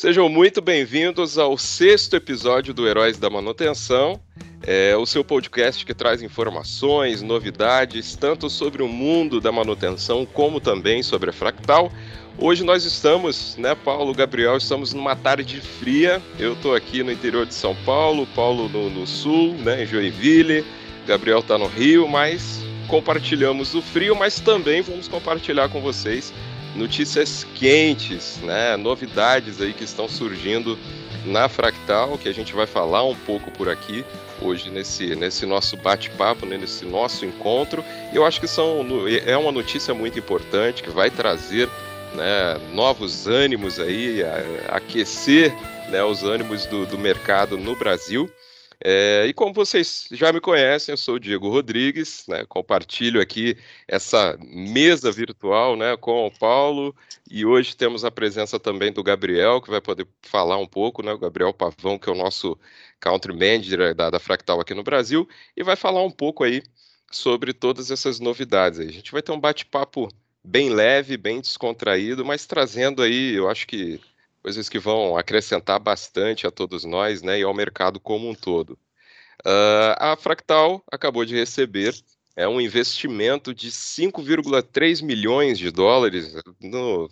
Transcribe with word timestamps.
Sejam 0.00 0.30
muito 0.30 0.62
bem-vindos 0.62 1.36
ao 1.36 1.58
sexto 1.58 2.16
episódio 2.16 2.72
do 2.72 2.88
Heróis 2.88 3.18
da 3.18 3.28
Manutenção, 3.28 4.18
é 4.66 4.96
o 4.96 5.04
seu 5.04 5.22
podcast 5.22 5.84
que 5.84 5.92
traz 5.92 6.22
informações, 6.22 7.20
novidades, 7.20 8.16
tanto 8.16 8.48
sobre 8.48 8.82
o 8.82 8.88
mundo 8.88 9.42
da 9.42 9.52
manutenção 9.52 10.24
como 10.24 10.58
também 10.58 11.02
sobre 11.02 11.28
a 11.28 11.34
Fractal. 11.34 11.92
Hoje 12.38 12.64
nós 12.64 12.86
estamos, 12.86 13.58
né, 13.58 13.74
Paulo, 13.74 14.14
Gabriel, 14.14 14.56
estamos 14.56 14.94
numa 14.94 15.14
tarde 15.14 15.60
fria. 15.60 16.22
Eu 16.38 16.54
estou 16.54 16.74
aqui 16.74 17.02
no 17.02 17.12
interior 17.12 17.44
de 17.44 17.52
São 17.52 17.76
Paulo, 17.84 18.26
Paulo 18.34 18.70
no, 18.70 18.88
no 18.88 19.06
sul, 19.06 19.52
né, 19.52 19.82
em 19.82 19.86
Joinville. 19.86 20.64
Gabriel 21.06 21.40
está 21.40 21.58
no 21.58 21.66
Rio, 21.66 22.08
mas 22.08 22.64
compartilhamos 22.88 23.74
o 23.74 23.82
frio, 23.82 24.16
mas 24.16 24.40
também 24.40 24.80
vamos 24.80 25.08
compartilhar 25.08 25.68
com 25.68 25.82
vocês 25.82 26.32
notícias 26.74 27.44
quentes, 27.54 28.38
né, 28.42 28.76
novidades 28.76 29.60
aí 29.60 29.72
que 29.72 29.84
estão 29.84 30.08
surgindo 30.08 30.78
na 31.24 31.48
Fractal, 31.48 32.16
que 32.16 32.28
a 32.28 32.32
gente 32.32 32.54
vai 32.54 32.66
falar 32.66 33.04
um 33.04 33.14
pouco 33.14 33.50
por 33.50 33.68
aqui 33.68 34.04
hoje 34.40 34.70
nesse, 34.70 35.14
nesse 35.14 35.44
nosso 35.44 35.76
bate-papo, 35.76 36.46
né, 36.46 36.56
nesse 36.56 36.84
nosso 36.84 37.24
encontro. 37.24 37.84
Eu 38.12 38.24
acho 38.24 38.40
que 38.40 38.48
são, 38.48 38.86
é 39.26 39.36
uma 39.36 39.52
notícia 39.52 39.92
muito 39.92 40.18
importante 40.18 40.82
que 40.82 40.90
vai 40.90 41.10
trazer 41.10 41.68
né, 42.14 42.58
novos 42.72 43.26
ânimos 43.26 43.78
aí, 43.78 44.22
aquecer 44.68 45.54
né, 45.88 46.02
os 46.02 46.22
ânimos 46.22 46.66
do, 46.66 46.86
do 46.86 46.98
mercado 46.98 47.58
no 47.58 47.76
Brasil. 47.76 48.30
É, 48.82 49.26
e 49.26 49.34
como 49.34 49.52
vocês 49.52 50.08
já 50.10 50.32
me 50.32 50.40
conhecem, 50.40 50.92
eu 50.94 50.96
sou 50.96 51.16
o 51.16 51.20
Diego 51.20 51.50
Rodrigues, 51.50 52.24
né, 52.26 52.46
compartilho 52.48 53.20
aqui 53.20 53.56
essa 53.86 54.38
mesa 54.40 55.12
virtual 55.12 55.76
né, 55.76 55.96
com 55.98 56.26
o 56.26 56.30
Paulo, 56.30 56.96
e 57.30 57.44
hoje 57.44 57.76
temos 57.76 58.06
a 58.06 58.10
presença 58.10 58.58
também 58.58 58.90
do 58.90 59.02
Gabriel, 59.02 59.60
que 59.60 59.70
vai 59.70 59.82
poder 59.82 60.06
falar 60.22 60.56
um 60.56 60.66
pouco, 60.66 61.02
né, 61.02 61.12
o 61.12 61.18
Gabriel 61.18 61.52
Pavão, 61.52 61.98
que 61.98 62.08
é 62.08 62.12
o 62.12 62.16
nosso 62.16 62.58
country 62.98 63.32
manager 63.34 63.94
da, 63.94 64.08
da 64.08 64.18
Fractal 64.18 64.60
aqui 64.60 64.72
no 64.72 64.82
Brasil, 64.82 65.28
e 65.54 65.62
vai 65.62 65.76
falar 65.76 66.02
um 66.02 66.10
pouco 66.10 66.42
aí 66.42 66.62
sobre 67.10 67.52
todas 67.52 67.90
essas 67.90 68.18
novidades. 68.18 68.80
A 68.80 68.86
gente 68.86 69.12
vai 69.12 69.20
ter 69.20 69.32
um 69.32 69.40
bate-papo 69.40 70.08
bem 70.42 70.70
leve, 70.70 71.18
bem 71.18 71.40
descontraído, 71.40 72.24
mas 72.24 72.46
trazendo 72.46 73.02
aí, 73.02 73.34
eu 73.34 73.48
acho 73.48 73.66
que 73.66 74.00
coisas 74.42 74.68
que 74.68 74.78
vão 74.78 75.16
acrescentar 75.16 75.78
bastante 75.78 76.46
a 76.46 76.50
todos 76.50 76.84
nós, 76.84 77.22
né, 77.22 77.38
e 77.40 77.42
ao 77.42 77.54
mercado 77.54 78.00
como 78.00 78.28
um 78.28 78.34
todo. 78.34 78.78
Uh, 79.46 79.96
a 79.98 80.16
Fractal 80.16 80.82
acabou 80.90 81.24
de 81.24 81.34
receber 81.34 81.94
é 82.36 82.48
um 82.48 82.60
investimento 82.60 83.52
de 83.52 83.70
5,3 83.70 85.02
milhões 85.02 85.58
de 85.58 85.70
dólares. 85.70 86.34
No... 86.60 87.10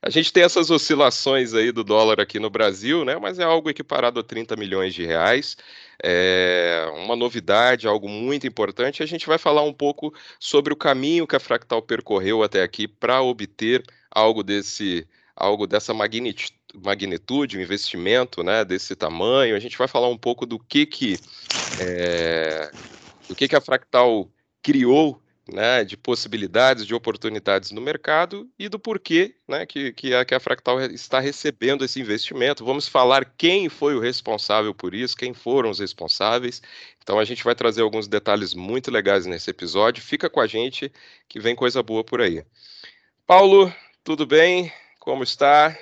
A 0.00 0.08
gente 0.08 0.32
tem 0.32 0.42
essas 0.42 0.70
oscilações 0.70 1.52
aí 1.54 1.72
do 1.72 1.84
dólar 1.84 2.20
aqui 2.20 2.38
no 2.38 2.48
Brasil, 2.48 3.04
né? 3.04 3.18
Mas 3.18 3.38
é 3.38 3.42
algo 3.42 3.68
equiparado 3.68 4.20
a 4.20 4.22
30 4.22 4.56
milhões 4.56 4.94
de 4.94 5.04
reais. 5.04 5.56
É 6.02 6.90
uma 6.94 7.16
novidade, 7.16 7.86
algo 7.86 8.08
muito 8.08 8.46
importante. 8.46 9.02
A 9.02 9.06
gente 9.06 9.26
vai 9.26 9.38
falar 9.38 9.62
um 9.62 9.72
pouco 9.72 10.14
sobre 10.38 10.72
o 10.72 10.76
caminho 10.76 11.26
que 11.26 11.36
a 11.36 11.40
Fractal 11.40 11.82
percorreu 11.82 12.42
até 12.42 12.62
aqui 12.62 12.88
para 12.88 13.20
obter 13.20 13.84
algo 14.10 14.42
desse, 14.42 15.06
algo 15.36 15.66
dessa 15.66 15.92
magnitude 15.92 16.59
magnitude, 16.74 17.58
um 17.58 17.60
investimento 17.60 18.42
né, 18.42 18.64
desse 18.64 18.94
tamanho. 18.94 19.56
A 19.56 19.60
gente 19.60 19.78
vai 19.78 19.88
falar 19.88 20.08
um 20.08 20.18
pouco 20.18 20.46
do 20.46 20.58
que 20.58 20.86
que, 20.86 21.18
é, 21.80 22.70
do 23.28 23.34
que, 23.34 23.48
que 23.48 23.56
a 23.56 23.60
Fractal 23.60 24.28
criou 24.62 25.20
né, 25.52 25.84
de 25.84 25.96
possibilidades, 25.96 26.86
de 26.86 26.94
oportunidades 26.94 27.70
no 27.70 27.80
mercado 27.80 28.48
e 28.58 28.68
do 28.68 28.78
porquê 28.78 29.34
né, 29.48 29.66
que, 29.66 29.92
que, 29.92 30.14
a, 30.14 30.24
que 30.24 30.34
a 30.34 30.40
Fractal 30.40 30.80
está 30.82 31.20
recebendo 31.20 31.84
esse 31.84 32.00
investimento. 32.00 32.64
Vamos 32.64 32.86
falar 32.86 33.24
quem 33.36 33.68
foi 33.68 33.94
o 33.94 34.00
responsável 34.00 34.74
por 34.74 34.94
isso, 34.94 35.16
quem 35.16 35.34
foram 35.34 35.70
os 35.70 35.78
responsáveis. 35.78 36.62
Então 37.02 37.18
a 37.18 37.24
gente 37.24 37.42
vai 37.44 37.54
trazer 37.54 37.82
alguns 37.82 38.06
detalhes 38.06 38.54
muito 38.54 38.90
legais 38.90 39.26
nesse 39.26 39.50
episódio. 39.50 40.02
Fica 40.02 40.30
com 40.30 40.40
a 40.40 40.46
gente 40.46 40.92
que 41.28 41.40
vem 41.40 41.54
coisa 41.54 41.82
boa 41.82 42.04
por 42.04 42.20
aí. 42.20 42.44
Paulo, 43.26 43.72
tudo 44.04 44.26
bem? 44.26 44.72
Como 44.98 45.22
está? 45.22 45.76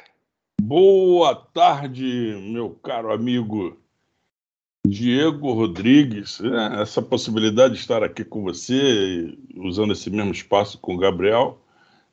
Boa 0.61 1.35
tarde, 1.35 2.37
meu 2.43 2.71
caro 2.71 3.13
amigo 3.13 3.79
Diego 4.87 5.53
Rodrigues. 5.53 6.41
É, 6.41 6.83
essa 6.83 7.01
possibilidade 7.01 7.75
de 7.75 7.81
estar 7.81 8.03
aqui 8.03 8.25
com 8.25 8.43
você, 8.43 9.35
usando 9.57 9.93
esse 9.93 10.11
mesmo 10.11 10.33
espaço 10.33 10.77
com 10.79 10.95
o 10.95 10.99
Gabriel, 10.99 11.59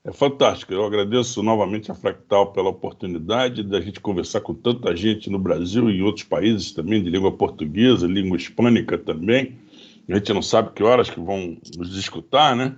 é 0.05 0.11
fantástica. 0.13 0.73
Eu 0.73 0.85
agradeço 0.85 1.44
novamente 1.44 1.91
a 1.91 1.95
Fractal 1.95 2.53
pela 2.53 2.69
oportunidade 2.69 3.63
da 3.63 3.81
gente 3.81 4.00
conversar 4.00 4.41
com 4.41 4.53
tanta 4.53 4.95
gente 4.95 5.29
no 5.29 5.39
Brasil 5.39 5.89
e 5.89 5.97
em 5.97 6.01
outros 6.01 6.25
países 6.25 6.72
também, 6.72 7.03
de 7.03 7.09
língua 7.09 7.31
portuguesa, 7.31 8.07
língua 8.07 8.38
hispânica 8.38 8.97
também. 8.97 9.57
A 10.07 10.16
gente 10.16 10.31
não 10.31 10.41
sabe 10.41 10.72
que 10.72 10.84
horas 10.84 11.09
que 11.09 11.19
vão 11.19 11.57
nos 11.78 11.97
escutar, 11.97 12.55
né? 12.55 12.78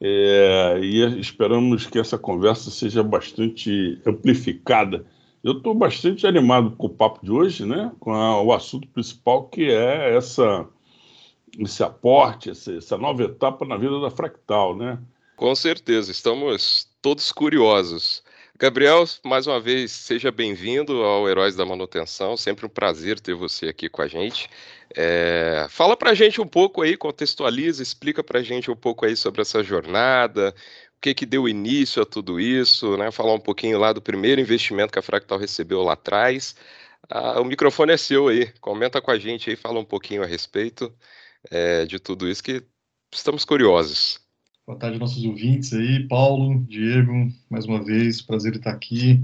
É, 0.00 0.78
e 0.82 1.20
esperamos 1.20 1.86
que 1.86 1.98
essa 1.98 2.18
conversa 2.18 2.70
seja 2.70 3.02
bastante 3.02 4.00
amplificada. 4.06 5.06
Eu 5.42 5.52
estou 5.52 5.74
bastante 5.74 6.26
animado 6.26 6.72
com 6.76 6.86
o 6.86 6.94
papo 6.94 7.24
de 7.24 7.30
hoje, 7.30 7.64
né? 7.64 7.92
com 8.00 8.12
a, 8.12 8.42
o 8.42 8.52
assunto 8.52 8.88
principal, 8.88 9.44
que 9.48 9.70
é 9.70 10.16
essa, 10.16 10.66
esse 11.58 11.82
aporte, 11.82 12.50
essa, 12.50 12.72
essa 12.72 12.98
nova 12.98 13.22
etapa 13.22 13.64
na 13.64 13.76
vida 13.76 14.00
da 14.00 14.10
Fractal. 14.10 14.76
Né? 14.76 14.98
Com 15.36 15.54
certeza, 15.54 16.10
estamos 16.10 16.88
todos 17.00 17.30
curiosos. 17.32 18.22
Gabriel, 18.58 19.04
mais 19.22 19.46
uma 19.46 19.60
vez, 19.60 19.92
seja 19.92 20.32
bem-vindo 20.32 21.02
ao 21.02 21.28
Heróis 21.28 21.54
da 21.54 21.66
Manutenção. 21.66 22.38
Sempre 22.38 22.64
um 22.64 22.70
prazer 22.70 23.20
ter 23.20 23.34
você 23.34 23.66
aqui 23.68 23.86
com 23.86 24.00
a 24.00 24.08
gente. 24.08 24.48
É, 24.96 25.66
fala 25.68 25.94
para 25.94 26.10
a 26.12 26.14
gente 26.14 26.40
um 26.40 26.46
pouco 26.46 26.80
aí, 26.80 26.96
contextualiza, 26.96 27.82
explica 27.82 28.24
para 28.24 28.40
a 28.40 28.42
gente 28.42 28.70
um 28.70 28.76
pouco 28.76 29.04
aí 29.04 29.14
sobre 29.14 29.42
essa 29.42 29.62
jornada, 29.62 30.54
o 30.96 31.00
que 31.00 31.14
que 31.14 31.26
deu 31.26 31.46
início 31.46 32.00
a 32.02 32.06
tudo 32.06 32.40
isso, 32.40 32.96
né? 32.96 33.10
Falar 33.10 33.34
um 33.34 33.40
pouquinho 33.40 33.78
lá 33.78 33.92
do 33.92 34.00
primeiro 34.00 34.40
investimento 34.40 34.90
que 34.92 34.98
a 34.98 35.02
Fractal 35.02 35.38
recebeu 35.38 35.82
lá 35.82 35.92
atrás. 35.92 36.56
Ah, 37.10 37.40
o 37.40 37.44
microfone 37.44 37.92
é 37.92 37.96
seu 37.98 38.28
aí, 38.28 38.50
comenta 38.60 39.02
com 39.02 39.10
a 39.10 39.18
gente 39.18 39.50
aí, 39.50 39.56
fala 39.56 39.78
um 39.80 39.84
pouquinho 39.84 40.22
a 40.22 40.26
respeito 40.26 40.94
é, 41.50 41.84
de 41.86 41.98
tudo 41.98 42.28
isso 42.28 42.42
que 42.42 42.64
estamos 43.12 43.44
curiosos. 43.44 44.25
Boa 44.66 44.76
tarde, 44.76 44.98
nossos 44.98 45.24
ouvintes 45.24 45.72
aí, 45.72 46.08
Paulo, 46.08 46.66
Diego, 46.68 47.32
mais 47.48 47.66
uma 47.66 47.84
vez, 47.84 48.20
prazer 48.20 48.56
estar 48.56 48.72
aqui 48.72 49.22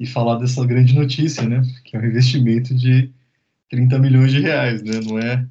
e 0.00 0.06
falar 0.06 0.36
dessa 0.36 0.64
grande 0.64 0.94
notícia, 0.94 1.46
né? 1.46 1.60
Que 1.84 1.98
é 1.98 2.00
um 2.00 2.06
investimento 2.06 2.74
de 2.74 3.10
30 3.68 3.98
milhões 3.98 4.32
de 4.32 4.40
reais, 4.40 4.82
né? 4.82 4.98
Não 5.06 5.18
é, 5.18 5.46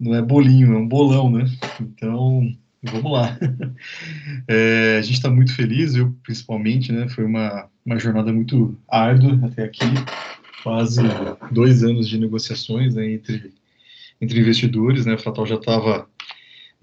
não 0.00 0.12
é 0.16 0.20
bolinho, 0.20 0.72
é 0.72 0.76
um 0.76 0.88
bolão, 0.88 1.30
né? 1.30 1.44
Então, 1.80 2.52
vamos 2.82 3.12
lá. 3.12 3.38
É, 4.48 4.98
a 4.98 5.02
gente 5.02 5.14
está 5.14 5.30
muito 5.30 5.54
feliz, 5.54 5.94
eu 5.94 6.12
principalmente, 6.24 6.90
né? 6.90 7.08
Foi 7.08 7.24
uma, 7.24 7.70
uma 7.86 7.98
jornada 7.98 8.32
muito 8.32 8.76
árdua 8.88 9.38
até 9.46 9.62
aqui, 9.62 9.86
quase 10.64 11.00
dois 11.52 11.84
anos 11.84 12.08
de 12.08 12.18
negociações 12.18 12.96
né, 12.96 13.12
entre, 13.12 13.54
entre 14.20 14.40
investidores, 14.40 15.06
né? 15.06 15.14
A 15.14 15.18
Fatal 15.18 15.46
já 15.46 15.54
estava 15.54 16.08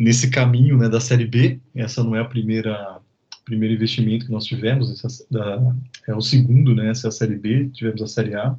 nesse 0.01 0.31
caminho 0.31 0.78
né, 0.78 0.89
da 0.89 1.00
série 1.00 1.25
B. 1.25 1.59
Essa 1.75 2.03
não 2.03 2.16
é 2.16 2.19
a 2.19 2.25
primeira 2.25 3.00
primeiro 3.44 3.73
investimento 3.73 4.25
que 4.25 4.31
nós 4.31 4.45
tivemos, 4.45 5.03
essa, 5.03 5.25
da, 5.29 5.75
é 6.07 6.16
o 6.16 6.22
segundo, 6.22 6.75
né? 6.75 6.89
Essa 6.89 7.07
é 7.07 7.09
a 7.09 7.12
série 7.12 7.35
B, 7.35 7.69
tivemos 7.73 8.01
a 8.01 8.07
série 8.07 8.35
A. 8.35 8.56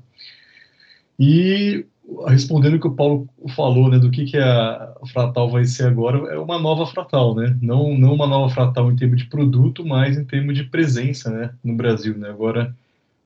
E 1.19 1.87
respondendo 2.27 2.75
o 2.75 2.81
que 2.81 2.89
o 2.89 2.95
Paulo 2.95 3.29
falou, 3.55 3.89
né, 3.89 3.99
do 3.99 4.11
que 4.11 4.25
que 4.25 4.37
a 4.37 4.93
Fratal 5.13 5.49
vai 5.49 5.65
ser 5.65 5.87
agora, 5.87 6.19
é 6.35 6.39
uma 6.39 6.59
nova 6.59 6.85
Fratal, 6.87 7.35
né? 7.35 7.57
Não 7.63 7.97
não 7.97 8.15
uma 8.15 8.27
nova 8.27 8.53
Fratal 8.53 8.91
em 8.91 8.97
termos 8.97 9.23
de 9.23 9.29
produto, 9.29 9.85
mas 9.87 10.19
em 10.19 10.25
termos 10.25 10.57
de 10.57 10.65
presença, 10.65 11.31
né, 11.31 11.55
no 11.65 11.75
Brasil, 11.75 12.17
né? 12.19 12.29
Agora 12.29 12.75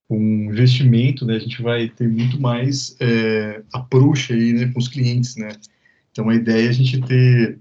com 0.08 0.18
um 0.18 0.52
investimento, 0.52 1.26
né, 1.26 1.34
a 1.34 1.38
gente 1.40 1.60
vai 1.60 1.88
ter 1.88 2.08
muito 2.08 2.40
mais 2.40 2.96
é, 3.00 3.62
approach 3.72 4.32
aí, 4.32 4.52
né, 4.52 4.70
com 4.72 4.78
os 4.78 4.88
clientes, 4.88 5.36
né? 5.36 5.48
Então 6.12 6.28
a 6.28 6.34
ideia 6.34 6.66
é 6.66 6.68
a 6.68 6.72
gente 6.72 7.00
ter 7.02 7.58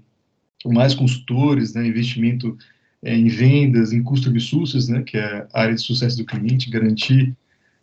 mais 0.64 0.94
consultores, 0.94 1.74
né, 1.74 1.86
investimento 1.86 2.56
é, 3.02 3.16
em 3.16 3.28
vendas, 3.28 3.92
em 3.92 4.02
custo 4.02 4.38
sources, 4.40 4.88
né, 4.88 5.02
que 5.02 5.16
é 5.16 5.46
a 5.52 5.62
área 5.62 5.74
de 5.74 5.80
sucesso 5.80 6.16
do 6.16 6.24
cliente, 6.24 6.70
garantir 6.70 7.36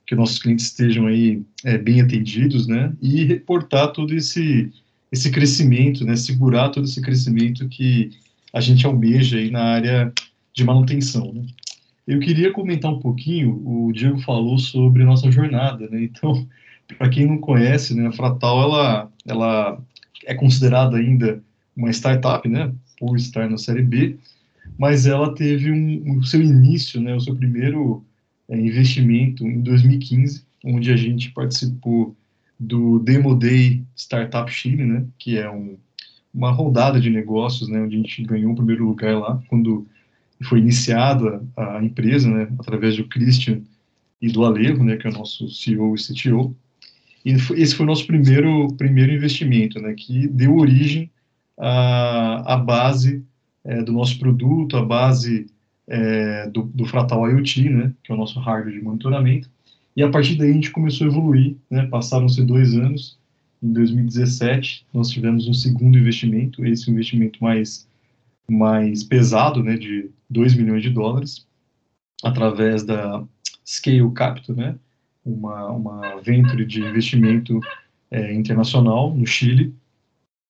que 0.06 0.16
nossos 0.16 0.40
clientes 0.40 0.66
estejam 0.66 1.08
aí 1.08 1.42
é, 1.64 1.78
bem 1.78 2.02
atendidos, 2.02 2.68
né, 2.68 2.94
e 3.02 3.24
reportar 3.24 3.92
todo 3.92 4.14
esse 4.14 4.72
esse 5.12 5.30
crescimento, 5.30 6.04
né, 6.04 6.16
segurar 6.16 6.70
todo 6.70 6.86
esse 6.86 7.00
crescimento 7.00 7.70
que 7.70 8.10
a 8.52 8.60
gente 8.60 8.84
almeja 8.84 9.38
aí 9.38 9.52
na 9.52 9.64
área 9.64 10.12
de 10.54 10.64
manutenção, 10.64 11.32
né. 11.32 11.46
Eu 12.06 12.20
queria 12.20 12.52
comentar 12.52 12.92
um 12.92 13.00
pouquinho, 13.00 13.62
o 13.66 13.94
Diego 13.94 14.20
falou 14.20 14.58
sobre 14.58 15.04
a 15.04 15.06
nossa 15.06 15.32
jornada, 15.32 15.88
né, 15.88 16.04
então, 16.04 16.48
para 16.98 17.10
quem 17.10 17.28
não 17.28 17.38
conhece, 17.38 17.94
né, 17.94 18.08
a 18.08 18.12
Fratal, 18.12 18.62
ela, 18.64 19.12
ela 19.26 19.82
é 20.26 20.34
considerada 20.34 20.98
ainda 20.98 21.42
uma 21.76 21.90
startup, 21.90 22.48
né, 22.48 22.74
por 23.00 23.16
estar 23.16 23.50
na 23.50 23.58
série 23.58 23.82
B, 23.82 24.18
mas 24.78 25.06
ela 25.06 25.34
teve 25.34 25.72
um, 25.72 26.20
o 26.20 26.24
seu 26.24 26.42
início, 26.42 27.02
né, 27.02 27.14
o 27.16 27.20
seu 27.20 27.36
primeiro 27.36 28.04
é, 28.50 28.58
investimento 28.58 29.46
em 29.46 29.62
2015, 29.62 30.44
onde 30.64 30.92
a 30.92 30.96
gente 30.96 31.32
participou 31.32 32.16
do 32.60 33.00
Demo 33.00 33.36
Day 33.36 33.84
Startup 33.96 34.50
Chile, 34.52 34.86
né, 34.86 35.06
que 35.18 35.38
é 35.38 35.50
um, 35.50 35.78
uma 36.34 36.52
rodada 36.52 37.00
de 37.00 37.10
negócios, 37.10 37.68
né, 37.70 37.82
onde 37.82 37.96
a 37.96 38.00
gente 38.00 38.24
ganhou 38.24 38.54
o 38.54 38.56
primeiro 38.56 38.86
lugar 38.86 39.18
lá, 39.18 39.42
quando 39.48 39.86
foi 40.44 40.60
iniciada 40.60 41.44
a 41.56 41.84
empresa, 41.84 42.30
né, 42.30 42.48
através 42.60 42.98
do 42.98 43.06
Christian 43.06 43.62
e 44.22 44.30
do 44.30 44.44
Alevo, 44.44 44.84
né, 44.84 44.98
que 44.98 45.08
é 45.08 45.10
o 45.10 45.14
nosso 45.14 45.50
CEO 45.50 45.96
e 45.96 46.00
CTO. 46.00 46.56
E 47.26 47.32
esse 47.32 47.76
foi 47.76 47.86
o 47.86 47.88
nosso 47.88 48.06
primeiro, 48.06 48.68
primeiro 48.74 49.14
investimento, 49.14 49.80
né, 49.80 49.94
que 49.94 50.28
deu 50.28 50.56
origem 50.56 51.10
à, 51.58 52.54
à 52.54 52.58
base 52.58 53.24
é, 53.64 53.82
do 53.82 53.92
nosso 53.92 54.20
produto, 54.20 54.78
a 54.78 54.84
base 54.84 55.48
é, 55.88 56.50
do, 56.50 56.64
do 56.64 56.86
Fratal 56.86 57.30
IoT, 57.30 57.70
né, 57.70 57.94
que 58.04 58.12
é 58.12 58.16
o 58.16 58.18
nosso 58.18 58.40
hardware 58.40 58.74
de 58.74 58.82
monitoramento. 58.82 59.50
E 59.96 60.02
a 60.02 60.10
partir 60.10 60.36
daí 60.36 60.50
a 60.50 60.54
gente 60.54 60.72
começou 60.72 61.06
a 61.06 61.10
evoluir, 61.10 61.56
né, 61.70 61.86
passaram-se 61.88 62.44
dois 62.44 62.74
anos, 62.74 63.18
em 63.62 63.72
2017 63.72 64.86
nós 64.94 65.10
tivemos 65.10 65.48
um 65.48 65.54
segundo 65.54 65.98
investimento, 65.98 66.66
esse 66.66 66.90
investimento 66.90 67.42
mais, 67.42 67.88
mais 68.50 69.04
pesado, 69.04 69.64
né, 69.64 69.78
de 69.78 70.10
2 70.30 70.56
milhões 70.56 70.82
de 70.82 70.90
dólares, 70.90 71.46
através 72.24 72.84
da 72.84 73.24
Scale 73.66 74.12
Capital, 74.12 74.56
né, 74.56 74.76
uma, 75.26 75.70
uma 75.70 76.22
venture 76.22 76.66
de 76.66 76.82
investimento 76.82 77.60
é, 78.12 78.34
internacional 78.34 79.14
no 79.14 79.26
Chile, 79.26 79.74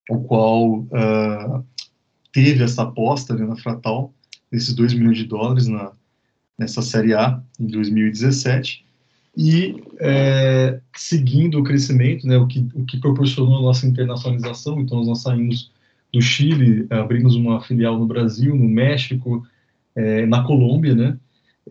o 0.09 0.19
qual 0.19 0.79
uh, 0.79 1.65
teve 2.31 2.63
essa 2.63 2.83
aposta 2.83 3.35
né, 3.35 3.45
na 3.45 3.55
Fratal, 3.55 4.13
esses 4.51 4.73
2 4.73 4.93
milhões 4.93 5.17
de 5.17 5.25
dólares 5.25 5.67
na, 5.67 5.91
nessa 6.57 6.81
Série 6.81 7.13
A 7.13 7.41
em 7.59 7.67
2017, 7.67 8.83
e 9.35 9.75
é, 9.99 10.79
seguindo 10.95 11.59
o 11.59 11.63
crescimento, 11.63 12.27
né, 12.27 12.37
o, 12.37 12.45
que, 12.45 12.67
o 12.75 12.85
que 12.85 12.99
proporcionou 12.99 13.57
a 13.57 13.61
nossa 13.61 13.87
internacionalização, 13.87 14.79
então 14.79 15.03
nós 15.03 15.21
saímos 15.21 15.71
do 16.11 16.21
Chile, 16.21 16.85
abrimos 16.91 17.35
uma 17.35 17.59
filial 17.61 17.97
no 17.97 18.05
Brasil, 18.05 18.55
no 18.55 18.69
México, 18.69 19.43
é, 19.95 20.25
na 20.27 20.43
Colômbia, 20.43 20.93
né, 20.93 21.17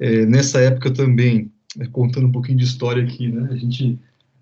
é, 0.00 0.26
nessa 0.26 0.61
época 0.61 0.90
também, 0.90 1.52
é, 1.79 1.87
contando 1.87 2.26
um 2.26 2.32
pouquinho 2.32 2.58
de 2.58 2.64
história 2.64 3.05
aqui, 3.05 3.29
né, 3.29 3.49
a 3.50 3.56
gente 3.56 3.96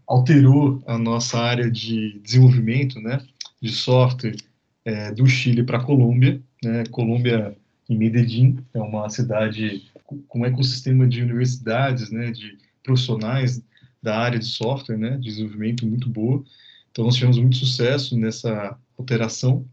alterou 0.06 0.82
a 0.86 0.96
nossa 0.96 1.38
área 1.38 1.70
de 1.70 2.18
desenvolvimento, 2.24 2.98
né, 3.00 3.20
de 3.60 3.70
software 3.70 4.36
é, 4.84 5.12
do 5.12 5.26
Chile 5.26 5.62
para 5.62 5.78
a 5.78 5.84
Colômbia, 5.84 6.40
né, 6.62 6.84
Colômbia 6.90 7.56
em 7.88 7.96
Medellín, 7.96 8.58
é 8.72 8.80
uma 8.80 9.08
cidade 9.08 9.82
com 10.04 10.40
um 10.40 10.44
ecossistema 10.44 11.06
de 11.06 11.22
universidades, 11.22 12.10
né, 12.10 12.30
de 12.30 12.56
profissionais 12.82 13.62
da 14.02 14.18
área 14.18 14.38
de 14.38 14.46
software, 14.46 14.96
né, 14.96 15.16
de 15.16 15.24
desenvolvimento 15.24 15.86
muito 15.86 16.08
boa. 16.08 16.42
Então, 16.90 17.04
nós 17.04 17.14
tivemos 17.14 17.38
muito 17.38 17.56
sucesso 17.56 18.16
nessa 18.16 18.76
alteração. 18.98 19.64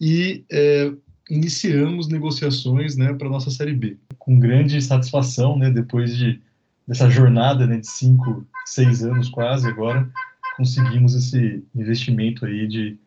E 0.00 0.44
é, 0.50 0.92
iniciamos 1.28 2.08
negociações 2.08 2.96
né, 2.96 3.12
para 3.12 3.26
a 3.26 3.30
nossa 3.30 3.50
Série 3.50 3.74
B. 3.74 3.96
Com 4.18 4.38
grande 4.38 4.80
satisfação, 4.80 5.58
né, 5.58 5.70
depois 5.70 6.16
de, 6.16 6.40
dessa 6.86 7.10
jornada 7.10 7.66
né, 7.66 7.78
de 7.78 7.88
cinco, 7.88 8.46
seis 8.64 9.04
anos 9.04 9.28
quase 9.28 9.66
agora, 9.68 10.08
conseguimos 10.56 11.14
esse 11.14 11.62
investimento 11.74 12.44
aí 12.44 12.66
de 12.66 12.98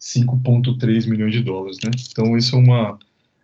5,3 0.00 1.06
milhões 1.06 1.32
de 1.32 1.42
dólares. 1.42 1.78
Né? 1.84 1.90
Então, 2.10 2.36
isso 2.36 2.56
é 2.56 2.58
uma, 2.58 2.98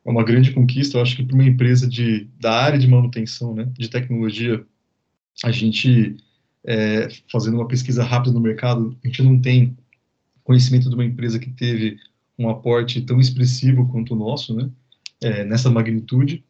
é 0.05 0.11
uma 0.11 0.25
grande 0.25 0.53
conquista. 0.53 0.97
Eu 0.97 1.03
acho 1.03 1.17
que 1.17 1.25
para 1.25 1.35
uma 1.35 1.45
empresa 1.45 1.87
de, 1.87 2.29
da 2.41 2.53
área 2.53 2.79
de 2.79 2.89
manutenção, 2.89 3.55
né, 3.55 3.69
de 3.79 3.89
tecnologia, 3.89 4.65
a 5.45 5.51
gente, 5.51 6.17
é, 6.65 7.09
fazendo 7.31 7.55
uma 7.55 7.69
pesquisa 7.69 8.03
rápida 8.03 8.33
no 8.33 8.41
mercado, 8.41 8.97
a 9.05 9.07
gente 9.07 9.23
não 9.23 9.39
tem 9.41 9.77
conhecimento 10.43 10.89
de 10.89 10.95
uma 10.95 11.05
empresa 11.05 11.39
que 11.39 11.51
teve 11.51 11.99
um 12.39 12.49
aporte 12.49 13.01
tão 13.03 13.19
expressivo 13.19 13.89
quanto 13.89 14.15
o 14.15 14.17
nosso, 14.17 14.55
né, 14.55 14.71
é, 15.21 15.45
nessa 15.45 15.71
magnitude. 15.71 16.45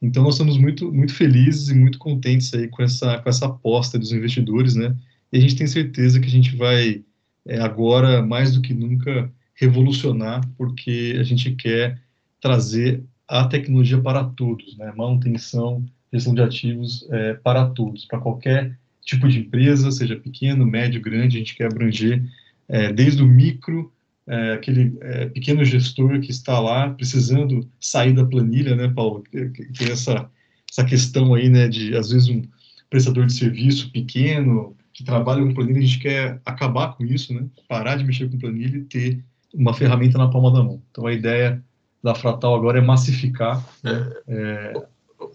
Então, 0.00 0.22
nós 0.22 0.34
estamos 0.34 0.58
muito, 0.58 0.92
muito 0.92 1.14
felizes 1.14 1.68
e 1.68 1.74
muito 1.74 1.98
contentes 1.98 2.52
aí 2.52 2.68
com 2.68 2.82
essa, 2.82 3.18
com 3.18 3.28
essa 3.28 3.46
aposta 3.46 3.98
dos 3.98 4.12
investidores, 4.12 4.74
né, 4.74 4.96
e 5.32 5.38
a 5.38 5.40
gente 5.40 5.56
tem 5.56 5.66
certeza 5.66 6.20
que 6.20 6.26
a 6.26 6.30
gente 6.30 6.56
vai, 6.56 7.02
é, 7.46 7.60
agora, 7.60 8.24
mais 8.24 8.54
do 8.54 8.60
que 8.60 8.74
nunca, 8.74 9.30
revolucionar, 9.54 10.46
porque 10.56 11.16
a 11.18 11.22
gente 11.22 11.52
quer 11.52 11.98
trazer 12.40 13.02
a 13.26 13.46
tecnologia 13.46 14.00
para 14.00 14.22
todos, 14.22 14.76
né, 14.76 14.92
manutenção, 14.96 15.84
gestão 16.12 16.34
de 16.34 16.42
ativos 16.42 17.06
é, 17.10 17.34
para 17.34 17.66
todos, 17.66 18.04
para 18.04 18.20
qualquer 18.20 18.78
tipo 19.02 19.28
de 19.28 19.38
empresa, 19.38 19.90
seja 19.90 20.16
pequeno, 20.16 20.66
médio, 20.66 21.00
grande, 21.00 21.36
a 21.36 21.38
gente 21.38 21.56
quer 21.56 21.66
abranger 21.66 22.22
é, 22.68 22.92
desde 22.92 23.22
o 23.22 23.26
micro, 23.26 23.92
é, 24.26 24.52
aquele 24.52 24.96
é, 25.00 25.26
pequeno 25.26 25.64
gestor 25.64 26.20
que 26.20 26.30
está 26.30 26.58
lá 26.58 26.90
precisando 26.90 27.68
sair 27.80 28.12
da 28.12 28.24
planilha, 28.24 28.74
né, 28.74 28.88
Paulo? 28.88 29.22
Tem 29.30 29.90
essa, 29.90 30.28
essa 30.70 30.84
questão 30.84 31.34
aí, 31.34 31.48
né, 31.48 31.68
de 31.68 31.96
às 31.96 32.10
vezes 32.10 32.28
um 32.28 32.42
prestador 32.90 33.26
de 33.26 33.32
serviço 33.32 33.90
pequeno 33.90 34.75
que 34.96 35.04
trabalha 35.04 35.42
com 35.42 35.52
planilha, 35.52 35.78
a 35.78 35.82
gente 35.82 35.98
quer 35.98 36.40
acabar 36.42 36.96
com 36.96 37.04
isso, 37.04 37.34
né? 37.34 37.46
Parar 37.68 37.96
de 37.96 38.04
mexer 38.04 38.30
com 38.30 38.38
planilha 38.38 38.78
e 38.78 38.84
ter 38.84 39.22
uma 39.52 39.74
ferramenta 39.74 40.16
na 40.16 40.30
palma 40.30 40.50
da 40.50 40.62
mão. 40.62 40.82
Então 40.90 41.06
a 41.06 41.12
ideia 41.12 41.62
da 42.02 42.14
Fratal 42.14 42.54
agora 42.54 42.78
é 42.78 42.80
massificar 42.80 43.62
né, 43.84 44.10
é, 44.26 44.72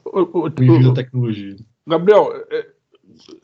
o, 0.04 0.48
envio 0.48 0.88
da 0.88 0.96
tecnologia. 0.96 1.58
Gabriel, 1.86 2.34
é, 2.50 2.70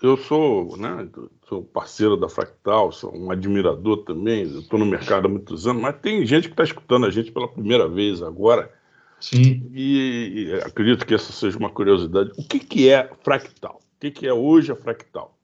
eu 0.02 0.18
sou, 0.18 0.76
né, 0.76 1.08
sou 1.48 1.62
parceiro 1.62 2.18
da 2.18 2.28
Fractal, 2.28 2.92
sou 2.92 3.16
um 3.16 3.30
admirador 3.30 3.98
também, 3.98 4.42
estou 4.42 4.80
no 4.80 4.88
mercado 4.88 5.28
há 5.28 5.30
muitos 5.30 5.68
anos, 5.68 5.84
mas 5.84 6.00
tem 6.02 6.26
gente 6.26 6.48
que 6.48 6.54
está 6.54 6.64
escutando 6.64 7.06
a 7.06 7.12
gente 7.12 7.32
pela 7.32 7.48
primeira 7.48 7.88
vez 7.88 8.24
agora. 8.24 8.74
Sim. 9.20 9.70
E, 9.72 10.48
e 10.48 10.54
acredito 10.66 11.06
que 11.06 11.14
essa 11.14 11.32
seja 11.32 11.60
uma 11.60 11.70
curiosidade. 11.70 12.32
O 12.36 12.44
que, 12.44 12.60
que 12.60 12.90
é 12.90 13.08
Fractal? 13.24 13.76
O 13.76 14.00
que, 14.00 14.10
que 14.10 14.26
é 14.26 14.34
hoje 14.34 14.72
a 14.72 14.76
Fractal? 14.76 15.37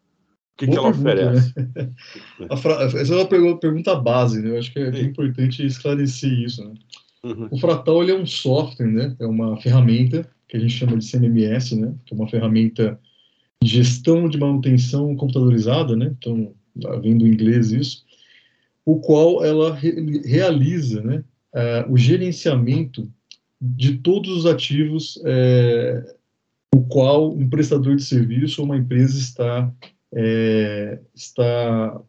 O 0.56 0.58
que, 0.58 0.68
que 0.68 0.78
ela 0.78 0.92
pergunta, 0.92 1.10
oferece? 1.10 1.54
Né? 1.58 2.48
Fra... 2.58 2.84
Essa 2.84 3.14
é 3.14 3.18
uma 3.18 3.60
pergunta, 3.60 3.96
base, 3.96 4.42
né? 4.42 4.52
Eu 4.52 4.60
acho 4.60 4.72
que 4.72 4.80
é 4.80 5.02
importante 5.02 5.66
esclarecer 5.66 6.32
isso. 6.32 6.64
Né? 6.64 6.74
Uhum. 7.24 7.48
O 7.52 7.58
Fractal 7.58 8.04
é 8.04 8.14
um 8.14 8.26
software, 8.26 8.88
né? 8.88 9.16
é 9.20 9.26
uma 9.26 9.60
ferramenta 9.62 10.30
que 10.48 10.58
a 10.58 10.60
gente 10.60 10.74
chama 10.74 10.98
de 10.98 11.10
CMMS, 11.10 11.76
né? 11.76 11.96
Que 12.06 12.14
é 12.14 12.18
uma 12.18 12.28
ferramenta 12.28 13.00
de 13.64 13.70
gestão 13.70 14.30
de 14.30 14.38
manutenção 14.38 15.16
computadorizada, 15.16 15.96
né? 15.96 16.14
Então, 16.18 16.54
tá 16.80 16.96
vem 16.98 17.18
do 17.18 17.28
inglês 17.28 17.72
isso, 17.72 18.04
o 18.86 19.00
qual 19.00 19.44
ela 19.44 19.74
re 19.74 20.22
realiza, 20.26 21.02
né? 21.02 21.24
Uh, 21.54 21.94
o 21.94 21.98
gerenciamento 21.98 23.10
de 23.62 23.98
todos 24.00 24.30
os 24.38 24.46
ativos 24.46 25.22
é, 25.24 26.04
o 26.74 26.82
qual 26.82 27.32
um 27.32 27.48
prestador 27.50 27.96
de 27.96 28.04
serviço 28.04 28.62
ou 28.62 28.66
uma 28.66 28.76
empresa 28.76 29.18
está 29.18 29.72
é, 30.16 31.00
está 31.16 32.00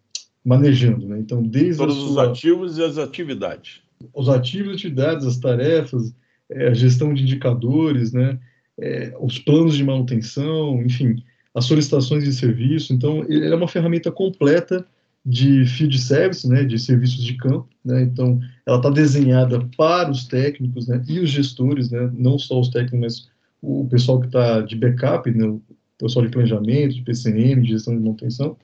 manejando, 0.45 1.09
né? 1.09 1.19
Então, 1.19 1.43
desde 1.43 1.79
todos 1.79 1.97
sua, 1.97 2.11
os 2.11 2.19
ativos 2.19 2.79
e 2.79 2.85
as 2.85 2.99
atividades, 2.99 3.81
os 4.13 4.29
ativos, 4.29 4.75
atividades, 4.75 5.27
as 5.27 5.39
tarefas, 5.39 6.15
é, 6.51 6.69
a 6.69 6.75
gestão 6.75 7.15
de 7.15 7.23
indicadores, 7.23 8.13
né, 8.13 8.39
é, 8.79 9.15
os 9.19 9.39
planos 9.39 9.77
de 9.77 9.85
manutenção, 9.85 10.83
enfim, 10.83 11.23
as 11.55 11.65
solicitações 11.65 12.25
de 12.25 12.33
serviço. 12.33 12.93
Então, 12.93 13.25
ele 13.29 13.47
é 13.47 13.55
uma 13.55 13.69
ferramenta 13.69 14.11
completa 14.11 14.87
de 15.25 15.65
field 15.65 15.99
service, 15.99 16.47
né, 16.47 16.65
de 16.65 16.79
serviços 16.79 17.25
de 17.25 17.35
campo. 17.35 17.69
Né, 17.83 18.03
então, 18.03 18.39
ela 18.67 18.77
está 18.77 18.91
desenhada 18.91 19.67
para 19.77 20.11
os 20.11 20.27
técnicos 20.27 20.87
né, 20.87 21.03
e 21.09 21.21
os 21.21 21.31
gestores, 21.31 21.91
né, 21.91 22.11
não 22.13 22.39
só 22.39 22.61
os 22.61 22.69
técnicos, 22.69 23.01
mas 23.01 23.29
o 23.63 23.87
pessoal 23.89 24.21
que 24.21 24.27
está 24.27 24.61
de 24.61 24.77
backup, 24.77 25.31
né, 25.31 25.59
pessoal 25.99 26.25
de 26.25 26.31
planejamento, 26.33 26.95
de 26.95 27.03
PCM, 27.03 27.63
de 27.63 27.69
gestão 27.69 27.95
de 27.95 28.01
manutenção, 28.03 28.57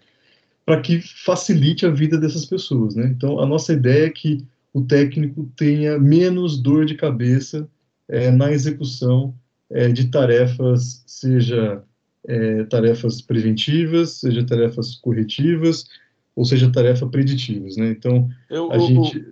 para 0.64 0.80
que 0.80 1.00
facilite 1.00 1.86
a 1.86 1.90
vida 1.90 2.18
dessas 2.18 2.44
pessoas. 2.44 2.94
Né? 2.94 3.06
Então, 3.06 3.40
a 3.40 3.46
nossa 3.46 3.72
ideia 3.72 4.06
é 4.06 4.10
que 4.10 4.44
o 4.72 4.82
técnico 4.82 5.50
tenha 5.56 5.98
menos 5.98 6.60
dor 6.60 6.84
de 6.84 6.94
cabeça 6.94 7.68
é, 8.08 8.30
na 8.30 8.52
execução 8.52 9.34
é, 9.68 9.88
de 9.88 10.08
tarefas, 10.08 11.02
seja 11.06 11.82
é, 12.26 12.64
tarefas 12.64 13.20
preventivas, 13.20 14.20
seja 14.20 14.44
tarefas 14.44 14.96
corretivas, 14.96 15.86
ou 16.34 16.44
seja 16.44 16.70
tarefas 16.70 17.08
preditivas, 17.10 17.76
né? 17.76 17.90
Então 17.90 18.28
eu, 18.48 18.70
a 18.70 18.76
eu, 18.76 18.80
gente 18.80 19.26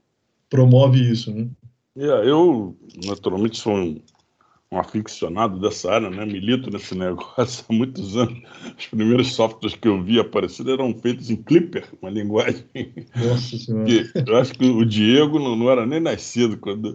promove 0.50 1.00
isso, 1.00 1.32
né? 1.32 1.48
eu 1.96 2.76
naturalmente 3.06 3.58
sou 3.58 3.74
um, 3.74 4.00
um, 4.70 4.78
aficionado 4.78 5.58
dessa 5.60 5.92
área, 5.92 6.10
né? 6.10 6.24
Milito 6.24 6.70
nesse 6.70 6.94
negócio 6.94 7.64
há 7.68 7.72
muitos 7.72 8.16
anos. 8.16 8.38
Os 8.78 8.86
primeiros 8.86 9.34
softwares 9.34 9.76
que 9.76 9.88
eu 9.88 10.02
vi 10.02 10.18
aparecendo 10.20 10.72
eram 10.72 10.94
feitos 10.98 11.30
em 11.30 11.36
Clipper, 11.36 11.86
uma 12.00 12.10
linguagem. 12.10 12.64
Nossa. 13.16 13.56
Que 13.84 14.10
eu 14.30 14.36
acho 14.36 14.52
que 14.54 14.66
o 14.66 14.84
Diego 14.84 15.38
não, 15.38 15.56
não 15.56 15.70
era 15.70 15.86
nem 15.86 16.00
nascido 16.00 16.56
quando 16.58 16.94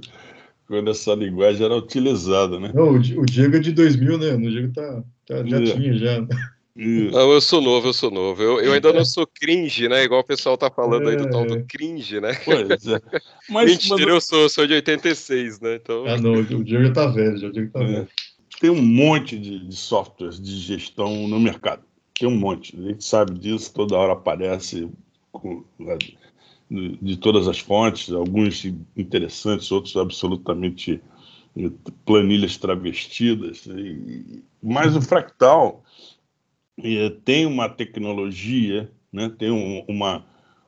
quando 0.66 0.90
essa 0.90 1.14
linguagem 1.14 1.66
era 1.66 1.76
utilizada, 1.76 2.60
né? 2.60 2.72
Não, 2.74 2.94
o 2.94 3.00
Diego 3.00 3.58
é 3.58 3.60
de 3.60 3.72
2000, 3.74 4.18
né? 4.18 4.34
O 4.34 4.42
Diego 4.42 4.74
tá, 4.74 5.04
tá 5.28 5.46
já 5.46 5.58
é. 5.58 5.64
tinha, 5.64 5.94
já. 5.94 6.28
Não, 6.76 7.32
eu 7.32 7.40
sou 7.40 7.62
novo, 7.62 7.90
eu 7.90 7.94
sou 7.94 8.10
novo. 8.10 8.42
Eu, 8.42 8.60
eu 8.60 8.74
ainda 8.74 8.92
não 8.92 9.06
sou 9.06 9.28
cringe, 9.28 9.88
né? 9.88 10.04
Igual 10.04 10.22
o 10.22 10.26
pessoal 10.26 10.58
tá 10.58 10.72
falando 10.72 11.08
aí 11.08 11.16
do 11.16 11.30
tal 11.30 11.46
do 11.46 11.58
é. 11.58 11.64
cringe, 11.64 12.20
né? 12.20 12.34
Pois 12.44 12.88
é. 12.88 13.00
Mas, 13.50 13.72
Mentira, 13.72 13.98
mas... 13.98 14.08
eu 14.08 14.22
sou, 14.22 14.50
sou 14.50 14.66
de 14.66 14.74
86, 14.74 15.60
né? 15.60 15.76
Então... 15.76 16.06
Ah, 16.08 16.18
não, 16.18 16.34
o 16.34 16.64
Diego 16.64 16.92
tá 16.92 17.08
velho, 17.08 17.38
já 17.38 17.48
o 17.48 17.52
Diego 17.52 17.72
tá 17.72 17.84
é. 17.84 17.86
velho. 17.86 18.08
Tem 18.60 18.70
um 18.70 18.82
monte 18.82 19.38
de, 19.38 19.60
de 19.68 19.76
softwares 19.76 20.42
de 20.42 20.58
gestão 20.58 21.28
no 21.28 21.40
mercado. 21.40 21.84
Tem 22.18 22.28
um 22.28 22.38
monte. 22.38 22.76
A 22.80 22.82
gente 22.90 23.04
sabe 23.04 23.38
disso, 23.38 23.74
toda 23.74 23.98
hora 23.98 24.14
aparece 24.14 24.90
com, 25.32 25.64
né, 25.78 25.98
de 26.70 27.18
todas 27.18 27.48
as 27.48 27.60
fontes, 27.60 28.12
alguns 28.12 28.66
interessantes, 28.96 29.72
outros 29.72 29.96
absolutamente 29.96 31.02
eh, 31.58 31.72
planilhas 32.06 32.58
travestidas. 32.58 33.68
Mas 34.62 34.96
o 34.96 35.02
fractal 35.02 35.84
tem 37.24 37.46
uma 37.46 37.70
tecnologia, 37.70 38.92
né, 39.12 39.32
tem 39.38 39.52
um, 39.52 39.84
uma, 39.88 40.26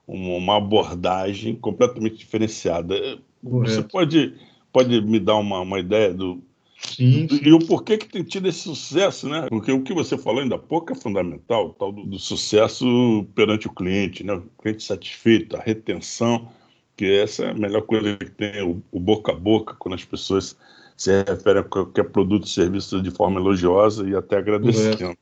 uma 0.07 0.57
abordagem 0.57 1.55
completamente 1.55 2.17
diferenciada. 2.17 2.95
Correto. 3.43 3.71
Você 3.71 3.83
pode, 3.83 4.33
pode 4.71 5.01
me 5.01 5.19
dar 5.19 5.35
uma, 5.35 5.61
uma 5.61 5.79
ideia 5.79 6.13
do, 6.13 6.41
Sim, 6.77 7.27
sim. 7.29 7.39
E 7.41 7.53
o 7.53 7.59
porquê 7.59 7.97
que 7.97 8.07
tem 8.07 8.23
tido 8.23 8.47
esse 8.47 8.59
sucesso, 8.59 9.27
né? 9.27 9.47
Porque 9.49 9.71
o 9.71 9.81
que 9.81 9.93
você 9.93 10.17
falou 10.17 10.41
ainda 10.41 10.55
há 10.55 10.59
pouco 10.59 10.91
é 10.91 10.95
fundamental, 10.95 11.67
o 11.67 11.73
tal 11.73 11.91
do, 11.91 12.03
do, 12.05 12.19
sucesso 12.19 13.25
perante 13.33 13.67
o 13.67 13.73
cliente, 13.73 14.23
né? 14.23 14.33
O 14.33 14.43
cliente 14.61 14.83
satisfeito, 14.83 15.55
a 15.55 15.61
retenção, 15.61 16.49
que 16.95 17.05
essa 17.05 17.45
é 17.45 17.51
a 17.51 17.53
melhor 17.53 17.81
coisa 17.81 18.17
que 18.17 18.29
tem, 18.29 18.61
o, 18.61 18.81
o 18.91 18.99
boca 18.99 19.31
a 19.31 19.35
boca, 19.35 19.75
quando 19.79 19.95
as 19.95 20.03
pessoas 20.03 20.57
se 20.95 21.23
referem 21.23 21.61
a 21.61 21.63
qualquer 21.63 22.09
produto 22.09 22.43
ou 22.43 22.47
serviço 22.47 23.01
de 23.01 23.11
forma 23.11 23.39
elogiosa 23.39 24.07
e 24.07 24.15
até 24.15 24.37
agradecendo. 24.37 25.17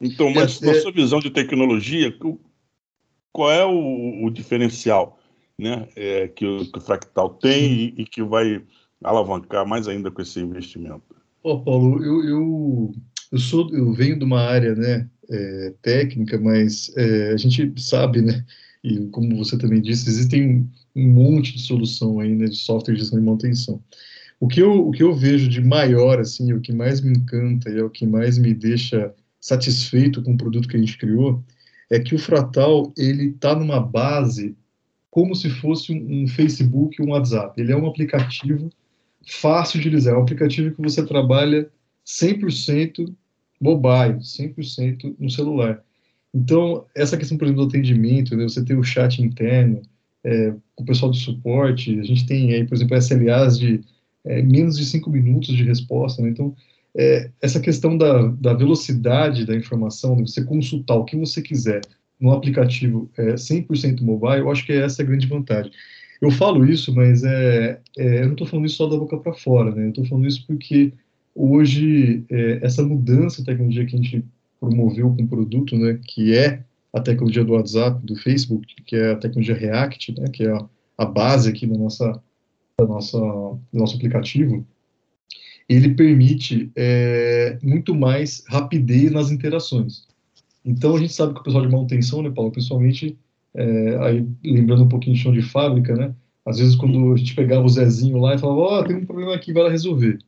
Então, 0.00 0.30
mas 0.30 0.62
é, 0.62 0.66
na 0.66 0.74
sua 0.74 0.92
visão 0.92 1.20
de 1.20 1.30
tecnologia, 1.30 2.14
qual 3.32 3.50
é 3.50 3.64
o, 3.64 4.24
o 4.24 4.30
diferencial 4.30 5.18
né, 5.58 5.88
é, 5.96 6.28
que, 6.28 6.46
o, 6.46 6.70
que, 6.70 6.78
o, 6.78 6.80
Fractal 6.80 7.30
tem 7.30 7.72
e, 7.72 8.02
e, 8.02 8.04
que 8.04 8.22
vai 8.22 8.62
alavancar 9.02 9.66
mais 9.66 9.86
ainda 9.88 10.10
com 10.10 10.20
esse 10.20 10.40
investimento? 10.40 11.02
Ô, 11.42 11.60
Paulo, 11.60 12.02
eu, 12.04 12.24
eu, 12.24 12.94
eu, 13.30 13.38
sou, 13.38 13.70
eu 13.72 13.92
venho 13.92 14.18
de 14.18 14.24
uma 14.24 14.40
área 14.40 14.74
né, 14.74 15.08
é, 15.30 15.74
técnica, 15.80 16.38
mas 16.38 16.92
é, 16.96 17.32
a 17.32 17.36
gente 17.36 17.72
sabe, 17.80 18.20
né, 18.20 18.44
e 18.82 19.06
como 19.08 19.36
você 19.36 19.56
também 19.56 19.80
disse, 19.80 20.08
existem 20.08 20.68
um 20.94 21.08
monte 21.08 21.54
de 21.54 21.62
solução 21.62 22.20
ainda 22.20 22.48
de 22.48 22.56
software 22.56 22.94
de 22.94 23.00
gestão 23.00 23.18
e 23.18 23.22
manutenção. 23.22 23.82
O 24.40 24.48
que, 24.48 24.60
eu, 24.60 24.88
o 24.88 24.90
que 24.90 25.02
eu 25.02 25.14
vejo 25.14 25.48
de 25.48 25.60
maior, 25.60 26.18
assim, 26.18 26.52
o 26.52 26.60
que 26.60 26.72
mais 26.72 27.00
me 27.00 27.16
encanta 27.16 27.70
e 27.70 27.78
é 27.78 27.82
o 27.82 27.90
que 27.90 28.06
mais 28.06 28.36
me 28.36 28.52
deixa 28.52 29.14
satisfeito 29.44 30.22
com 30.22 30.32
o 30.32 30.38
produto 30.38 30.66
que 30.66 30.74
a 30.74 30.80
gente 30.80 30.96
criou, 30.96 31.44
é 31.90 32.00
que 32.00 32.14
o 32.14 32.18
Fratal 32.18 32.90
ele 32.96 33.26
está 33.26 33.54
numa 33.54 33.78
base 33.78 34.56
como 35.10 35.36
se 35.36 35.50
fosse 35.50 35.92
um, 35.92 36.22
um 36.22 36.26
Facebook, 36.26 37.00
um 37.02 37.10
WhatsApp. 37.10 37.60
Ele 37.60 37.70
é 37.70 37.76
um 37.76 37.86
aplicativo 37.86 38.70
fácil 39.28 39.78
de 39.78 39.88
utilizar, 39.88 40.14
é 40.14 40.16
um 40.16 40.22
aplicativo 40.22 40.74
que 40.74 40.80
você 40.80 41.04
trabalha 41.04 41.68
100% 42.06 43.14
mobile, 43.60 44.18
100% 44.18 45.14
no 45.18 45.30
celular. 45.30 45.84
Então, 46.34 46.86
essa 46.94 47.16
questão, 47.18 47.36
por 47.36 47.44
exemplo, 47.44 47.64
do 47.64 47.68
atendimento, 47.68 48.34
né, 48.34 48.44
você 48.44 48.64
tem 48.64 48.76
o 48.76 48.82
chat 48.82 49.22
interno, 49.22 49.82
é, 50.24 50.54
o 50.74 50.84
pessoal 50.84 51.10
do 51.10 51.18
suporte, 51.18 52.00
a 52.00 52.02
gente 52.02 52.26
tem 52.26 52.54
aí, 52.54 52.64
por 52.64 52.74
exemplo, 52.74 52.96
SLAs 52.96 53.58
de 53.58 53.84
é, 54.24 54.40
menos 54.40 54.78
de 54.78 54.86
5 54.86 55.10
minutos 55.10 55.54
de 55.54 55.64
resposta, 55.64 56.22
né? 56.22 56.30
então 56.30 56.56
é, 56.96 57.30
essa 57.42 57.60
questão 57.60 57.96
da, 57.96 58.28
da, 58.28 58.54
velocidade 58.54 59.44
da 59.44 59.56
informação, 59.56 60.16
de 60.16 60.30
você 60.30 60.44
consultar 60.44 60.94
o 60.94 61.04
que 61.04 61.16
você 61.16 61.42
quiser 61.42 61.80
no 62.20 62.30
aplicativo 62.30 63.10
é, 63.16 63.34
100% 63.34 64.00
mobile, 64.00 64.40
eu 64.40 64.50
acho 64.50 64.64
que 64.64 64.72
essa 64.72 65.02
é 65.02 65.04
a 65.04 65.06
grande 65.06 65.26
vantagem. 65.26 65.72
Eu 66.20 66.30
falo 66.30 66.64
isso, 66.64 66.94
mas 66.94 67.24
é, 67.24 67.80
é 67.98 68.20
eu 68.20 68.26
não 68.26 68.32
estou 68.32 68.46
falando 68.46 68.66
isso 68.66 68.76
só 68.76 68.86
da 68.86 68.96
boca 68.96 69.18
para 69.18 69.34
fora, 69.34 69.74
né? 69.74 69.86
Eu 69.86 69.88
estou 69.90 70.04
falando 70.06 70.26
isso 70.26 70.46
porque 70.46 70.92
hoje 71.34 72.24
é, 72.30 72.60
essa 72.62 72.82
mudança 72.82 73.38
de 73.38 73.46
tecnologia 73.46 73.84
que 73.84 73.96
a 73.96 73.98
gente 73.98 74.24
promoveu 74.60 75.14
com 75.14 75.22
o 75.22 75.28
produto, 75.28 75.76
né, 75.76 75.98
que 76.02 76.36
é 76.36 76.62
a 76.92 77.00
tecnologia 77.00 77.44
do 77.44 77.52
WhatsApp, 77.52 78.04
do 78.06 78.16
Facebook, 78.16 78.74
que 78.86 78.96
é 78.96 79.12
a 79.12 79.16
tecnologia 79.16 79.54
React, 79.54 80.20
né, 80.20 80.28
que 80.28 80.44
é 80.44 80.52
a, 80.52 80.64
a 80.96 81.04
base 81.04 81.50
aqui 81.50 81.66
da 81.66 81.76
nossa, 81.76 82.22
da 82.78 82.86
nossa, 82.86 83.18
do 83.18 83.60
nosso 83.72 83.96
aplicativo, 83.96 84.64
ele 85.68 85.94
permite 85.94 86.70
é, 86.76 87.58
muito 87.62 87.94
mais 87.94 88.44
rapidez 88.48 89.10
nas 89.10 89.30
interações. 89.30 90.06
Então, 90.64 90.96
a 90.96 90.98
gente 90.98 91.12
sabe 91.12 91.34
que 91.34 91.40
o 91.40 91.42
pessoal 91.42 91.64
de 91.64 91.72
manutenção, 91.72 92.22
né, 92.22 92.30
Paulo, 92.30 92.50
principalmente, 92.50 93.16
é, 93.54 93.98
aí, 94.02 94.26
lembrando 94.44 94.84
um 94.84 94.88
pouquinho 94.88 95.16
de 95.16 95.22
chão 95.22 95.32
de 95.32 95.42
fábrica, 95.42 95.94
né, 95.94 96.14
às 96.44 96.58
vezes 96.58 96.74
quando 96.74 97.12
a 97.12 97.16
gente 97.16 97.34
pegava 97.34 97.64
o 97.64 97.68
Zezinho 97.68 98.18
lá 98.18 98.34
e 98.34 98.38
falava, 98.38 98.60
ó, 98.60 98.80
oh, 98.80 98.84
tem 98.84 98.96
um 98.96 99.06
problema 99.06 99.34
aqui, 99.34 99.52
vai 99.52 99.62
lá 99.62 99.70
resolver. 99.70 100.18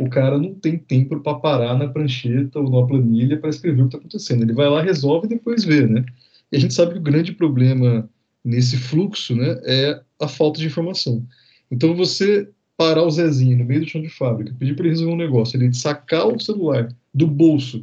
O 0.00 0.08
cara 0.08 0.38
não 0.38 0.54
tem 0.54 0.78
tempo 0.78 1.20
para 1.20 1.34
parar 1.34 1.76
na 1.78 1.88
prancheta 1.88 2.58
ou 2.58 2.64
numa 2.64 2.86
planilha 2.86 3.38
para 3.38 3.50
escrever 3.50 3.82
o 3.82 3.84
que 3.84 3.96
está 3.96 3.98
acontecendo. 3.98 4.42
Ele 4.42 4.52
vai 4.52 4.68
lá, 4.68 4.82
resolve 4.82 5.26
e 5.26 5.30
depois 5.30 5.64
vê, 5.64 5.86
né? 5.86 6.04
E 6.50 6.56
a 6.56 6.60
gente 6.60 6.74
sabe 6.74 6.92
que 6.92 6.98
o 6.98 7.02
grande 7.02 7.32
problema 7.32 8.08
nesse 8.44 8.76
fluxo, 8.76 9.34
né, 9.36 9.60
é 9.64 10.00
a 10.20 10.28
falta 10.28 10.58
de 10.58 10.66
informação. 10.66 11.24
Então, 11.70 11.94
você 11.94 12.48
parar 12.76 13.02
o 13.02 13.10
Zezinho 13.10 13.58
no 13.58 13.64
meio 13.64 13.80
do 13.80 13.88
chão 13.88 14.02
de 14.02 14.08
fábrica, 14.08 14.54
pedir 14.58 14.74
para 14.74 14.84
ele 14.84 14.94
resolver 14.94 15.12
um 15.12 15.16
negócio, 15.16 15.56
ele 15.56 15.72
sacar 15.72 16.26
o 16.26 16.40
celular 16.40 16.88
do 17.12 17.26
bolso 17.26 17.82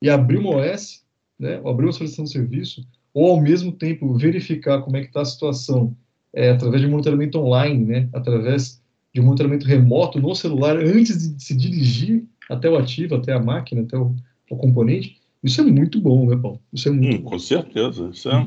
e 0.00 0.08
abrir 0.08 0.38
uma 0.38 0.56
OS, 0.56 1.04
né, 1.38 1.60
ou 1.62 1.70
abrir 1.70 1.86
uma 1.86 1.92
solicitação 1.92 2.24
de 2.24 2.32
serviço, 2.32 2.86
ou 3.12 3.32
ao 3.32 3.40
mesmo 3.40 3.72
tempo 3.72 4.14
verificar 4.14 4.82
como 4.82 4.96
é 4.96 5.00
que 5.00 5.08
está 5.08 5.22
a 5.22 5.24
situação 5.24 5.96
é, 6.32 6.50
através 6.50 6.82
de 6.82 6.88
monitoramento 6.88 7.38
online, 7.38 7.84
né, 7.84 8.08
através 8.12 8.80
de 9.14 9.20
monitoramento 9.20 9.66
remoto 9.66 10.20
no 10.20 10.34
celular 10.34 10.76
antes 10.76 11.34
de 11.34 11.42
se 11.42 11.56
dirigir 11.56 12.24
até 12.48 12.68
o 12.68 12.76
ativo, 12.76 13.14
até 13.14 13.32
a 13.32 13.40
máquina, 13.40 13.82
até 13.82 13.96
o, 13.96 14.14
o 14.50 14.56
componente, 14.56 15.16
isso 15.42 15.60
é 15.60 15.64
muito 15.64 16.00
bom, 16.00 16.28
né, 16.28 16.36
Paulo? 16.36 16.60
Isso 16.72 16.88
é 16.88 16.92
muito 16.92 17.20
hum, 17.20 17.30
Com 17.30 17.38
certeza. 17.38 18.10
Isso 18.12 18.28
é, 18.28 18.46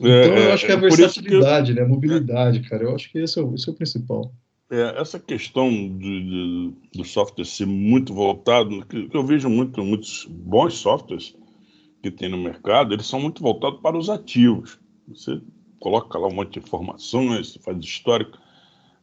então, 0.00 0.10
é, 0.10 0.48
eu 0.48 0.52
acho 0.52 0.66
que 0.66 0.72
é 0.72 0.74
a 0.74 0.78
versatilidade, 0.78 1.72
que... 1.72 1.78
né, 1.78 1.86
a 1.86 1.88
mobilidade, 1.88 2.60
cara, 2.60 2.84
eu 2.84 2.94
acho 2.94 3.10
que 3.10 3.18
esse 3.18 3.38
é 3.38 3.42
o, 3.42 3.54
esse 3.54 3.68
é 3.68 3.72
o 3.72 3.74
principal. 3.74 4.32
É, 4.74 5.00
essa 5.00 5.20
questão 5.20 5.70
de, 5.70 5.98
de, 5.98 6.74
do 6.96 7.04
software 7.04 7.44
ser 7.44 7.64
muito 7.64 8.12
voltado, 8.12 8.84
que, 8.86 9.08
que 9.08 9.16
eu 9.16 9.24
vejo 9.24 9.48
muito, 9.48 9.84
muitos 9.84 10.26
bons 10.28 10.74
softwares 10.74 11.36
que 12.02 12.10
tem 12.10 12.28
no 12.28 12.36
mercado, 12.36 12.92
eles 12.92 13.06
são 13.06 13.20
muito 13.20 13.40
voltados 13.40 13.80
para 13.80 13.96
os 13.96 14.10
ativos. 14.10 14.80
Você 15.06 15.40
coloca 15.78 16.18
lá 16.18 16.26
um 16.26 16.34
monte 16.34 16.54
de 16.54 16.58
informações, 16.58 17.56
faz 17.62 17.78
histórico, 17.78 18.36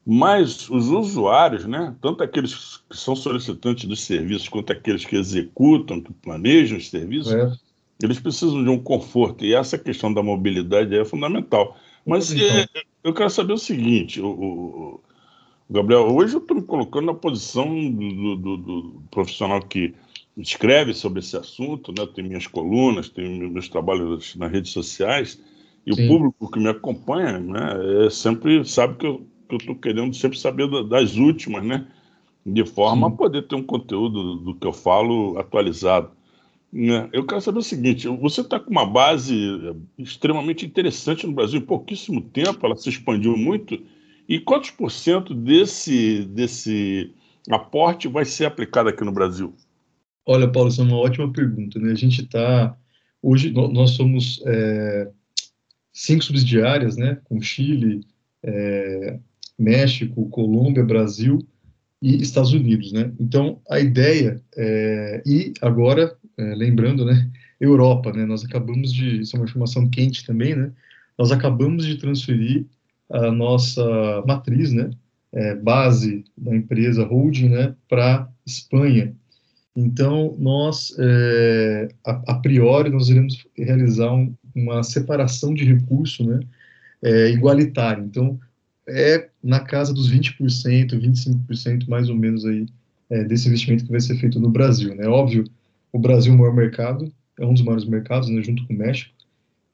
mas 0.05 0.69
os 0.69 0.89
usuários, 0.89 1.65
né, 1.65 1.95
tanto 2.01 2.21
aqueles 2.21 2.83
que 2.89 2.97
são 2.97 3.15
solicitantes 3.15 3.85
dos 3.85 4.01
serviços 4.01 4.49
quanto 4.49 4.73
aqueles 4.73 5.05
que 5.05 5.15
executam, 5.15 6.01
que 6.01 6.11
planejam 6.11 6.77
os 6.77 6.89
serviços, 6.89 7.31
é. 7.31 7.49
eles 8.03 8.19
precisam 8.19 8.61
de 8.61 8.69
um 8.69 8.77
conforto 8.77 9.45
e 9.45 9.53
essa 9.53 9.77
questão 9.77 10.13
da 10.13 10.21
mobilidade 10.21 10.93
é 10.93 11.05
fundamental. 11.05 11.77
Mas 12.05 12.33
é, 12.33 12.65
eu 13.05 13.13
quero 13.13 13.29
saber 13.29 13.53
o 13.53 13.57
seguinte, 13.57 14.19
o, 14.19 14.27
o 14.27 15.01
Gabriel, 15.71 16.13
hoje 16.13 16.35
eu 16.35 16.39
estou 16.41 16.57
me 16.57 16.63
colocando 16.63 17.05
na 17.05 17.13
posição 17.13 17.65
do, 17.91 18.35
do, 18.35 18.57
do, 18.57 19.03
profissional 19.09 19.61
que 19.61 19.93
escreve 20.35 20.93
sobre 20.93 21.21
esse 21.21 21.37
assunto, 21.37 21.93
né? 21.97 22.05
Tem 22.13 22.25
minhas 22.25 22.45
colunas, 22.45 23.07
tenho 23.07 23.49
meus 23.49 23.69
trabalhos 23.69 24.35
nas 24.35 24.51
redes 24.51 24.73
sociais, 24.73 25.41
e 25.87 25.95
Sim. 25.95 26.03
o 26.03 26.07
público 26.09 26.51
que 26.51 26.59
me 26.59 26.67
acompanha, 26.67 27.39
né, 27.39 28.05
é 28.05 28.09
sempre 28.09 28.65
sabe 28.65 28.97
que 28.97 29.07
eu 29.07 29.25
estou 29.49 29.73
querendo 29.75 30.13
sempre 30.13 30.37
saber 30.37 30.67
das 30.89 31.15
últimas, 31.15 31.63
né? 31.63 31.87
De 32.45 32.65
forma 32.65 33.07
Sim. 33.07 33.13
a 33.13 33.17
poder 33.17 33.47
ter 33.47 33.55
um 33.55 33.63
conteúdo 33.63 34.35
do 34.35 34.55
que 34.55 34.67
eu 34.67 34.73
falo 34.73 35.39
atualizado. 35.39 36.11
Né? 36.69 37.07
Eu 37.13 37.25
quero 37.25 37.39
saber 37.39 37.59
o 37.59 37.63
seguinte: 37.63 38.09
você 38.09 38.41
está 38.41 38.59
com 38.59 38.71
uma 38.71 38.85
base 38.85 39.33
extremamente 39.97 40.65
interessante 40.65 41.25
no 41.25 41.31
Brasil, 41.31 41.61
em 41.61 41.65
pouquíssimo 41.65 42.19
tempo, 42.19 42.65
ela 42.65 42.75
se 42.75 42.89
expandiu 42.89 43.37
muito 43.37 43.81
e 44.27 44.39
quantos 44.39 44.71
por 44.71 44.91
cento 44.91 45.33
desse, 45.33 46.25
desse 46.25 47.13
aporte 47.49 48.07
vai 48.07 48.25
ser 48.25 48.45
aplicado 48.45 48.89
aqui 48.89 49.03
no 49.03 49.11
Brasil? 49.11 49.55
Olha, 50.25 50.47
Paulo, 50.47 50.69
isso 50.69 50.81
é 50.81 50.83
uma 50.83 50.97
ótima 50.97 51.31
pergunta. 51.31 51.79
Né? 51.79 51.91
A 51.91 51.95
gente 51.95 52.21
está. 52.21 52.77
Hoje, 53.21 53.51
nós 53.51 53.91
somos 53.91 54.41
é, 54.45 55.09
cinco 55.93 56.23
subsidiárias, 56.23 56.95
né? 56.95 57.19
com 57.25 57.41
Chile, 57.41 58.01
é, 58.43 59.19
México, 59.57 60.29
Colômbia, 60.29 60.83
Brasil 60.83 61.39
e 62.01 62.21
Estados 62.21 62.53
Unidos. 62.53 62.91
Né? 62.91 63.11
Então, 63.19 63.61
a 63.69 63.79
ideia. 63.79 64.41
É, 64.55 65.23
e 65.25 65.53
agora, 65.61 66.15
é, 66.37 66.55
lembrando, 66.55 67.05
né? 67.05 67.29
Europa, 67.61 68.11
né? 68.11 68.25
Nós 68.25 68.43
acabamos 68.43 68.91
de. 68.91 69.21
Isso 69.21 69.35
é 69.35 69.39
uma 69.39 69.45
informação 69.45 69.87
quente 69.87 70.25
também, 70.25 70.55
né? 70.55 70.71
Nós 71.15 71.31
acabamos 71.31 71.85
de 71.85 71.95
transferir 71.95 72.65
a 73.11 73.31
nossa 73.31 73.83
matriz, 74.25 74.71
né, 74.71 74.91
é, 75.33 75.55
base 75.55 76.23
da 76.37 76.55
empresa 76.55 77.03
holding, 77.03 77.49
né, 77.49 77.75
para 77.89 78.29
Espanha. 78.45 79.13
Então, 79.75 80.35
nós, 80.37 80.93
é, 80.99 81.89
a, 82.05 82.33
a, 82.33 82.35
priori, 82.35 82.89
nós 82.89 83.09
iremos 83.09 83.45
realizar 83.57 84.11
um, 84.13 84.33
uma 84.53 84.83
separação 84.83 85.53
de 85.53 85.63
recurso 85.63 86.25
né, 86.25 86.41
é, 87.01 87.29
igualitária. 87.29 88.03
Então, 88.03 88.39
é 88.87 89.29
na 89.41 89.61
casa 89.61 89.93
dos 89.93 90.11
20%, 90.11 90.37
25% 90.91 91.87
mais 91.87 92.09
ou 92.09 92.15
menos 92.15 92.45
aí 92.45 92.65
é, 93.09 93.23
desse 93.23 93.47
investimento 93.47 93.85
que 93.85 93.91
vai 93.91 94.01
ser 94.01 94.17
feito 94.17 94.39
no 94.39 94.49
Brasil. 94.49 94.93
Né? 94.95 95.07
Óbvio, 95.07 95.45
o 95.91 95.99
Brasil 95.99 96.33
é 96.33 96.35
o 96.35 96.39
maior 96.39 96.53
mercado, 96.53 97.11
é 97.39 97.45
um 97.45 97.53
dos 97.53 97.63
maiores 97.63 97.85
mercados, 97.85 98.29
né, 98.29 98.41
junto 98.41 98.65
com 98.67 98.73
o 98.73 98.77
México. 98.77 99.13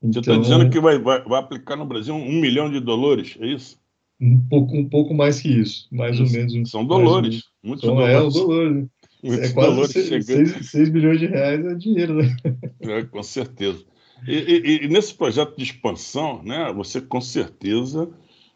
Então, 0.01 0.23
Você 0.23 0.31
está 0.31 0.41
dizendo 0.41 0.69
que 0.69 0.79
vai, 0.79 0.99
vai, 0.99 1.23
vai, 1.23 1.39
aplicar 1.39 1.75
no 1.75 1.85
Brasil 1.85 2.13
um 2.13 2.39
milhão 2.39 2.69
de 2.69 2.79
dólares, 2.79 3.35
é 3.39 3.47
isso? 3.47 3.77
Um 4.19 4.39
pouco, 4.47 4.75
um 4.75 4.87
pouco 4.87 5.13
mais 5.13 5.41
que 5.41 5.49
isso, 5.49 5.87
mais 5.91 6.19
isso. 6.19 6.23
ou 6.23 6.29
menos. 6.31 6.53
Um, 6.53 6.65
São 6.65 6.85
dolores, 6.85 7.43
muitos 7.63 7.83
então, 7.83 7.95
dólares. 7.95 8.15
É, 8.15 8.21
o 8.21 8.29
dolor, 8.29 8.71
né? 8.71 8.87
é 9.23 9.49
quase 9.49 10.63
6 10.63 10.89
bilhões 10.89 11.19
de 11.19 11.27
reais 11.27 11.65
é 11.65 11.75
dinheiro, 11.75 12.15
né? 12.15 12.35
É, 12.81 13.03
com 13.03 13.23
certeza. 13.23 13.83
E, 14.27 14.33
e, 14.33 14.85
e, 14.85 14.87
nesse 14.87 15.13
projeto 15.13 15.55
de 15.55 15.63
expansão, 15.63 16.41
né, 16.43 16.71
você 16.75 16.99
com 16.99 17.21
certeza 17.21 18.09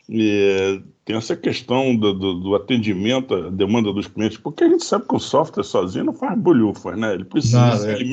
é, 0.09 0.81
tem 1.05 1.15
essa 1.15 1.35
questão 1.35 1.95
do, 1.95 2.13
do, 2.13 2.39
do, 2.39 2.55
atendimento 2.55 3.33
à 3.33 3.49
demanda 3.49 3.93
dos 3.93 4.07
clientes, 4.07 4.37
porque 4.37 4.63
a 4.63 4.69
gente 4.69 4.83
sabe 4.83 5.07
que 5.07 5.15
o 5.15 5.19
software 5.19 5.63
sozinho 5.63 6.05
não 6.05 6.13
faz 6.13 6.37
bolhufas, 6.39 6.97
né? 6.97 7.13
Ele 7.13 7.25
precisa 7.25 7.59
Nada, 7.59 7.77
ser 7.77 8.01
é, 8.01 8.03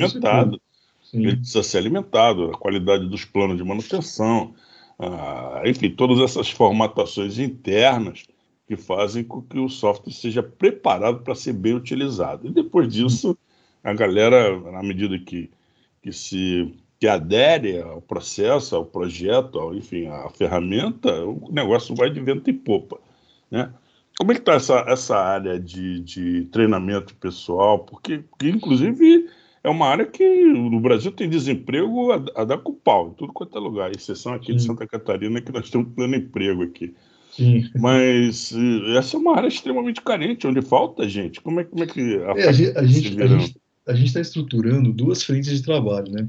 alimentado. 1.13 1.33
Ele 1.33 1.37
precisa 1.37 1.63
ser 1.63 1.77
alimentado, 1.77 2.51
a 2.51 2.57
qualidade 2.57 3.07
dos 3.07 3.25
planos 3.25 3.57
de 3.57 3.63
manutenção, 3.63 4.53
ah, 4.97 5.61
enfim, 5.65 5.89
todas 5.89 6.19
essas 6.19 6.49
formatações 6.49 7.39
internas 7.39 8.25
que 8.67 8.75
fazem 8.75 9.23
com 9.23 9.41
que 9.41 9.57
o 9.57 9.69
software 9.69 10.13
seja 10.13 10.43
preparado 10.43 11.21
para 11.21 11.33
ser 11.33 11.53
bem 11.53 11.73
utilizado. 11.73 12.47
E 12.47 12.51
depois 12.51 12.91
disso, 12.91 13.37
a 13.83 13.93
galera, 13.93 14.59
na 14.71 14.83
medida 14.83 15.17
que, 15.17 15.49
que 16.01 16.11
se 16.11 16.73
que 16.99 17.07
adere 17.07 17.79
ao 17.79 18.01
processo, 18.01 18.75
ao 18.75 18.85
projeto, 18.85 19.57
ao, 19.57 19.73
enfim, 19.73 20.07
à 20.07 20.29
ferramenta, 20.31 21.23
o 21.23 21.49
negócio 21.49 21.95
vai 21.95 22.09
de 22.09 22.19
vento 22.19 22.49
e 22.49 22.53
popa. 22.53 22.99
Né? 23.49 23.73
Como 24.17 24.33
é 24.33 24.35
que 24.35 24.41
está 24.41 24.53
essa, 24.55 24.83
essa 24.85 25.17
área 25.17 25.57
de, 25.57 26.01
de 26.01 26.43
treinamento 26.51 27.15
pessoal? 27.15 27.79
Porque, 27.79 28.17
porque, 28.17 28.49
inclusive, 28.49 29.29
é 29.63 29.69
uma 29.69 29.87
área 29.87 30.05
que 30.05 30.23
no 30.43 30.79
Brasil 30.79 31.11
tem 31.11 31.29
desemprego 31.29 32.11
a, 32.11 32.41
a 32.41 32.45
dar 32.45 32.57
com 32.59 32.73
pau, 32.73 33.09
em 33.09 33.13
tudo 33.13 33.33
quanto 33.33 33.57
é 33.57 33.61
lugar, 33.61 33.91
exceção 33.91 34.33
aqui 34.33 34.53
de 34.53 34.63
Santa 34.63 34.87
Catarina, 34.87 35.41
que 35.41 35.51
nós 35.51 35.69
temos 35.69 35.93
pleno 35.93 36.15
emprego 36.15 36.63
aqui. 36.63 36.93
Sim. 37.31 37.69
Mas 37.75 38.53
eh, 38.53 38.97
essa 38.97 39.15
é 39.15 39.19
uma 39.19 39.35
área 39.35 39.47
extremamente 39.47 40.01
carente, 40.01 40.47
onde 40.47 40.61
falta 40.61 41.07
gente. 41.07 41.39
Como 41.41 41.59
é, 41.59 41.63
como 41.63 41.83
é 41.83 41.87
que 41.87 42.01
a, 42.17 42.33
é, 42.37 42.47
a, 42.47 42.51
gente, 42.51 42.77
a, 42.77 42.83
gente, 42.83 43.57
a 43.87 43.93
gente 43.93 44.07
está 44.07 44.19
estruturando 44.19 44.91
duas 44.91 45.23
frentes 45.23 45.51
de 45.51 45.61
trabalho, 45.61 46.11
né? 46.11 46.27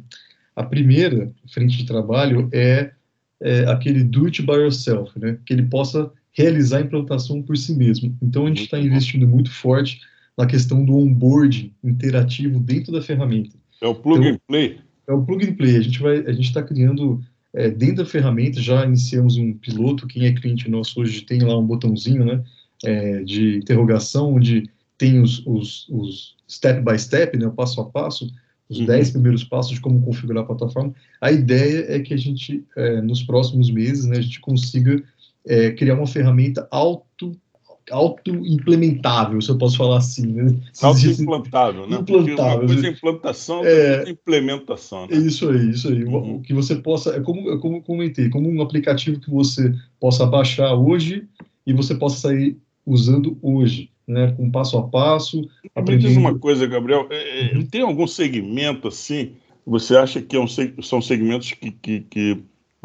A 0.54 0.62
primeira 0.62 1.32
frente 1.52 1.78
de 1.78 1.86
trabalho 1.86 2.48
é, 2.52 2.92
é 3.40 3.64
aquele 3.70 4.04
do 4.04 4.26
it 4.26 4.42
by 4.42 4.52
yourself, 4.52 5.18
né? 5.18 5.38
Que 5.44 5.52
ele 5.52 5.64
possa 5.64 6.12
realizar 6.32 6.78
a 6.78 6.82
implantação 6.82 7.42
por 7.42 7.56
si 7.56 7.74
mesmo. 7.74 8.16
Então 8.22 8.46
a 8.46 8.48
gente 8.48 8.64
está 8.64 8.78
investindo 8.78 9.26
muito 9.26 9.50
forte 9.50 10.00
na 10.40 10.46
questão 10.46 10.82
do 10.82 10.96
onboarding 10.96 11.70
interativo 11.84 12.58
dentro 12.58 12.90
da 12.90 13.02
ferramenta. 13.02 13.56
É 13.82 13.86
o 13.86 13.94
plug 13.94 14.20
então, 14.20 14.34
and 14.34 14.38
play. 14.46 14.80
É 15.06 15.12
o 15.12 15.22
plug 15.22 15.46
and 15.46 15.54
play. 15.54 15.76
A 15.76 15.82
gente 15.82 16.00
vai, 16.00 16.18
a 16.20 16.32
gente 16.32 16.46
está 16.46 16.62
criando 16.62 17.22
é, 17.52 17.68
dentro 17.70 17.96
da 17.96 18.06
ferramenta 18.06 18.60
já 18.60 18.84
iniciamos 18.84 19.36
um 19.36 19.52
piloto. 19.52 20.06
Quem 20.06 20.24
é 20.24 20.32
cliente 20.32 20.70
nosso 20.70 20.98
hoje 21.00 21.22
tem 21.22 21.42
lá 21.42 21.58
um 21.58 21.66
botãozinho, 21.66 22.24
né, 22.24 22.42
é, 22.84 23.22
de 23.22 23.58
interrogação 23.58 24.34
onde 24.34 24.70
tem 24.96 25.20
os, 25.20 25.44
os, 25.46 25.86
os, 25.90 26.36
step 26.48 26.82
by 26.82 26.98
step, 26.98 27.36
né, 27.36 27.46
o 27.46 27.52
passo 27.52 27.80
a 27.80 27.84
passo, 27.84 28.30
os 28.68 28.78
uhum. 28.78 28.86
10 28.86 29.10
primeiros 29.10 29.44
passos 29.44 29.74
de 29.74 29.80
como 29.80 30.00
configurar 30.00 30.44
a 30.44 30.46
plataforma. 30.46 30.94
A 31.20 31.30
ideia 31.30 31.84
é 31.88 32.00
que 32.00 32.14
a 32.14 32.16
gente, 32.16 32.64
é, 32.76 33.02
nos 33.02 33.22
próximos 33.22 33.70
meses, 33.70 34.06
né, 34.06 34.16
a 34.16 34.22
gente 34.22 34.40
consiga 34.40 35.02
é, 35.46 35.70
criar 35.72 35.96
uma 35.96 36.06
ferramenta 36.06 36.66
auto 36.70 37.36
auto-implementável, 37.90 39.40
se 39.40 39.50
eu 39.50 39.58
posso 39.58 39.76
falar 39.76 39.98
assim. 39.98 40.26
Né? 40.26 40.54
Auto-implantável, 40.82 41.86
né? 41.86 41.98
Implantável. 41.98 42.34
Porque 42.34 42.40
uma 42.40 42.66
coisa 42.66 42.86
é 42.86 42.90
implantação, 42.90 43.64
é, 43.64 44.04
é 44.04 44.10
implementação. 44.10 45.06
Né? 45.06 45.16
Isso 45.16 45.48
aí, 45.48 45.70
isso 45.70 45.88
aí. 45.88 46.04
Uhum. 46.04 46.40
Que 46.42 46.54
você 46.54 46.76
possa, 46.76 47.16
é 47.16 47.20
como, 47.20 47.50
é 47.50 47.58
como 47.58 47.82
comentei, 47.82 48.28
como 48.28 48.48
um 48.48 48.62
aplicativo 48.62 49.20
que 49.20 49.30
você 49.30 49.74
possa 49.98 50.26
baixar 50.26 50.74
hoje 50.74 51.28
e 51.66 51.72
você 51.72 51.94
possa 51.94 52.16
sair 52.16 52.56
usando 52.84 53.38
hoje, 53.42 53.90
né? 54.06 54.32
Com 54.36 54.50
passo 54.50 54.78
a 54.78 54.82
passo. 54.82 55.48
Aprendendo... 55.74 56.02
Me 56.02 56.08
diz 56.08 56.16
uma 56.16 56.38
coisa, 56.38 56.66
Gabriel, 56.66 57.06
é, 57.10 57.52
é, 57.52 57.56
uhum. 57.56 57.66
tem 57.66 57.82
algum 57.82 58.06
segmento 58.06 58.88
assim? 58.88 59.32
Você 59.66 59.96
acha 59.96 60.20
que 60.20 60.36
é 60.36 60.40
um, 60.40 60.46
são 60.82 61.00
segmentos 61.00 61.52
que, 61.52 61.70
que, 61.70 62.00
que 62.00 62.42